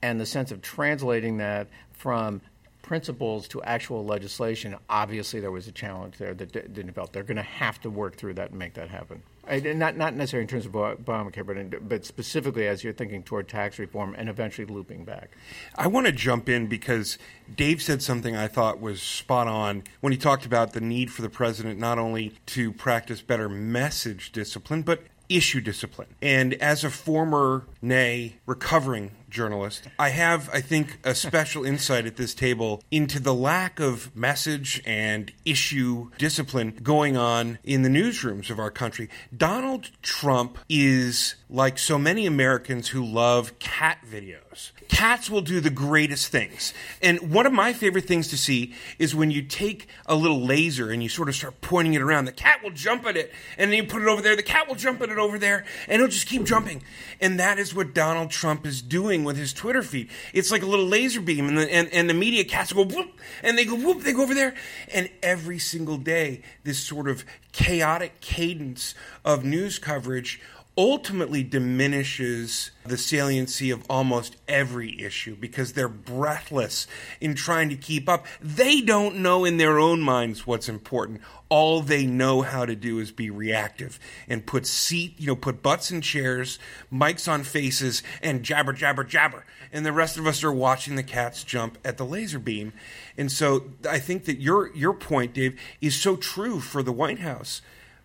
and 0.00 0.18
the 0.18 0.26
sense 0.26 0.50
of 0.50 0.62
translating 0.62 1.36
that 1.38 1.68
from 1.92 2.40
principles 2.82 3.46
to 3.48 3.62
actual 3.62 4.04
legislation, 4.04 4.74
obviously 4.88 5.40
there 5.40 5.50
was 5.50 5.68
a 5.68 5.72
challenge 5.72 6.16
there 6.16 6.34
that 6.34 6.52
didn't 6.52 6.86
develop. 6.86 7.12
They're 7.12 7.22
going 7.22 7.36
to 7.36 7.42
have 7.42 7.80
to 7.82 7.90
work 7.90 8.16
through 8.16 8.34
that 8.34 8.50
and 8.50 8.58
make 8.58 8.74
that 8.74 8.88
happen. 8.88 9.22
Not, 9.50 9.96
not 9.96 10.14
necessarily 10.14 10.42
in 10.42 10.48
terms 10.48 10.66
of 10.66 10.72
Obamacare, 10.72 11.44
but, 11.44 11.56
in, 11.56 11.74
but 11.82 12.04
specifically 12.04 12.68
as 12.68 12.84
you're 12.84 12.92
thinking 12.92 13.22
toward 13.22 13.48
tax 13.48 13.78
reform 13.78 14.14
and 14.16 14.28
eventually 14.28 14.66
looping 14.66 15.04
back. 15.04 15.30
I 15.76 15.88
want 15.88 16.06
to 16.06 16.12
jump 16.12 16.48
in 16.48 16.68
because 16.68 17.18
Dave 17.54 17.82
said 17.82 18.00
something 18.02 18.36
I 18.36 18.46
thought 18.46 18.80
was 18.80 19.02
spot 19.02 19.48
on 19.48 19.82
when 20.00 20.12
he 20.12 20.18
talked 20.18 20.46
about 20.46 20.72
the 20.72 20.80
need 20.80 21.12
for 21.12 21.22
the 21.22 21.30
president 21.30 21.80
not 21.80 21.98
only 21.98 22.34
to 22.46 22.72
practice 22.72 23.22
better 23.22 23.48
message 23.48 24.30
discipline, 24.30 24.82
but 24.82 25.02
issue 25.28 25.60
discipline. 25.60 26.08
And 26.20 26.54
as 26.54 26.84
a 26.84 26.90
former, 26.90 27.66
nay, 27.80 28.36
recovering 28.46 29.12
journalist, 29.30 29.88
I 29.98 30.10
have, 30.10 30.50
I 30.52 30.60
think, 30.60 30.98
a 31.04 31.14
special 31.14 31.64
insight 31.64 32.06
at 32.06 32.16
this 32.16 32.34
table 32.34 32.82
into 32.90 33.20
the 33.20 33.34
lack 33.34 33.80
of 33.80 34.14
message 34.14 34.82
and 34.84 35.32
issue 35.44 36.10
discipline 36.18 36.78
going 36.82 37.16
on 37.16 37.58
in 37.64 37.82
the 37.82 37.88
newsrooms 37.88 38.50
of 38.50 38.58
our 38.58 38.70
country. 38.70 39.08
Donald 39.36 39.90
Trump 40.02 40.58
is 40.68 41.36
like 41.50 41.78
so 41.78 41.98
many 41.98 42.26
Americans 42.26 42.88
who 42.88 43.04
love 43.04 43.58
cat 43.58 43.98
videos. 44.08 44.70
Cats 44.88 45.28
will 45.28 45.40
do 45.40 45.60
the 45.60 45.70
greatest 45.70 46.28
things. 46.28 46.72
And 47.02 47.32
one 47.32 47.44
of 47.44 47.52
my 47.52 47.72
favorite 47.72 48.04
things 48.04 48.28
to 48.28 48.38
see 48.38 48.72
is 48.98 49.14
when 49.14 49.32
you 49.32 49.42
take 49.42 49.88
a 50.06 50.14
little 50.14 50.40
laser 50.40 50.90
and 50.90 51.02
you 51.02 51.08
sort 51.08 51.28
of 51.28 51.34
start 51.34 51.60
pointing 51.60 51.94
it 51.94 52.02
around. 52.02 52.26
The 52.26 52.32
cat 52.32 52.62
will 52.62 52.70
jump 52.70 53.04
at 53.04 53.16
it, 53.16 53.32
and 53.58 53.70
then 53.70 53.78
you 53.78 53.84
put 53.88 54.02
it 54.02 54.08
over 54.08 54.22
there. 54.22 54.36
The 54.36 54.42
cat 54.44 54.68
will 54.68 54.76
jump 54.76 55.00
at 55.00 55.08
it 55.08 55.18
over 55.18 55.38
there, 55.38 55.64
and 55.88 55.94
it'll 55.94 56.08
just 56.08 56.28
keep 56.28 56.44
jumping. 56.44 56.82
And 57.20 57.40
that 57.40 57.58
is 57.58 57.74
what 57.74 57.94
Donald 57.94 58.30
Trump 58.30 58.64
is 58.64 58.80
doing 58.80 59.24
with 59.24 59.36
his 59.36 59.52
Twitter 59.52 59.82
feed. 59.82 60.08
It's 60.32 60.52
like 60.52 60.62
a 60.62 60.66
little 60.66 60.86
laser 60.86 61.20
beam, 61.20 61.48
and 61.48 61.58
the, 61.58 61.72
and, 61.72 61.88
and 61.92 62.08
the 62.08 62.14
media 62.14 62.44
cats 62.44 62.72
go 62.72 62.84
whoop, 62.84 63.10
and 63.42 63.58
they 63.58 63.64
go 63.64 63.74
whoop, 63.74 64.02
they 64.02 64.12
go 64.12 64.22
over 64.22 64.34
there. 64.34 64.54
And 64.92 65.10
every 65.22 65.58
single 65.58 65.96
day, 65.96 66.42
this 66.62 66.78
sort 66.78 67.08
of 67.08 67.24
chaotic 67.52 68.20
cadence 68.20 68.94
of 69.24 69.44
news 69.44 69.80
coverage 69.80 70.40
ultimately 70.80 71.42
diminishes 71.42 72.70
the 72.86 72.96
saliency 72.96 73.70
of 73.70 73.84
almost 73.90 74.34
every 74.48 74.98
issue 75.02 75.36
because 75.36 75.74
they're 75.74 75.90
breathless 75.90 76.86
in 77.20 77.34
trying 77.34 77.68
to 77.68 77.76
keep 77.76 78.08
up. 78.08 78.24
They 78.40 78.80
don't 78.80 79.16
know 79.16 79.44
in 79.44 79.58
their 79.58 79.78
own 79.78 80.00
minds 80.00 80.46
what's 80.46 80.70
important. 80.70 81.20
All 81.50 81.82
they 81.82 82.06
know 82.06 82.40
how 82.40 82.64
to 82.64 82.74
do 82.74 82.98
is 82.98 83.12
be 83.12 83.28
reactive 83.28 84.00
and 84.26 84.46
put 84.46 84.66
seat, 84.66 85.20
you 85.20 85.26
know, 85.26 85.36
put 85.36 85.62
butts 85.62 85.90
in 85.90 86.00
chairs, 86.00 86.58
mics 86.90 87.30
on 87.30 87.44
faces, 87.44 88.02
and 88.22 88.42
jabber, 88.42 88.72
jabber, 88.72 89.04
jabber. 89.04 89.44
And 89.70 89.84
the 89.84 89.92
rest 89.92 90.16
of 90.16 90.26
us 90.26 90.42
are 90.42 90.50
watching 90.50 90.96
the 90.96 91.02
cats 91.02 91.44
jump 91.44 91.76
at 91.84 91.98
the 91.98 92.06
laser 92.06 92.38
beam. 92.38 92.72
And 93.18 93.30
so 93.30 93.64
I 93.86 93.98
think 93.98 94.24
that 94.24 94.40
your 94.40 94.74
your 94.74 94.94
point, 94.94 95.34
Dave, 95.34 95.60
is 95.82 95.94
so 95.94 96.16
true 96.16 96.58
for 96.58 96.82
the 96.82 96.90
White 96.90 97.18
House 97.18 97.60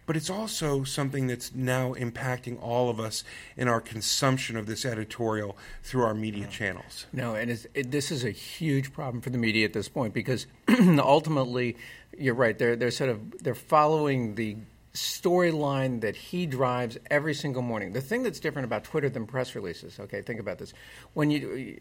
but 0.05 0.15
it's 0.15 0.29
also 0.29 0.83
something 0.83 1.27
that's 1.27 1.53
now 1.53 1.93
impacting 1.93 2.61
all 2.61 2.89
of 2.89 2.99
us 2.99 3.23
in 3.57 3.67
our 3.67 3.81
consumption 3.81 4.55
of 4.57 4.65
this 4.65 4.85
editorial 4.85 5.57
through 5.83 6.03
our 6.03 6.13
media 6.13 6.47
channels. 6.47 7.07
No, 7.11 7.35
and 7.35 7.51
it, 7.51 7.91
this 7.91 8.11
is 8.11 8.23
a 8.23 8.31
huge 8.31 8.93
problem 8.93 9.21
for 9.21 9.29
the 9.29 9.37
media 9.37 9.65
at 9.65 9.73
this 9.73 9.89
point 9.89 10.13
because 10.13 10.47
ultimately, 10.69 11.77
you're 12.17 12.35
right. 12.35 12.57
They're 12.57 12.75
they're 12.75 12.91
sort 12.91 13.09
of 13.09 13.43
they're 13.43 13.55
following 13.55 14.35
the 14.35 14.57
storyline 14.95 16.01
that 16.01 16.15
he 16.15 16.45
drives 16.45 16.97
every 17.11 17.33
single 17.33 17.61
morning. 17.61 17.93
The 17.93 18.01
thing 18.01 18.23
that's 18.23 18.39
different 18.39 18.65
about 18.65 18.85
Twitter 18.85 19.09
than 19.09 19.27
press 19.27 19.53
releases, 19.53 19.99
okay, 19.99 20.21
think 20.21 20.39
about 20.39 20.57
this. 20.57 20.73
When 21.13 21.31
you, 21.31 21.79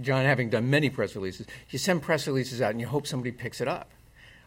John, 0.00 0.24
having 0.24 0.48
done 0.48 0.70
many 0.70 0.88
press 0.88 1.14
releases, 1.16 1.46
you 1.70 1.78
send 1.78 2.02
press 2.02 2.26
releases 2.26 2.62
out 2.62 2.70
and 2.70 2.80
you 2.80 2.86
hope 2.86 3.06
somebody 3.06 3.32
picks 3.32 3.60
it 3.60 3.68
up. 3.68 3.90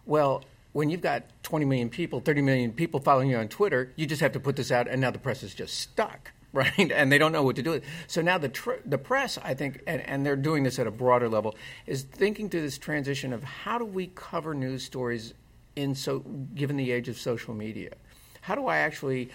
Well, 0.05 0.43
when 0.73 0.89
you've 0.89 1.01
got 1.01 1.23
20 1.43 1.65
million 1.65 1.89
people, 1.89 2.19
30 2.19 2.41
million 2.41 2.71
people 2.71 2.99
following 2.99 3.29
you 3.29 3.37
on 3.37 3.47
Twitter, 3.47 3.91
you 3.95 4.05
just 4.05 4.21
have 4.21 4.31
to 4.33 4.39
put 4.39 4.55
this 4.55 4.71
out, 4.71 4.87
and 4.87 5.01
now 5.01 5.11
the 5.11 5.19
press 5.19 5.43
is 5.43 5.53
just 5.53 5.79
stuck, 5.79 6.31
right? 6.53 6.91
And 6.91 7.11
they 7.11 7.17
don't 7.17 7.31
know 7.31 7.43
what 7.43 7.55
to 7.55 7.61
do. 7.61 7.81
So 8.07 8.21
now 8.21 8.37
the, 8.37 8.49
tr- 8.49 8.81
the 8.85 8.97
press, 8.97 9.37
I 9.43 9.53
think, 9.53 9.81
and, 9.87 10.01
and 10.01 10.25
they're 10.25 10.35
doing 10.35 10.63
this 10.63 10.79
at 10.79 10.87
a 10.87 10.91
broader 10.91 11.29
level, 11.29 11.55
is 11.87 12.03
thinking 12.03 12.49
through 12.49 12.61
this 12.61 12.77
transition 12.77 13.33
of 13.33 13.43
how 13.43 13.77
do 13.77 13.85
we 13.85 14.07
cover 14.07 14.53
news 14.53 14.83
stories 14.83 15.33
in 15.75 15.95
so 15.95 16.19
given 16.55 16.77
the 16.77 16.91
age 16.91 17.09
of 17.09 17.17
social 17.17 17.53
media? 17.53 17.91
How 18.41 18.55
do 18.55 18.67
I 18.67 18.77
actually 18.77 19.29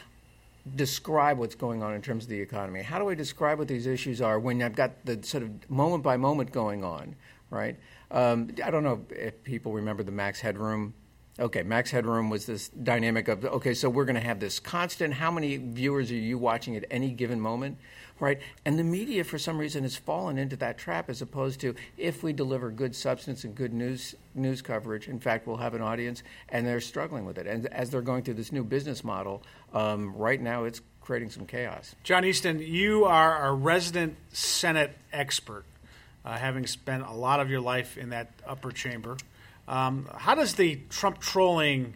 describe 0.76 1.38
what's 1.38 1.54
going 1.54 1.82
on 1.82 1.94
in 1.94 2.00
terms 2.00 2.24
of 2.24 2.30
the 2.30 2.40
economy? 2.40 2.82
How 2.82 2.98
do 2.98 3.08
I 3.08 3.14
describe 3.14 3.58
what 3.58 3.68
these 3.68 3.86
issues 3.86 4.22
are 4.22 4.38
when 4.38 4.62
I've 4.62 4.74
got 4.74 5.04
the 5.04 5.22
sort 5.22 5.42
of 5.42 5.70
moment 5.70 6.02
by 6.02 6.16
moment 6.16 6.52
going 6.52 6.84
on, 6.84 7.16
right? 7.50 7.76
Um, 8.10 8.50
I 8.64 8.70
don't 8.70 8.82
know 8.82 9.04
if 9.10 9.42
people 9.44 9.72
remember 9.72 10.02
the 10.02 10.12
Max 10.12 10.40
Headroom 10.40 10.94
Okay, 11.36 11.64
max 11.64 11.90
headroom 11.90 12.30
was 12.30 12.46
this 12.46 12.68
dynamic 12.68 13.26
of 13.26 13.44
okay, 13.44 13.74
so 13.74 13.90
we're 13.90 14.04
going 14.04 14.14
to 14.14 14.20
have 14.20 14.38
this 14.38 14.60
constant. 14.60 15.14
How 15.14 15.32
many 15.32 15.56
viewers 15.56 16.12
are 16.12 16.14
you 16.14 16.38
watching 16.38 16.76
at 16.76 16.84
any 16.92 17.10
given 17.10 17.40
moment, 17.40 17.78
right? 18.20 18.38
And 18.64 18.78
the 18.78 18.84
media, 18.84 19.24
for 19.24 19.36
some 19.36 19.58
reason, 19.58 19.82
has 19.82 19.96
fallen 19.96 20.38
into 20.38 20.54
that 20.58 20.78
trap 20.78 21.10
as 21.10 21.20
opposed 21.20 21.58
to 21.62 21.74
if 21.98 22.22
we 22.22 22.32
deliver 22.32 22.70
good 22.70 22.94
substance 22.94 23.42
and 23.42 23.52
good 23.52 23.72
news 23.72 24.14
news 24.36 24.62
coverage, 24.62 25.08
in 25.08 25.18
fact, 25.18 25.48
we'll 25.48 25.56
have 25.56 25.74
an 25.74 25.82
audience, 25.82 26.22
and 26.50 26.64
they're 26.64 26.80
struggling 26.80 27.24
with 27.24 27.36
it. 27.36 27.48
And 27.48 27.66
as 27.66 27.90
they're 27.90 28.00
going 28.00 28.22
through 28.22 28.34
this 28.34 28.52
new 28.52 28.62
business 28.62 29.02
model, 29.02 29.42
um, 29.72 30.14
right 30.14 30.40
now 30.40 30.62
it's 30.62 30.82
creating 31.00 31.30
some 31.30 31.46
chaos. 31.46 31.96
John 32.04 32.24
Easton, 32.24 32.60
you 32.60 33.06
are 33.06 33.48
a 33.48 33.52
resident 33.52 34.16
Senate 34.32 34.96
expert, 35.12 35.64
uh, 36.24 36.38
having 36.38 36.68
spent 36.68 37.02
a 37.02 37.12
lot 37.12 37.40
of 37.40 37.50
your 37.50 37.60
life 37.60 37.98
in 37.98 38.10
that 38.10 38.30
upper 38.46 38.70
chamber. 38.70 39.16
Um, 39.66 40.08
how 40.16 40.34
does 40.34 40.54
the 40.54 40.80
Trump 40.90 41.20
trolling 41.20 41.94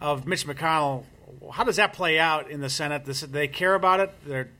of 0.00 0.26
Mitch 0.26 0.46
McConnell? 0.46 1.04
How 1.52 1.64
does 1.64 1.76
that 1.76 1.92
play 1.92 2.18
out 2.18 2.50
in 2.50 2.60
the 2.60 2.70
Senate? 2.70 3.04
This, 3.04 3.20
they 3.20 3.48
care 3.48 3.74
about 3.74 4.00
it. 4.00 4.12
They're, 4.26 4.50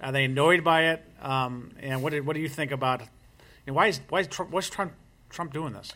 are 0.00 0.12
they 0.12 0.24
annoyed 0.24 0.62
by 0.64 0.90
it? 0.90 1.04
Um, 1.20 1.72
and 1.80 2.02
what 2.02 2.12
do, 2.12 2.22
what 2.22 2.34
do 2.34 2.40
you 2.40 2.48
think 2.48 2.70
about? 2.70 3.02
And 3.66 3.74
why 3.74 3.88
is 3.88 4.00
why 4.08 4.20
is 4.20 4.28
Trump, 4.28 4.50
what's 4.50 4.70
Trump 4.70 4.92
Trump 5.28 5.52
doing 5.52 5.72
this? 5.72 5.92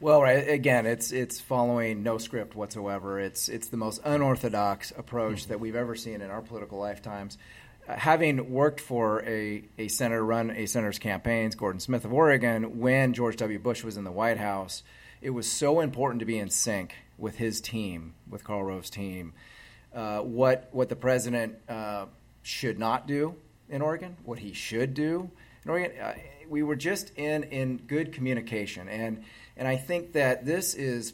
Well, 0.00 0.22
right 0.22 0.48
again, 0.48 0.86
it's 0.86 1.12
it's 1.12 1.40
following 1.40 2.02
no 2.02 2.18
script 2.18 2.54
whatsoever. 2.54 3.18
It's 3.18 3.48
it's 3.48 3.68
the 3.68 3.76
most 3.76 4.00
unorthodox 4.04 4.92
approach 4.96 5.42
mm-hmm. 5.42 5.48
that 5.50 5.60
we've 5.60 5.76
ever 5.76 5.96
seen 5.96 6.20
in 6.20 6.30
our 6.30 6.42
political 6.42 6.78
lifetimes. 6.78 7.38
Having 7.86 8.50
worked 8.50 8.80
for 8.80 9.22
a, 9.24 9.62
a 9.76 9.88
senator, 9.88 10.24
run 10.24 10.50
a 10.50 10.66
senator's 10.66 10.98
campaigns, 10.98 11.54
Gordon 11.54 11.80
Smith 11.80 12.04
of 12.04 12.12
Oregon, 12.12 12.78
when 12.78 13.12
George 13.12 13.36
W. 13.36 13.58
Bush 13.58 13.84
was 13.84 13.96
in 13.96 14.04
the 14.04 14.12
White 14.12 14.38
House, 14.38 14.82
it 15.20 15.30
was 15.30 15.50
so 15.50 15.80
important 15.80 16.20
to 16.20 16.26
be 16.26 16.38
in 16.38 16.48
sync 16.48 16.94
with 17.18 17.36
his 17.36 17.60
team, 17.60 18.14
with 18.28 18.42
Karl 18.42 18.62
Rove's 18.62 18.90
team. 18.90 19.34
Uh, 19.94 20.20
what 20.20 20.68
what 20.72 20.88
the 20.88 20.96
president 20.96 21.56
uh, 21.68 22.06
should 22.42 22.78
not 22.78 23.06
do 23.06 23.34
in 23.68 23.80
Oregon, 23.82 24.16
what 24.24 24.38
he 24.38 24.52
should 24.52 24.94
do 24.94 25.30
in 25.64 25.70
Oregon. 25.70 25.92
Uh, 26.00 26.14
we 26.48 26.62
were 26.62 26.76
just 26.76 27.12
in 27.16 27.44
in 27.44 27.76
good 27.76 28.12
communication, 28.12 28.88
and 28.88 29.24
and 29.56 29.68
I 29.68 29.76
think 29.76 30.12
that 30.12 30.44
this 30.44 30.74
is 30.74 31.12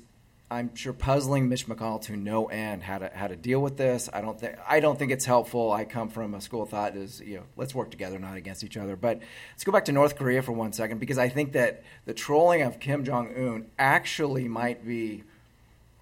I'm 0.52 0.74
sure 0.74 0.92
puzzling 0.92 1.48
Mitch 1.48 1.68
McConnell 1.68 2.02
to 2.02 2.16
no 2.16 2.46
end 2.46 2.82
how 2.82 2.98
to 2.98 3.10
how 3.14 3.28
to 3.28 3.36
deal 3.36 3.60
with 3.60 3.76
this. 3.76 4.08
I 4.12 4.20
don't 4.20 4.38
think 4.38 4.56
I 4.68 4.80
don't 4.80 4.98
think 4.98 5.12
it's 5.12 5.24
helpful. 5.24 5.70
I 5.70 5.84
come 5.84 6.08
from 6.08 6.34
a 6.34 6.40
school 6.40 6.62
of 6.62 6.70
thought 6.70 6.96
is 6.96 7.20
you 7.20 7.36
know 7.36 7.44
let's 7.56 7.72
work 7.72 7.90
together, 7.90 8.18
not 8.18 8.36
against 8.36 8.64
each 8.64 8.76
other. 8.76 8.96
But 8.96 9.20
let's 9.52 9.62
go 9.62 9.70
back 9.70 9.84
to 9.84 9.92
North 9.92 10.16
Korea 10.16 10.42
for 10.42 10.50
one 10.50 10.72
second 10.72 10.98
because 10.98 11.18
I 11.18 11.28
think 11.28 11.52
that 11.52 11.84
the 12.04 12.14
trolling 12.14 12.62
of 12.62 12.80
Kim 12.80 13.04
Jong 13.04 13.32
Un 13.36 13.66
actually 13.78 14.48
might 14.48 14.84
be 14.84 15.22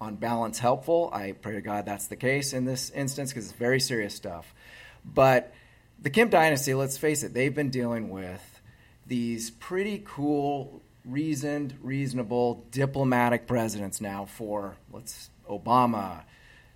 on 0.01 0.15
balance 0.15 0.57
helpful. 0.57 1.11
I 1.13 1.33
pray 1.33 1.53
to 1.53 1.61
God 1.61 1.85
that's 1.85 2.07
the 2.07 2.15
case 2.15 2.53
in 2.53 2.65
this 2.65 2.89
instance 2.89 3.31
because 3.31 3.49
it's 3.49 3.57
very 3.57 3.79
serious 3.79 4.15
stuff. 4.15 4.55
But 5.05 5.53
the 6.01 6.09
Kim 6.09 6.29
dynasty, 6.29 6.73
let's 6.73 6.97
face 6.97 7.21
it, 7.21 7.35
they've 7.35 7.53
been 7.53 7.69
dealing 7.69 8.09
with 8.09 8.61
these 9.05 9.51
pretty 9.51 10.01
cool 10.05 10.81
reasoned, 11.09 11.75
reasonable, 11.81 12.65
diplomatic 12.71 13.47
presidents 13.47 13.99
now 13.99 14.25
for 14.25 14.77
let's 14.91 15.29
Obama, 15.49 16.23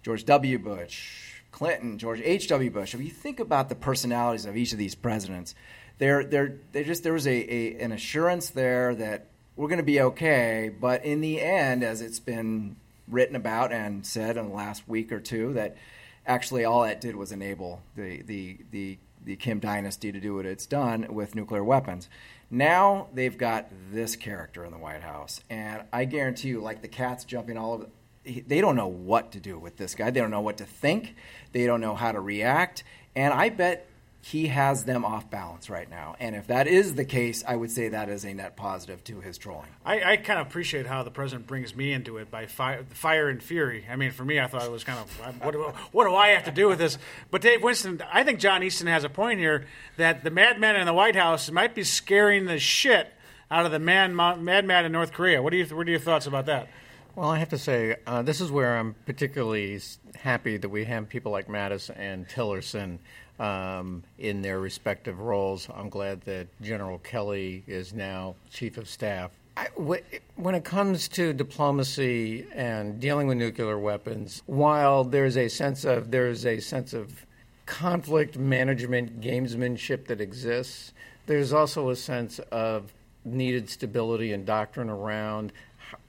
George 0.02 0.26
W. 0.26 0.60
Bush, 0.60 1.42
Clinton, 1.52 1.98
George 1.98 2.22
H. 2.24 2.48
W. 2.48 2.70
Bush. 2.70 2.94
If 2.94 3.02
you 3.02 3.10
think 3.10 3.40
about 3.40 3.70
the 3.70 3.76
personalities 3.76 4.46
of 4.46 4.58
each 4.58 4.72
of 4.72 4.78
these 4.78 4.96
presidents, 4.96 5.56
there, 6.00 6.24
there, 6.24 6.58
there 6.72 6.84
just 6.84 7.04
there 7.04 7.14
was 7.14 7.28
a, 7.28 7.54
a 7.54 7.80
an 7.80 7.92
assurance 7.92 8.50
there 8.50 8.96
that 8.96 9.28
we're 9.56 9.68
going 9.68 9.78
to 9.78 9.84
be 9.84 10.02
okay. 10.02 10.72
But 10.78 11.06
in 11.06 11.22
the 11.22 11.40
end, 11.40 11.84
as 11.84 12.02
it's 12.02 12.20
been 12.20 12.76
written 13.08 13.36
about 13.36 13.72
and 13.72 14.06
said 14.06 14.38
in 14.38 14.50
the 14.50 14.56
last 14.56 14.88
week 14.88 15.12
or 15.12 15.20
two, 15.20 15.54
that 15.54 15.78
actually 16.26 16.66
all 16.66 16.84
that 16.84 17.02
did 17.02 17.16
was 17.16 17.32
enable 17.32 17.82
the 17.96 18.22
the 18.24 18.58
the, 18.72 18.98
the 19.24 19.36
Kim 19.36 19.60
dynasty 19.60 20.12
to 20.12 20.20
do 20.20 20.36
what 20.36 20.46
it's 20.46 20.66
done 20.66 21.08
with 21.10 21.36
nuclear 21.36 21.64
weapons. 21.64 22.10
Now 22.54 23.08
they've 23.12 23.36
got 23.36 23.68
this 23.92 24.16
character 24.16 24.64
in 24.64 24.72
the 24.72 24.78
White 24.78 25.02
House, 25.02 25.42
and 25.50 25.82
I 25.92 26.06
guarantee 26.06 26.50
you, 26.50 26.62
like 26.62 26.84
the 26.84 26.88
cats 26.88 27.26
jumping 27.26 27.58
all 27.58 27.74
over, 27.74 27.88
they 28.24 28.62
don't 28.62 28.76
know 28.76 28.88
what 28.88 29.32
to 29.32 29.40
do 29.40 29.58
with 29.58 29.78
this 29.78 29.96
guy. 29.96 30.12
They 30.12 30.20
don't 30.20 30.30
know 30.30 30.40
what 30.40 30.58
to 30.58 30.66
think. 30.66 31.16
They 31.52 31.66
don't 31.66 31.82
know 31.82 31.96
how 31.96 32.12
to 32.12 32.20
react. 32.20 32.84
And 33.16 33.34
I 33.34 33.50
bet 33.50 33.88
he 34.26 34.48
has 34.48 34.86
them 34.86 35.04
off 35.04 35.30
balance 35.30 35.70
right 35.70 35.90
now. 35.90 36.16
And 36.18 36.34
if 36.34 36.48
that 36.48 36.66
is 36.66 36.96
the 36.96 37.04
case, 37.04 37.44
I 37.46 37.58
would 37.58 37.70
say 37.70 37.90
that 37.90 38.08
is 38.08 38.24
a 38.24 38.34
net 38.34 38.56
positive 38.56 39.04
to 39.04 39.20
his 39.20 39.38
trolling. 39.38 39.68
I, 39.86 40.14
I 40.14 40.16
kind 40.16 40.40
of 40.40 40.48
appreciate 40.48 40.88
how 40.88 41.04
the 41.04 41.12
president 41.12 41.46
brings 41.46 41.76
me 41.76 41.92
into 41.92 42.16
it 42.16 42.32
by 42.32 42.46
fire, 42.46 42.86
fire 42.94 43.28
and 43.28 43.44
fury. 43.44 43.86
I 43.92 43.98
mean, 43.98 44.12
for 44.12 44.24
me, 44.24 44.40
I 44.40 44.48
thought 44.48 44.64
it 44.64 44.72
was 44.72 44.86
kind 44.86 44.98
of 44.98 45.44
what 45.44 45.52
do, 45.52 45.64
what 45.92 46.06
do 46.06 46.16
I 46.16 46.30
have 46.30 46.46
to 46.46 46.52
do 46.52 46.70
with 46.70 46.80
this? 46.80 46.98
But 47.32 47.42
Dave 47.42 47.62
Winston, 47.62 48.02
I 48.14 48.24
think 48.24 48.40
John 48.40 48.64
Easton 48.64 48.88
has 48.88 49.04
a 49.04 49.10
point 49.10 49.42
here 49.42 49.66
that 49.98 50.24
the 50.24 50.32
madman 50.32 50.78
in 50.78 50.86
the 50.86 50.94
White 50.94 51.18
House 51.18 51.52
might 51.52 51.76
be 51.76 51.84
scaring 51.84 52.46
the 52.46 52.60
shit 52.60 53.12
out 53.52 53.66
of 53.66 53.74
the 53.74 53.80
man 53.80 54.16
madman 54.16 54.86
in 54.86 54.94
North 54.94 55.12
Korea. 55.12 55.42
What 55.42 55.50
do 55.50 55.58
you 55.58 55.66
what 55.66 55.86
are 55.86 55.92
your 55.92 56.00
thoughts 56.00 56.28
about 56.28 56.46
that? 56.46 56.70
Well, 57.16 57.30
I 57.30 57.40
have 57.40 57.50
to 57.50 57.60
say, 57.60 57.98
uh, 58.08 58.24
this 58.24 58.42
is 58.42 58.50
where 58.50 58.78
I'm 58.78 58.96
particularly 59.06 59.80
happy 60.16 60.58
that 60.58 60.70
we 60.70 60.86
have 60.86 61.10
people 61.10 61.32
like 61.32 61.48
Mattis 61.48 61.92
and 61.96 62.28
Tillerson 62.28 63.00
um, 63.40 64.04
in 64.18 64.42
their 64.42 64.60
respective 64.60 65.20
roles. 65.20 65.68
I'm 65.74 65.90
glad 65.90 66.22
that 66.22 66.48
General 66.62 67.00
Kelly 67.00 67.64
is 67.68 67.94
now 67.94 68.36
chief 68.50 68.78
of 68.78 68.88
staff. 68.88 69.32
I, 69.56 69.68
when 69.76 70.56
it 70.56 70.64
comes 70.64 71.08
to 71.10 71.32
diplomacy 71.32 72.48
and 72.54 73.00
dealing 73.00 73.28
with 73.28 73.38
nuclear 73.38 73.78
weapons, 73.78 74.42
while 74.48 75.04
there's 75.04 75.38
a 75.38 75.48
sense 75.48 75.86
of 75.86 76.10
there's 76.10 76.46
a 76.46 76.60
sense 76.60 76.94
of 76.94 77.26
conflict 77.66 78.38
management, 78.38 79.22
gamesmanship 79.22 80.08
that 80.08 80.20
exists, 80.22 80.94
there's 81.28 81.54
also 81.54 81.90
a 81.90 81.96
sense 81.96 82.40
of 82.52 82.92
needed 83.26 83.70
stability 83.70 84.34
and 84.34 84.46
doctrine 84.46 84.90
around 84.90 85.54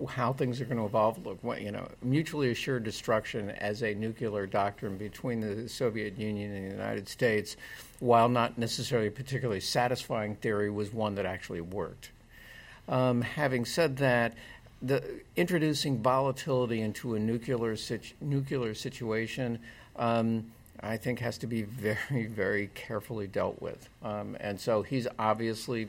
how 0.08 0.32
things 0.32 0.60
are 0.60 0.64
going 0.64 0.78
to 0.78 0.84
evolve. 0.84 1.24
Look, 1.24 1.38
you 1.60 1.70
know, 1.70 1.88
mutually 2.02 2.50
assured 2.50 2.84
destruction 2.84 3.50
as 3.50 3.82
a 3.82 3.94
nuclear 3.94 4.46
doctrine 4.46 4.96
between 4.96 5.40
the 5.40 5.68
Soviet 5.68 6.18
Union 6.18 6.52
and 6.52 6.66
the 6.66 6.76
United 6.76 7.08
States, 7.08 7.56
while 8.00 8.28
not 8.28 8.58
necessarily 8.58 9.08
a 9.08 9.12
particularly 9.12 9.60
satisfying 9.60 10.36
theory, 10.36 10.70
was 10.70 10.92
one 10.92 11.14
that 11.14 11.26
actually 11.26 11.60
worked. 11.60 12.10
Um, 12.88 13.22
having 13.22 13.64
said 13.64 13.96
that, 13.98 14.34
the, 14.82 15.02
introducing 15.36 16.02
volatility 16.02 16.80
into 16.80 17.14
a 17.14 17.18
nuclear 17.18 17.76
situ- 17.76 18.14
nuclear 18.20 18.74
situation, 18.74 19.58
um, 19.96 20.52
I 20.80 20.96
think, 20.98 21.20
has 21.20 21.38
to 21.38 21.46
be 21.46 21.62
very, 21.62 22.26
very 22.26 22.68
carefully 22.74 23.26
dealt 23.26 23.62
with. 23.62 23.88
Um, 24.02 24.36
and 24.40 24.60
so 24.60 24.82
he's 24.82 25.06
obviously 25.18 25.88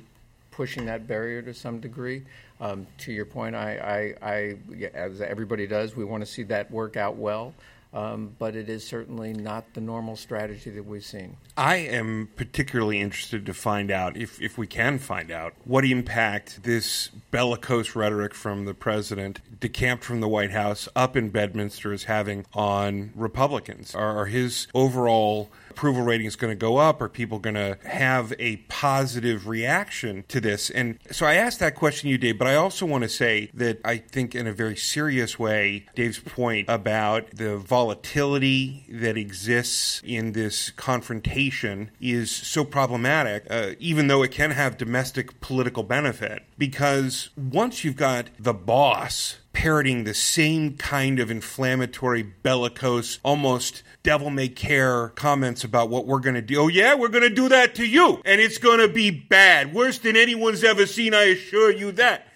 pushing 0.55 0.85
that 0.85 1.05
barrier 1.07 1.41
to 1.41 1.53
some 1.53 1.79
degree. 1.79 2.23
Um, 2.61 2.87
to 2.99 3.11
your 3.11 3.25
point, 3.25 3.55
I, 3.55 4.15
I, 4.23 4.31
I, 4.31 4.87
as 4.93 5.19
everybody 5.19 5.67
does, 5.67 5.95
we 5.95 6.05
want 6.05 6.25
to 6.25 6.31
see 6.31 6.43
that 6.43 6.71
work 6.71 6.95
out 6.95 7.17
well. 7.17 7.53
Um, 7.93 8.35
but 8.39 8.57
it 8.57 8.67
is 8.67 8.85
certainly 8.85 9.31
not 9.31 9.73
the 9.73 9.79
normal 9.79 10.17
strategy 10.17 10.69
that 10.69 10.85
we've 10.85 11.05
seen. 11.05 11.37
I 11.55 11.77
am 11.77 12.27
particularly 12.35 12.99
interested 12.99 13.45
to 13.45 13.53
find 13.53 13.89
out, 13.89 14.17
if, 14.17 14.41
if 14.41 14.57
we 14.57 14.67
can 14.67 14.99
find 14.99 15.31
out, 15.31 15.53
what 15.63 15.85
impact 15.85 16.63
this 16.63 17.07
bellicose 17.31 17.95
rhetoric 17.95 18.33
from 18.33 18.65
the 18.65 18.73
president, 18.73 19.39
decamped 19.61 20.03
from 20.03 20.19
the 20.19 20.27
White 20.27 20.51
House 20.51 20.89
up 20.93 21.15
in 21.15 21.29
Bedminster, 21.29 21.93
is 21.93 22.03
having 22.03 22.45
on 22.53 23.11
Republicans. 23.15 23.95
Are, 23.95 24.17
are 24.17 24.25
his 24.25 24.67
overall 24.73 25.49
approval 25.75 26.03
rating 26.03 26.25
is 26.25 26.37
going 26.37 26.51
to 26.51 26.55
go 26.55 26.77
up? 26.77 27.01
Are 27.01 27.09
people 27.09 27.37
going 27.37 27.55
to 27.55 27.77
have 27.83 28.33
a 28.39 28.57
positive 28.69 29.45
reaction 29.45 30.23
to 30.29 30.39
this? 30.39 30.69
And 30.69 30.97
so 31.11 31.25
I 31.25 31.35
asked 31.35 31.59
that 31.59 31.75
question 31.75 32.09
you, 32.09 32.17
Dave, 32.17 32.37
but 32.37 32.47
I 32.47 32.55
also 32.55 32.85
want 32.85 33.03
to 33.03 33.09
say 33.09 33.51
that 33.53 33.81
I 33.83 33.97
think, 33.97 34.33
in 34.35 34.47
a 34.47 34.53
very 34.53 34.77
serious 34.77 35.37
way, 35.37 35.85
Dave's 35.93 36.19
point 36.19 36.69
about 36.69 37.31
the 37.31 37.57
volatility 37.57 38.85
that 38.89 39.17
exists 39.17 40.01
in 40.05 40.31
this 40.31 40.71
confrontation 40.71 41.91
is 41.99 42.31
so 42.31 42.63
problematic, 42.63 43.45
uh, 43.49 43.71
even 43.79 44.07
though 44.07 44.23
it 44.23 44.31
can 44.31 44.51
have 44.51 44.77
domestic 44.77 45.41
political 45.41 45.83
benefit. 45.83 46.43
Because 46.57 47.31
once 47.35 47.83
you've 47.83 47.97
got 47.97 48.29
the 48.39 48.53
boss 48.53 49.37
parroting 49.55 50.03
the 50.03 50.13
same 50.13 50.75
kind 50.75 51.17
of 51.17 51.31
inflammatory, 51.31 52.21
bellicose, 52.21 53.19
almost 53.23 53.83
devil 54.03 54.29
may 54.29 54.49
care 54.49 55.07
comments 55.09 55.63
about 55.63 55.89
what 55.89 56.05
we're 56.05 56.19
going 56.19 56.35
to 56.35 56.41
do. 56.41 56.59
Oh, 56.59 56.67
yeah, 56.67 56.93
we're 56.93 57.07
going 57.07 57.27
to 57.27 57.33
do 57.33 57.47
that 57.49 57.73
to 57.75 57.85
you, 57.85 58.21
and 58.25 58.41
it's 58.41 58.57
going 58.57 58.79
to 58.79 58.89
be 58.89 59.09
bad. 59.09 59.73
Worse 59.73 59.97
than 59.97 60.17
anyone's 60.17 60.63
ever 60.63 60.85
seen, 60.85 61.13
I 61.13 61.23
assure 61.23 61.71
you 61.71 61.93
that 61.93 62.27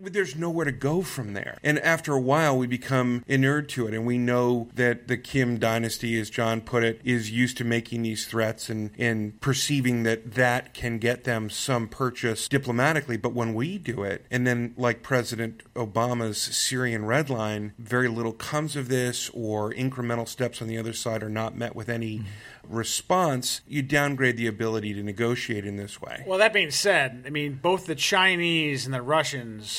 but 0.00 0.12
there's 0.12 0.36
nowhere 0.36 0.64
to 0.64 0.72
go 0.72 1.02
from 1.02 1.34
there. 1.34 1.58
And 1.62 1.78
after 1.80 2.12
a 2.12 2.20
while, 2.20 2.56
we 2.56 2.66
become 2.66 3.24
inured 3.26 3.68
to 3.70 3.86
it. 3.86 3.94
And 3.94 4.06
we 4.06 4.18
know 4.18 4.68
that 4.74 5.08
the 5.08 5.16
Kim 5.16 5.58
dynasty, 5.58 6.18
as 6.20 6.30
John 6.30 6.60
put 6.60 6.84
it, 6.84 7.00
is 7.04 7.30
used 7.30 7.56
to 7.58 7.64
making 7.64 8.02
these 8.02 8.26
threats 8.26 8.68
and, 8.68 8.90
and 8.98 9.40
perceiving 9.40 10.02
that 10.04 10.34
that 10.34 10.74
can 10.74 10.98
get 10.98 11.24
them 11.24 11.50
some 11.50 11.88
purchase 11.88 12.48
diplomatically. 12.48 13.16
But 13.16 13.34
when 13.34 13.54
we 13.54 13.78
do 13.78 14.02
it, 14.02 14.26
and 14.30 14.46
then 14.46 14.74
like 14.76 15.02
President 15.02 15.62
Obama's 15.74 16.38
Syrian 16.38 17.04
red 17.04 17.30
line, 17.30 17.72
very 17.78 18.08
little 18.08 18.32
comes 18.32 18.76
of 18.76 18.88
this, 18.88 19.30
or 19.30 19.72
incremental 19.72 20.28
steps 20.28 20.62
on 20.62 20.68
the 20.68 20.78
other 20.78 20.92
side 20.92 21.22
are 21.22 21.28
not 21.28 21.56
met 21.56 21.74
with 21.74 21.88
any. 21.88 22.18
Mm-hmm 22.18 22.26
response, 22.68 23.60
you 23.66 23.82
downgrade 23.82 24.36
the 24.36 24.46
ability 24.46 24.94
to 24.94 25.02
negotiate 25.02 25.64
in 25.64 25.76
this 25.76 26.00
way. 26.00 26.22
Well, 26.26 26.38
that 26.38 26.52
being 26.52 26.70
said, 26.70 27.24
I 27.26 27.30
mean, 27.30 27.58
both 27.60 27.86
the 27.86 27.94
Chinese 27.94 28.84
and 28.84 28.94
the 28.94 29.02
Russians, 29.02 29.70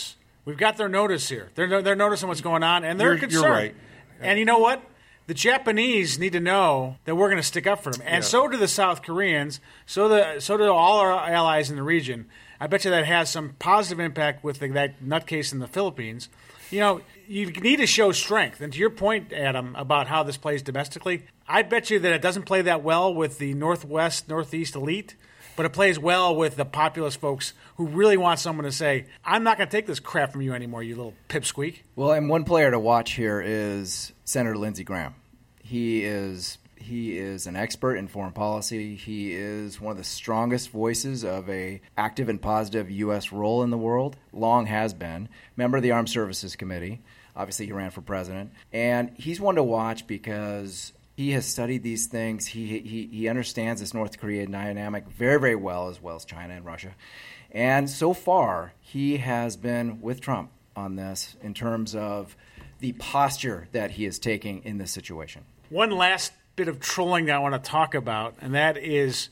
we've 0.46 0.58
got 0.58 0.78
their 0.78 0.90
notice 0.90 1.30
here. 1.30 1.50
They're, 1.56 1.82
they're 1.82 1.96
noticing 1.96 2.28
what's 2.28 2.42
going 2.42 2.64
on, 2.64 2.84
and 2.84 3.00
they're 3.00 3.14
you're, 3.14 3.20
concerned. 3.20 3.44
You're 3.44 3.54
right. 3.54 3.76
And 4.22 4.40
you 4.40 4.46
know 4.46 4.60
what? 4.60 4.82
The 5.26 5.34
Japanese 5.34 6.20
need 6.20 6.34
to 6.34 6.42
know 6.42 6.98
that 7.06 7.16
we're 7.16 7.30
going 7.30 7.42
to 7.42 7.48
stick 7.48 7.66
up 7.66 7.82
for 7.82 7.92
them, 7.92 8.02
and 8.06 8.24
yeah. 8.24 8.28
so 8.28 8.48
do 8.50 8.58
the 8.58 8.68
South 8.68 9.04
Koreans. 9.04 9.62
So 9.86 10.10
the 10.10 10.42
so 10.42 10.58
do 10.58 10.66
all 10.66 11.00
our 11.00 11.14
allies 11.14 11.70
in 11.70 11.78
the 11.78 11.84
region. 11.84 12.26
I 12.60 12.68
bet 12.68 12.84
you 12.84 12.92
that 12.92 13.06
has 13.06 13.30
some 13.30 13.56
positive 13.60 14.00
impact 14.00 14.44
with 14.44 14.60
the, 14.60 14.68
that 14.70 15.02
nutcase 15.02 15.54
in 15.54 15.60
the 15.60 15.68
Philippines. 15.68 16.30
You 16.72 16.80
know, 16.80 17.02
you 17.28 17.52
need 17.52 17.78
to 17.78 17.88
show 17.88 18.12
strength. 18.12 18.62
And 18.62 18.74
to 18.74 18.80
your 18.80 18.90
point, 18.90 19.32
Adam, 19.32 19.76
about 19.76 20.08
how 20.08 20.24
this 20.24 20.38
plays 20.38 20.62
domestically, 20.62 21.26
I 21.48 21.62
bet 21.62 21.90
you 21.90 22.00
that 22.00 22.14
it 22.14 22.22
doesn't 22.22 22.44
play 22.44 22.62
that 22.64 22.84
well 22.84 23.14
with 23.14 23.38
the 23.38 23.54
Northwest, 23.54 24.28
Northeast 24.28 24.76
elite, 24.76 25.16
but 25.56 25.66
it 25.66 25.70
plays 25.74 26.00
well 26.00 26.36
with 26.36 26.56
the 26.56 26.66
populist 26.66 27.20
folks 27.20 27.54
who 27.78 27.88
really 27.88 28.18
want 28.18 28.40
someone 28.40 28.66
to 28.66 28.72
say, 28.72 29.06
I'm 29.24 29.44
not 29.44 29.58
going 29.58 29.70
to 29.70 29.76
take 29.76 29.88
this 29.88 30.00
crap 30.00 30.32
from 30.32 30.42
you 30.42 30.54
anymore, 30.54 30.84
you 30.84 30.96
little 30.96 31.14
pipsqueak. 31.30 31.80
Well, 31.96 32.12
and 32.12 32.30
one 32.30 32.44
player 32.44 32.72
to 32.72 32.80
watch 32.80 33.14
here 33.14 33.42
is 33.42 34.14
Senator 34.26 34.58
Lindsey 34.58 34.84
Graham. 34.84 35.16
He 35.64 36.04
is 36.04 36.58
he 36.84 37.18
is 37.18 37.48
an 37.48 37.56
expert 37.56 37.96
in 37.96 38.10
foreign 38.10 38.34
policy. 38.34 38.96
He 38.96 39.34
is 39.34 39.80
one 39.80 39.92
of 39.92 39.98
the 39.98 40.04
strongest 40.04 40.70
voices 40.70 41.24
of 41.24 41.50
a 41.50 41.82
active 41.96 42.28
and 42.28 42.42
positive 42.42 42.92
U.S. 42.92 43.32
role 43.32 43.64
in 43.64 43.70
the 43.70 43.78
world. 43.78 44.18
Long 44.34 44.66
has 44.66 44.94
been 44.94 45.30
member 45.56 45.78
of 45.78 45.84
the 45.84 45.92
Armed 45.92 46.10
Services 46.10 46.56
Committee. 46.58 47.02
Obviously, 47.36 47.66
he 47.66 47.72
ran 47.72 47.90
for 47.90 48.02
president, 48.02 48.52
and 48.72 49.12
he's 49.16 49.40
one 49.40 49.56
to 49.56 49.64
watch 49.64 50.06
because 50.06 50.94
he 51.16 51.32
has 51.32 51.46
studied 51.46 51.84
these 51.84 52.08
things. 52.08 52.48
He, 52.48 52.80
he, 52.80 53.10
he 53.12 53.28
understands 53.28 53.82
this 53.82 53.94
North 53.94 54.20
Korea 54.20 54.48
dynamic 54.48 55.08
very, 55.08 55.40
very 55.40 55.56
well, 55.56 55.90
as 55.90 56.02
well 56.02 56.16
as 56.16 56.26
China 56.26 56.56
and 56.56 56.66
Russia. 56.66 56.96
And 57.52 57.90
so 57.90 58.14
far, 58.14 58.74
he 58.80 59.18
has 59.18 59.56
been 59.56 60.02
with 60.02 60.22
Trump 60.22 60.50
on 60.76 60.96
this 60.96 61.36
in 61.42 61.54
terms 61.54 61.94
of 61.96 62.36
the 62.80 62.94
posture 62.94 63.68
that 63.72 63.92
he 63.92 64.06
is 64.06 64.18
taking 64.18 64.64
in 64.64 64.80
this 64.80 64.92
situation. 64.92 65.44
One 65.70 65.92
last 65.92 66.34
bit 66.56 66.68
of 66.68 66.80
trolling 66.80 67.26
that 67.26 67.36
I 67.36 67.40
want 67.40 67.62
to 67.62 67.70
talk 67.70 67.94
about, 67.94 68.36
and 68.42 68.56
that 68.56 68.78
is 68.78 69.30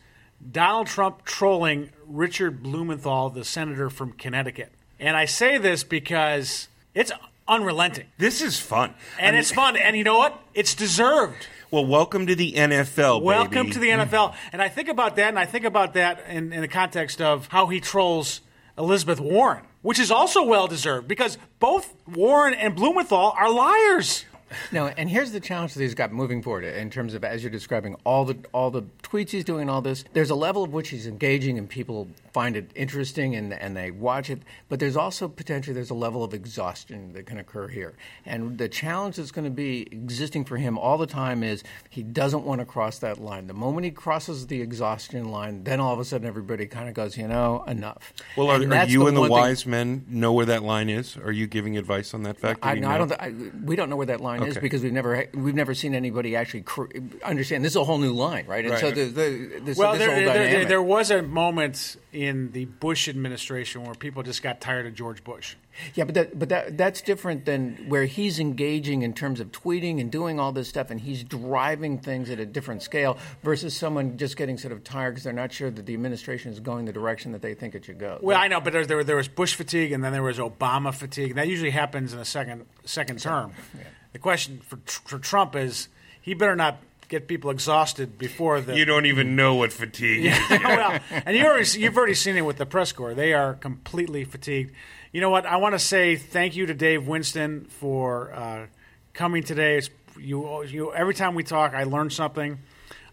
Donald 0.51 0.87
Trump 0.87 1.25
trolling 1.25 1.89
Richard 2.05 2.61
Blumenthal, 2.63 3.29
the 3.31 3.43
senator 3.43 3.89
from 3.89 4.13
Connecticut. 4.13 4.71
And 4.99 5.17
I 5.17 5.25
say 5.25 5.57
this 5.57 5.83
because 5.83 6.67
it's 6.93 7.11
unrelenting. 7.51 8.05
This 8.17 8.41
is 8.41 8.59
fun. 8.59 8.95
And 9.19 9.27
I 9.27 9.31
mean, 9.31 9.39
it's 9.41 9.51
fun. 9.51 9.75
And 9.75 9.95
you 9.95 10.05
know 10.05 10.17
what? 10.17 10.41
It's 10.53 10.73
deserved. 10.73 11.47
Well, 11.69 11.85
welcome 11.85 12.25
to 12.27 12.35
the 12.35 12.53
NFL. 12.53 13.21
Welcome 13.21 13.67
baby. 13.67 13.73
to 13.73 13.79
the 13.79 13.89
NFL. 13.89 14.33
And 14.53 14.61
I 14.61 14.69
think 14.69 14.87
about 14.87 15.17
that, 15.17 15.27
and 15.27 15.37
I 15.37 15.45
think 15.45 15.65
about 15.65 15.93
that 15.93 16.23
in, 16.27 16.53
in 16.53 16.61
the 16.61 16.67
context 16.67 17.21
of 17.21 17.47
how 17.47 17.67
he 17.67 17.79
trolls 17.81 18.41
Elizabeth 18.77 19.19
Warren, 19.19 19.63
which 19.81 19.99
is 19.99 20.11
also 20.11 20.43
well 20.43 20.67
deserved 20.67 21.07
because 21.07 21.37
both 21.59 21.93
Warren 22.07 22.53
and 22.53 22.75
Blumenthal 22.75 23.33
are 23.37 23.51
liars. 23.51 24.25
No, 24.71 24.87
and 24.87 25.09
here's 25.09 25.31
the 25.31 25.39
challenge 25.39 25.73
that 25.75 25.81
he's 25.81 25.95
got 25.95 26.11
moving 26.11 26.41
forward 26.41 26.63
in 26.63 26.89
terms 26.89 27.13
of 27.13 27.23
as 27.23 27.43
you're 27.43 27.51
describing 27.51 27.95
all 28.03 28.25
the 28.25 28.37
all 28.53 28.69
the 28.69 28.83
tweets 29.03 29.29
he's 29.29 29.45
doing, 29.45 29.61
and 29.61 29.69
all 29.69 29.81
this. 29.81 30.03
There's 30.13 30.29
a 30.29 30.35
level 30.35 30.63
of 30.63 30.73
which 30.73 30.89
he's 30.89 31.07
engaging, 31.07 31.57
and 31.57 31.69
people 31.69 32.07
find 32.33 32.55
it 32.57 32.71
interesting 32.75 33.35
and 33.35 33.53
and 33.53 33.77
they 33.77 33.91
watch 33.91 34.29
it. 34.29 34.41
But 34.69 34.79
there's 34.79 34.97
also 34.97 35.27
potentially 35.27 35.73
there's 35.73 35.89
a 35.89 35.95
level 35.95 36.23
of 36.23 36.33
exhaustion 36.33 37.13
that 37.13 37.25
can 37.25 37.37
occur 37.37 37.67
here, 37.67 37.93
and 38.25 38.57
the 38.57 38.67
challenge 38.67 39.17
that's 39.17 39.31
going 39.31 39.45
to 39.45 39.51
be 39.51 39.87
existing 39.91 40.45
for 40.45 40.57
him 40.57 40.77
all 40.77 40.97
the 40.97 41.07
time 41.07 41.43
is 41.43 41.63
he 41.89 42.03
doesn't 42.03 42.43
want 42.43 42.59
to 42.59 42.65
cross 42.65 42.99
that 42.99 43.19
line. 43.19 43.47
The 43.47 43.53
moment 43.53 43.85
he 43.85 43.91
crosses 43.91 44.47
the 44.47 44.61
exhaustion 44.61 45.29
line, 45.29 45.63
then 45.63 45.79
all 45.79 45.93
of 45.93 45.99
a 45.99 46.05
sudden 46.05 46.27
everybody 46.27 46.65
kind 46.65 46.89
of 46.89 46.95
goes, 46.95 47.17
you 47.17 47.27
know, 47.27 47.63
enough. 47.67 48.13
Well, 48.35 48.47
are, 48.47 48.55
are 48.55 48.85
you 48.85 48.99
the 49.01 49.05
and 49.05 49.17
the 49.17 49.29
wise 49.29 49.63
thing, 49.63 49.71
men 49.71 50.05
know 50.09 50.33
where 50.33 50.45
that 50.47 50.63
line 50.63 50.89
is? 50.89 51.15
Are 51.17 51.31
you 51.31 51.47
giving 51.47 51.77
advice 51.77 52.13
on 52.13 52.23
that 52.23 52.39
fact? 52.39 52.59
I, 52.63 52.75
no, 52.75 52.89
I 52.89 52.97
don't. 52.97 53.11
I, 53.13 53.33
we 53.63 53.75
don't 53.75 53.89
know 53.89 53.95
where 53.95 54.07
that 54.07 54.19
line 54.19 54.31
line 54.31 54.41
okay. 54.49 54.57
is 54.57 54.57
because 54.57 54.81
we've 54.83 54.93
never 54.93 55.27
we've 55.33 55.55
never 55.55 55.73
seen 55.73 55.95
anybody 55.95 56.35
actually 56.35 56.61
cr- 56.61 56.91
understand. 57.23 57.63
This 57.63 57.73
is 57.73 57.77
a 57.77 57.83
whole 57.83 57.97
new 57.97 58.13
line, 58.13 58.45
right? 58.47 58.63
And 58.63 58.73
right. 58.73 58.79
so 58.79 58.91
the, 58.91 59.05
the, 59.05 59.59
this, 59.63 59.77
well, 59.77 59.93
this 59.93 60.05
there, 60.05 60.25
there, 60.25 60.65
there, 60.65 60.81
was 60.81 61.11
a 61.11 61.21
moment 61.21 61.97
in 62.13 62.20
the 62.51 62.65
Bush 62.65 63.07
administration 63.07 63.83
where 63.83 63.95
people 63.95 64.23
just 64.23 64.43
got 64.43 64.61
tired 64.61 64.85
of 64.85 64.93
George 64.93 65.23
Bush. 65.23 65.55
Yeah, 65.95 66.03
but 66.03 66.15
that, 66.15 66.37
but 66.37 66.49
that 66.49 66.77
that's 66.77 67.01
different 67.01 67.45
than 67.45 67.85
where 67.87 68.05
he's 68.05 68.39
engaging 68.39 69.01
in 69.01 69.13
terms 69.13 69.39
of 69.39 69.51
tweeting 69.51 69.99
and 69.99 70.11
doing 70.11 70.39
all 70.39 70.51
this 70.51 70.67
stuff, 70.67 70.91
and 70.91 70.99
he's 70.99 71.23
driving 71.23 71.97
things 71.97 72.29
at 72.29 72.39
a 72.39 72.45
different 72.45 72.83
scale 72.83 73.17
versus 73.43 73.75
someone 73.75 74.17
just 74.17 74.37
getting 74.37 74.57
sort 74.57 74.73
of 74.73 74.83
tired 74.83 75.11
because 75.11 75.23
they're 75.23 75.33
not 75.33 75.51
sure 75.51 75.71
that 75.71 75.85
the 75.85 75.93
administration 75.93 76.51
is 76.51 76.59
going 76.59 76.85
the 76.85 76.93
direction 76.93 77.31
that 77.31 77.41
they 77.41 77.53
think 77.53 77.73
it 77.75 77.85
should 77.85 77.99
go. 77.99 78.19
Well, 78.21 78.37
I 78.37 78.47
know, 78.47 78.59
but 78.59 78.73
there, 78.73 78.85
there, 78.85 79.03
there 79.03 79.15
was 79.15 79.27
Bush 79.27 79.55
fatigue, 79.55 79.91
and 79.91 80.03
then 80.03 80.11
there 80.11 80.23
was 80.23 80.37
Obama 80.37 80.93
fatigue. 80.93 81.35
That 81.35 81.47
usually 81.47 81.71
happens 81.71 82.13
in 82.13 82.19
a 82.19 82.25
second 82.25 82.65
second 82.85 83.19
term. 83.19 83.53
Yeah. 83.77 83.83
The 84.13 84.19
question 84.19 84.59
for, 84.59 84.77
for 84.85 85.19
Trump 85.19 85.55
is 85.55 85.87
he 86.21 86.33
better 86.33 86.55
not 86.55 86.79
get 87.11 87.27
people 87.27 87.51
exhausted 87.51 88.17
before 88.17 88.61
the. 88.61 88.75
You 88.75 88.85
don't 88.85 89.05
even 89.05 89.35
know 89.35 89.55
what 89.55 89.73
fatigue 89.73 90.25
is. 90.27 90.39
well, 90.49 90.97
and 91.11 91.35
you 91.35 91.45
already, 91.45 91.79
you've 91.79 91.97
already 91.97 92.13
seen 92.15 92.37
it 92.37 92.41
with 92.41 92.57
the 92.57 92.65
press 92.65 92.93
corps. 92.93 93.13
They 93.13 93.33
are 93.33 93.53
completely 93.53 94.23
fatigued. 94.23 94.73
You 95.11 95.19
know 95.19 95.29
what? 95.29 95.45
I 95.45 95.57
want 95.57 95.75
to 95.75 95.79
say 95.79 96.15
thank 96.15 96.55
you 96.55 96.65
to 96.65 96.73
Dave 96.73 97.05
Winston 97.05 97.65
for 97.65 98.33
uh, 98.33 98.67
coming 99.13 99.43
today. 99.43 99.77
It's, 99.77 99.89
you, 100.17 100.63
you, 100.63 100.93
every 100.93 101.13
time 101.13 101.35
we 101.35 101.43
talk, 101.43 101.73
I 101.73 101.83
learn 101.83 102.09
something. 102.09 102.59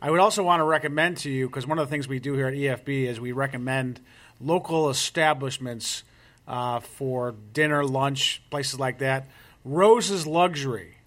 I 0.00 0.12
would 0.12 0.20
also 0.20 0.44
want 0.44 0.60
to 0.60 0.64
recommend 0.64 1.16
to 1.18 1.30
you 1.30 1.48
because 1.48 1.66
one 1.66 1.80
of 1.80 1.88
the 1.88 1.90
things 1.90 2.06
we 2.06 2.20
do 2.20 2.34
here 2.34 2.46
at 2.46 2.54
EFB 2.54 3.06
is 3.08 3.20
we 3.20 3.32
recommend 3.32 4.00
local 4.40 4.90
establishments 4.90 6.04
uh, 6.46 6.78
for 6.78 7.34
dinner, 7.52 7.84
lunch, 7.84 8.42
places 8.48 8.78
like 8.78 8.98
that. 8.98 9.26
Rose's 9.64 10.24
Luxury 10.24 10.97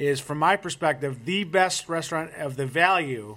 is, 0.00 0.18
from 0.18 0.38
my 0.38 0.56
perspective, 0.56 1.26
the 1.26 1.44
best 1.44 1.88
restaurant 1.88 2.32
of 2.38 2.56
the 2.56 2.64
value, 2.64 3.36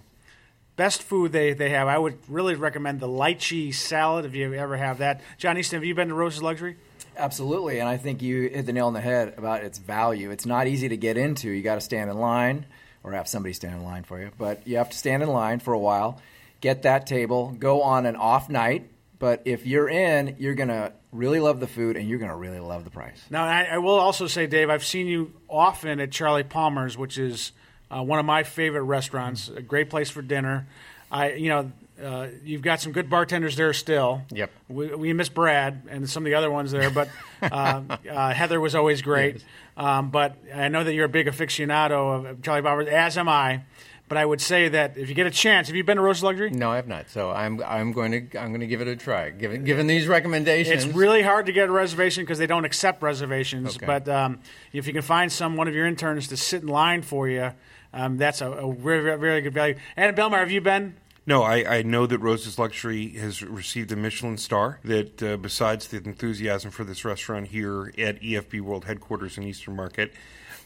best 0.78 1.04
food 1.04 1.34
they, 1.34 1.54
they 1.54 1.70
have. 1.70 1.90
I 1.90 1.98
would 1.98 2.18
really 2.30 2.56
recommend 2.56 3.02
the 3.02 3.08
lychee 3.08 3.74
salad 3.74 4.26
if 4.26 4.34
you 4.34 4.54
ever 4.54 4.78
have 4.78 5.00
that. 5.00 5.22
John 5.38 5.58
Easton, 5.58 5.78
have 5.78 5.86
you 5.86 5.94
been 5.94 6.08
to 6.08 6.14
Rose's 6.14 6.42
Luxury? 6.42 6.78
Absolutely, 7.18 7.80
and 7.80 7.88
I 7.88 7.98
think 7.98 8.22
you 8.22 8.48
hit 8.48 8.66
the 8.66 8.74
nail 8.74 8.88
on 8.88 8.94
the 8.94 9.02
head 9.02 9.36
about 9.38 9.64
its 9.64 9.78
value. 9.78 10.32
It's 10.32 10.46
not 10.46 10.68
easy 10.68 10.90
to 10.90 10.98
get 10.98 11.18
into. 11.18 11.50
You 11.50 11.62
got 11.62 11.76
to 11.76 11.82
stand 11.82 12.10
in 12.10 12.18
line 12.18 12.66
or 13.04 13.12
have 13.12 13.28
somebody 13.28 13.54
stand 13.54 13.76
in 13.76 13.84
line 13.84 14.04
for 14.04 14.20
you, 14.20 14.32
but 14.38 14.66
you 14.66 14.78
have 14.78 14.90
to 14.90 14.98
stand 14.98 15.22
in 15.22 15.30
line 15.30 15.60
for 15.60 15.74
a 15.74 15.80
while, 15.80 16.22
get 16.62 16.84
that 16.84 17.06
table, 17.06 17.54
go 17.60 17.82
on 17.82 18.06
an 18.06 18.16
off 18.16 18.50
night. 18.50 18.90
But 19.20 19.42
if 19.46 19.68
you're 19.68 19.90
in, 19.90 20.38
you're 20.40 20.56
gonna 20.56 20.94
really 21.14 21.40
love 21.40 21.60
the 21.60 21.68
food 21.68 21.96
and 21.96 22.10
you're 22.10 22.20
gonna 22.20 22.36
really 22.36 22.60
love 22.60 22.84
the 22.84 22.90
price. 22.90 23.24
Now, 23.30 23.46
I, 23.46 23.64
I 23.72 23.78
will 23.78 24.00
also 24.00 24.28
say, 24.28 24.48
Dave, 24.48 24.70
I've 24.70 24.86
seen 24.86 25.08
you 25.08 25.32
often 25.50 26.00
at 26.00 26.12
Charlie 26.12 26.44
Palmer's, 26.44 26.98
which 26.98 27.18
is 27.18 27.52
uh, 27.90 28.04
one 28.04 28.20
of 28.20 28.26
my 28.26 28.44
favorite 28.44 28.84
restaurants. 28.84 29.50
A 29.50 29.62
great 29.62 29.90
place 29.90 30.10
for 30.10 30.22
dinner. 30.22 30.68
I, 31.12 31.34
you 31.34 31.50
know, 31.50 31.72
uh, 32.04 32.28
you've 32.44 32.64
got 32.64 32.82
some 32.82 32.92
good 32.92 33.10
bartenders 33.10 33.56
there 33.56 33.72
still. 33.74 34.24
Yep. 34.32 34.52
We, 34.68 34.96
we 34.96 35.14
miss 35.14 35.30
Brad 35.30 35.84
and 35.90 36.10
some 36.10 36.24
of 36.24 36.26
the 36.26 36.36
other 36.36 36.50
ones 36.50 36.72
there, 36.72 36.90
but 36.90 37.08
uh, 37.42 37.82
uh, 38.10 38.34
Heather 38.34 38.60
was 38.60 38.74
always 38.74 39.02
great. 39.02 39.36
Yes. 39.36 39.44
Um, 39.78 40.10
but 40.10 40.36
I 40.54 40.70
know 40.70 40.84
that 40.84 40.94
you're 40.94 41.06
a 41.06 41.10
big 41.10 41.28
aficionado 41.28 42.30
of 42.30 42.42
Charlie 42.42 42.62
Palmer's, 42.62 42.88
as 42.88 43.18
am 43.18 43.30
I. 43.30 43.62
But 44.10 44.18
I 44.18 44.26
would 44.26 44.42
say 44.42 44.68
that 44.70 44.98
if 44.98 45.10
you 45.10 45.16
get 45.16 45.28
a 45.28 45.32
chance, 45.32 45.68
have 45.68 45.76
you 45.76 45.84
been 45.84 45.98
to 45.98 46.04
Rose's 46.04 46.24
Luxury? 46.24 46.52
No, 46.52 46.72
I 46.72 46.76
have 46.76 46.88
not. 46.88 47.10
So 47.10 47.32
I'm 47.32 47.64
I'm 47.64 47.94
going 47.94 48.12
to 48.12 48.40
I'm 48.40 48.50
going 48.50 48.60
to 48.60 48.68
give 48.68 48.82
it 48.82 48.88
a 48.88 48.96
try. 48.96 49.30
Given 49.30 49.64
given 49.64 49.88
these 49.88 50.08
recommendations, 50.08 50.86
It's 50.86 50.94
really 50.94 51.22
hard 51.22 51.46
to 51.48 51.52
get 51.52 51.70
a 51.70 51.72
reservation 51.72 52.24
because 52.24 52.38
they 52.38 52.48
don't 52.48 52.66
accept 52.66 53.02
reservations. 53.02 53.78
Okay. 53.78 53.86
But 53.86 54.08
um, 54.10 54.40
if 54.72 54.88
you 54.88 54.94
can 54.94 55.02
find 55.02 55.32
some 55.32 55.56
one 55.56 55.68
of 55.68 55.74
your 55.74 55.88
interns 55.88 56.28
to 56.28 56.38
sit 56.38 56.62
in 56.62 56.68
line 56.68 57.02
for 57.02 57.28
you, 57.28 57.52
um, 57.94 58.18
that's 58.18 58.42
a, 58.42 58.52
a 58.52 58.74
very, 58.74 59.18
very 59.18 59.42
good 59.42 59.54
value. 59.54 59.76
And 59.96 60.16
Belmar, 60.16 60.40
have 60.40 60.52
you 60.52 60.62
been? 60.62 60.96
No, 61.26 61.42
I, 61.44 61.78
I 61.78 61.82
know 61.84 62.06
that 62.06 62.20
Rose's 62.20 62.60
Luxury 62.60 63.10
has 63.12 63.42
received 63.42 63.94
a 63.94 63.96
Michelin 63.96 64.38
star. 64.38 64.80
That 64.84 65.24
uh, 65.24 65.38
besides 65.38 65.88
the 65.88 65.98
enthusiasm 65.98 66.70
for 66.70 66.84
this 66.84 67.06
restaurant 67.06 67.48
here 67.48 67.94
at 67.98 68.22
EFB 68.22 68.60
World 68.60 68.86
Headquarters 68.86 69.38
in 69.38 69.44
Eastern 69.44 69.78
Market, 69.78 70.12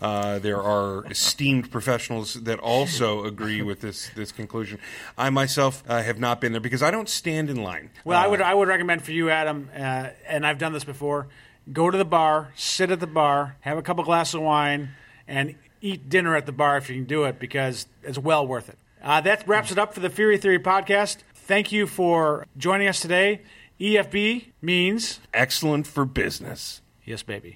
uh, 0.02 0.40
there 0.40 0.62
are 0.62 1.06
esteemed 1.08 1.72
professionals 1.72 2.36
that 2.36 2.60
also 2.60 3.26
agree 3.26 3.62
with 3.62 3.82
this 3.82 4.10
this 4.16 4.32
conclusion. 4.32 4.80
I 5.18 5.30
myself 5.30 5.84
uh, 5.88 6.02
have 6.04 6.20
not 6.20 6.40
been 6.42 6.52
there 6.52 6.62
because 6.62 6.84
I 6.84 6.92
don't 6.92 7.10
stand 7.10 7.50
in 7.50 7.58
line. 7.64 7.90
Well, 8.06 8.20
I 8.20 8.26
Uh, 8.26 8.30
would 8.32 8.42
I 8.42 8.54
would 8.54 8.68
recommend 8.68 9.02
for 9.04 9.12
you, 9.12 9.30
Adam, 9.30 9.70
uh, 9.76 10.10
and 10.28 10.46
I've 10.46 10.58
done 10.60 10.74
this 10.74 10.84
before. 10.84 11.28
Go 11.74 11.90
to 11.92 11.98
the 11.98 12.06
bar, 12.06 12.52
sit 12.56 12.92
at 12.92 13.00
the 13.00 13.08
bar, 13.08 13.58
have 13.62 13.78
a 13.78 13.82
couple 13.82 14.04
glasses 14.04 14.36
of 14.36 14.42
wine, 14.42 14.90
and 15.28 15.56
eat 15.82 16.10
dinner 16.10 16.36
at 16.36 16.46
the 16.46 16.52
bar 16.52 16.78
if 16.78 16.90
you 16.90 16.96
can 16.96 17.06
do 17.06 17.24
it 17.26 17.40
because 17.40 17.88
it's 18.04 18.18
well 18.18 18.46
worth 18.48 18.70
it. 18.70 18.78
Uh, 19.02 19.22
that 19.22 19.48
wraps 19.48 19.72
it 19.72 19.78
up 19.78 19.94
for 19.94 20.00
the 20.00 20.10
Feehery 20.10 20.40
Theory 20.42 20.60
podcast. 20.60 21.18
Thank 21.34 21.72
you 21.72 21.88
for 21.88 22.46
joining 22.58 22.88
us 22.88 23.00
today. 23.00 23.42
EFB 23.80 24.48
means 24.62 25.20
excellent 25.34 25.88
for 25.88 26.04
business. 26.04 26.82
yes, 27.06 27.24
baby. 27.24 27.56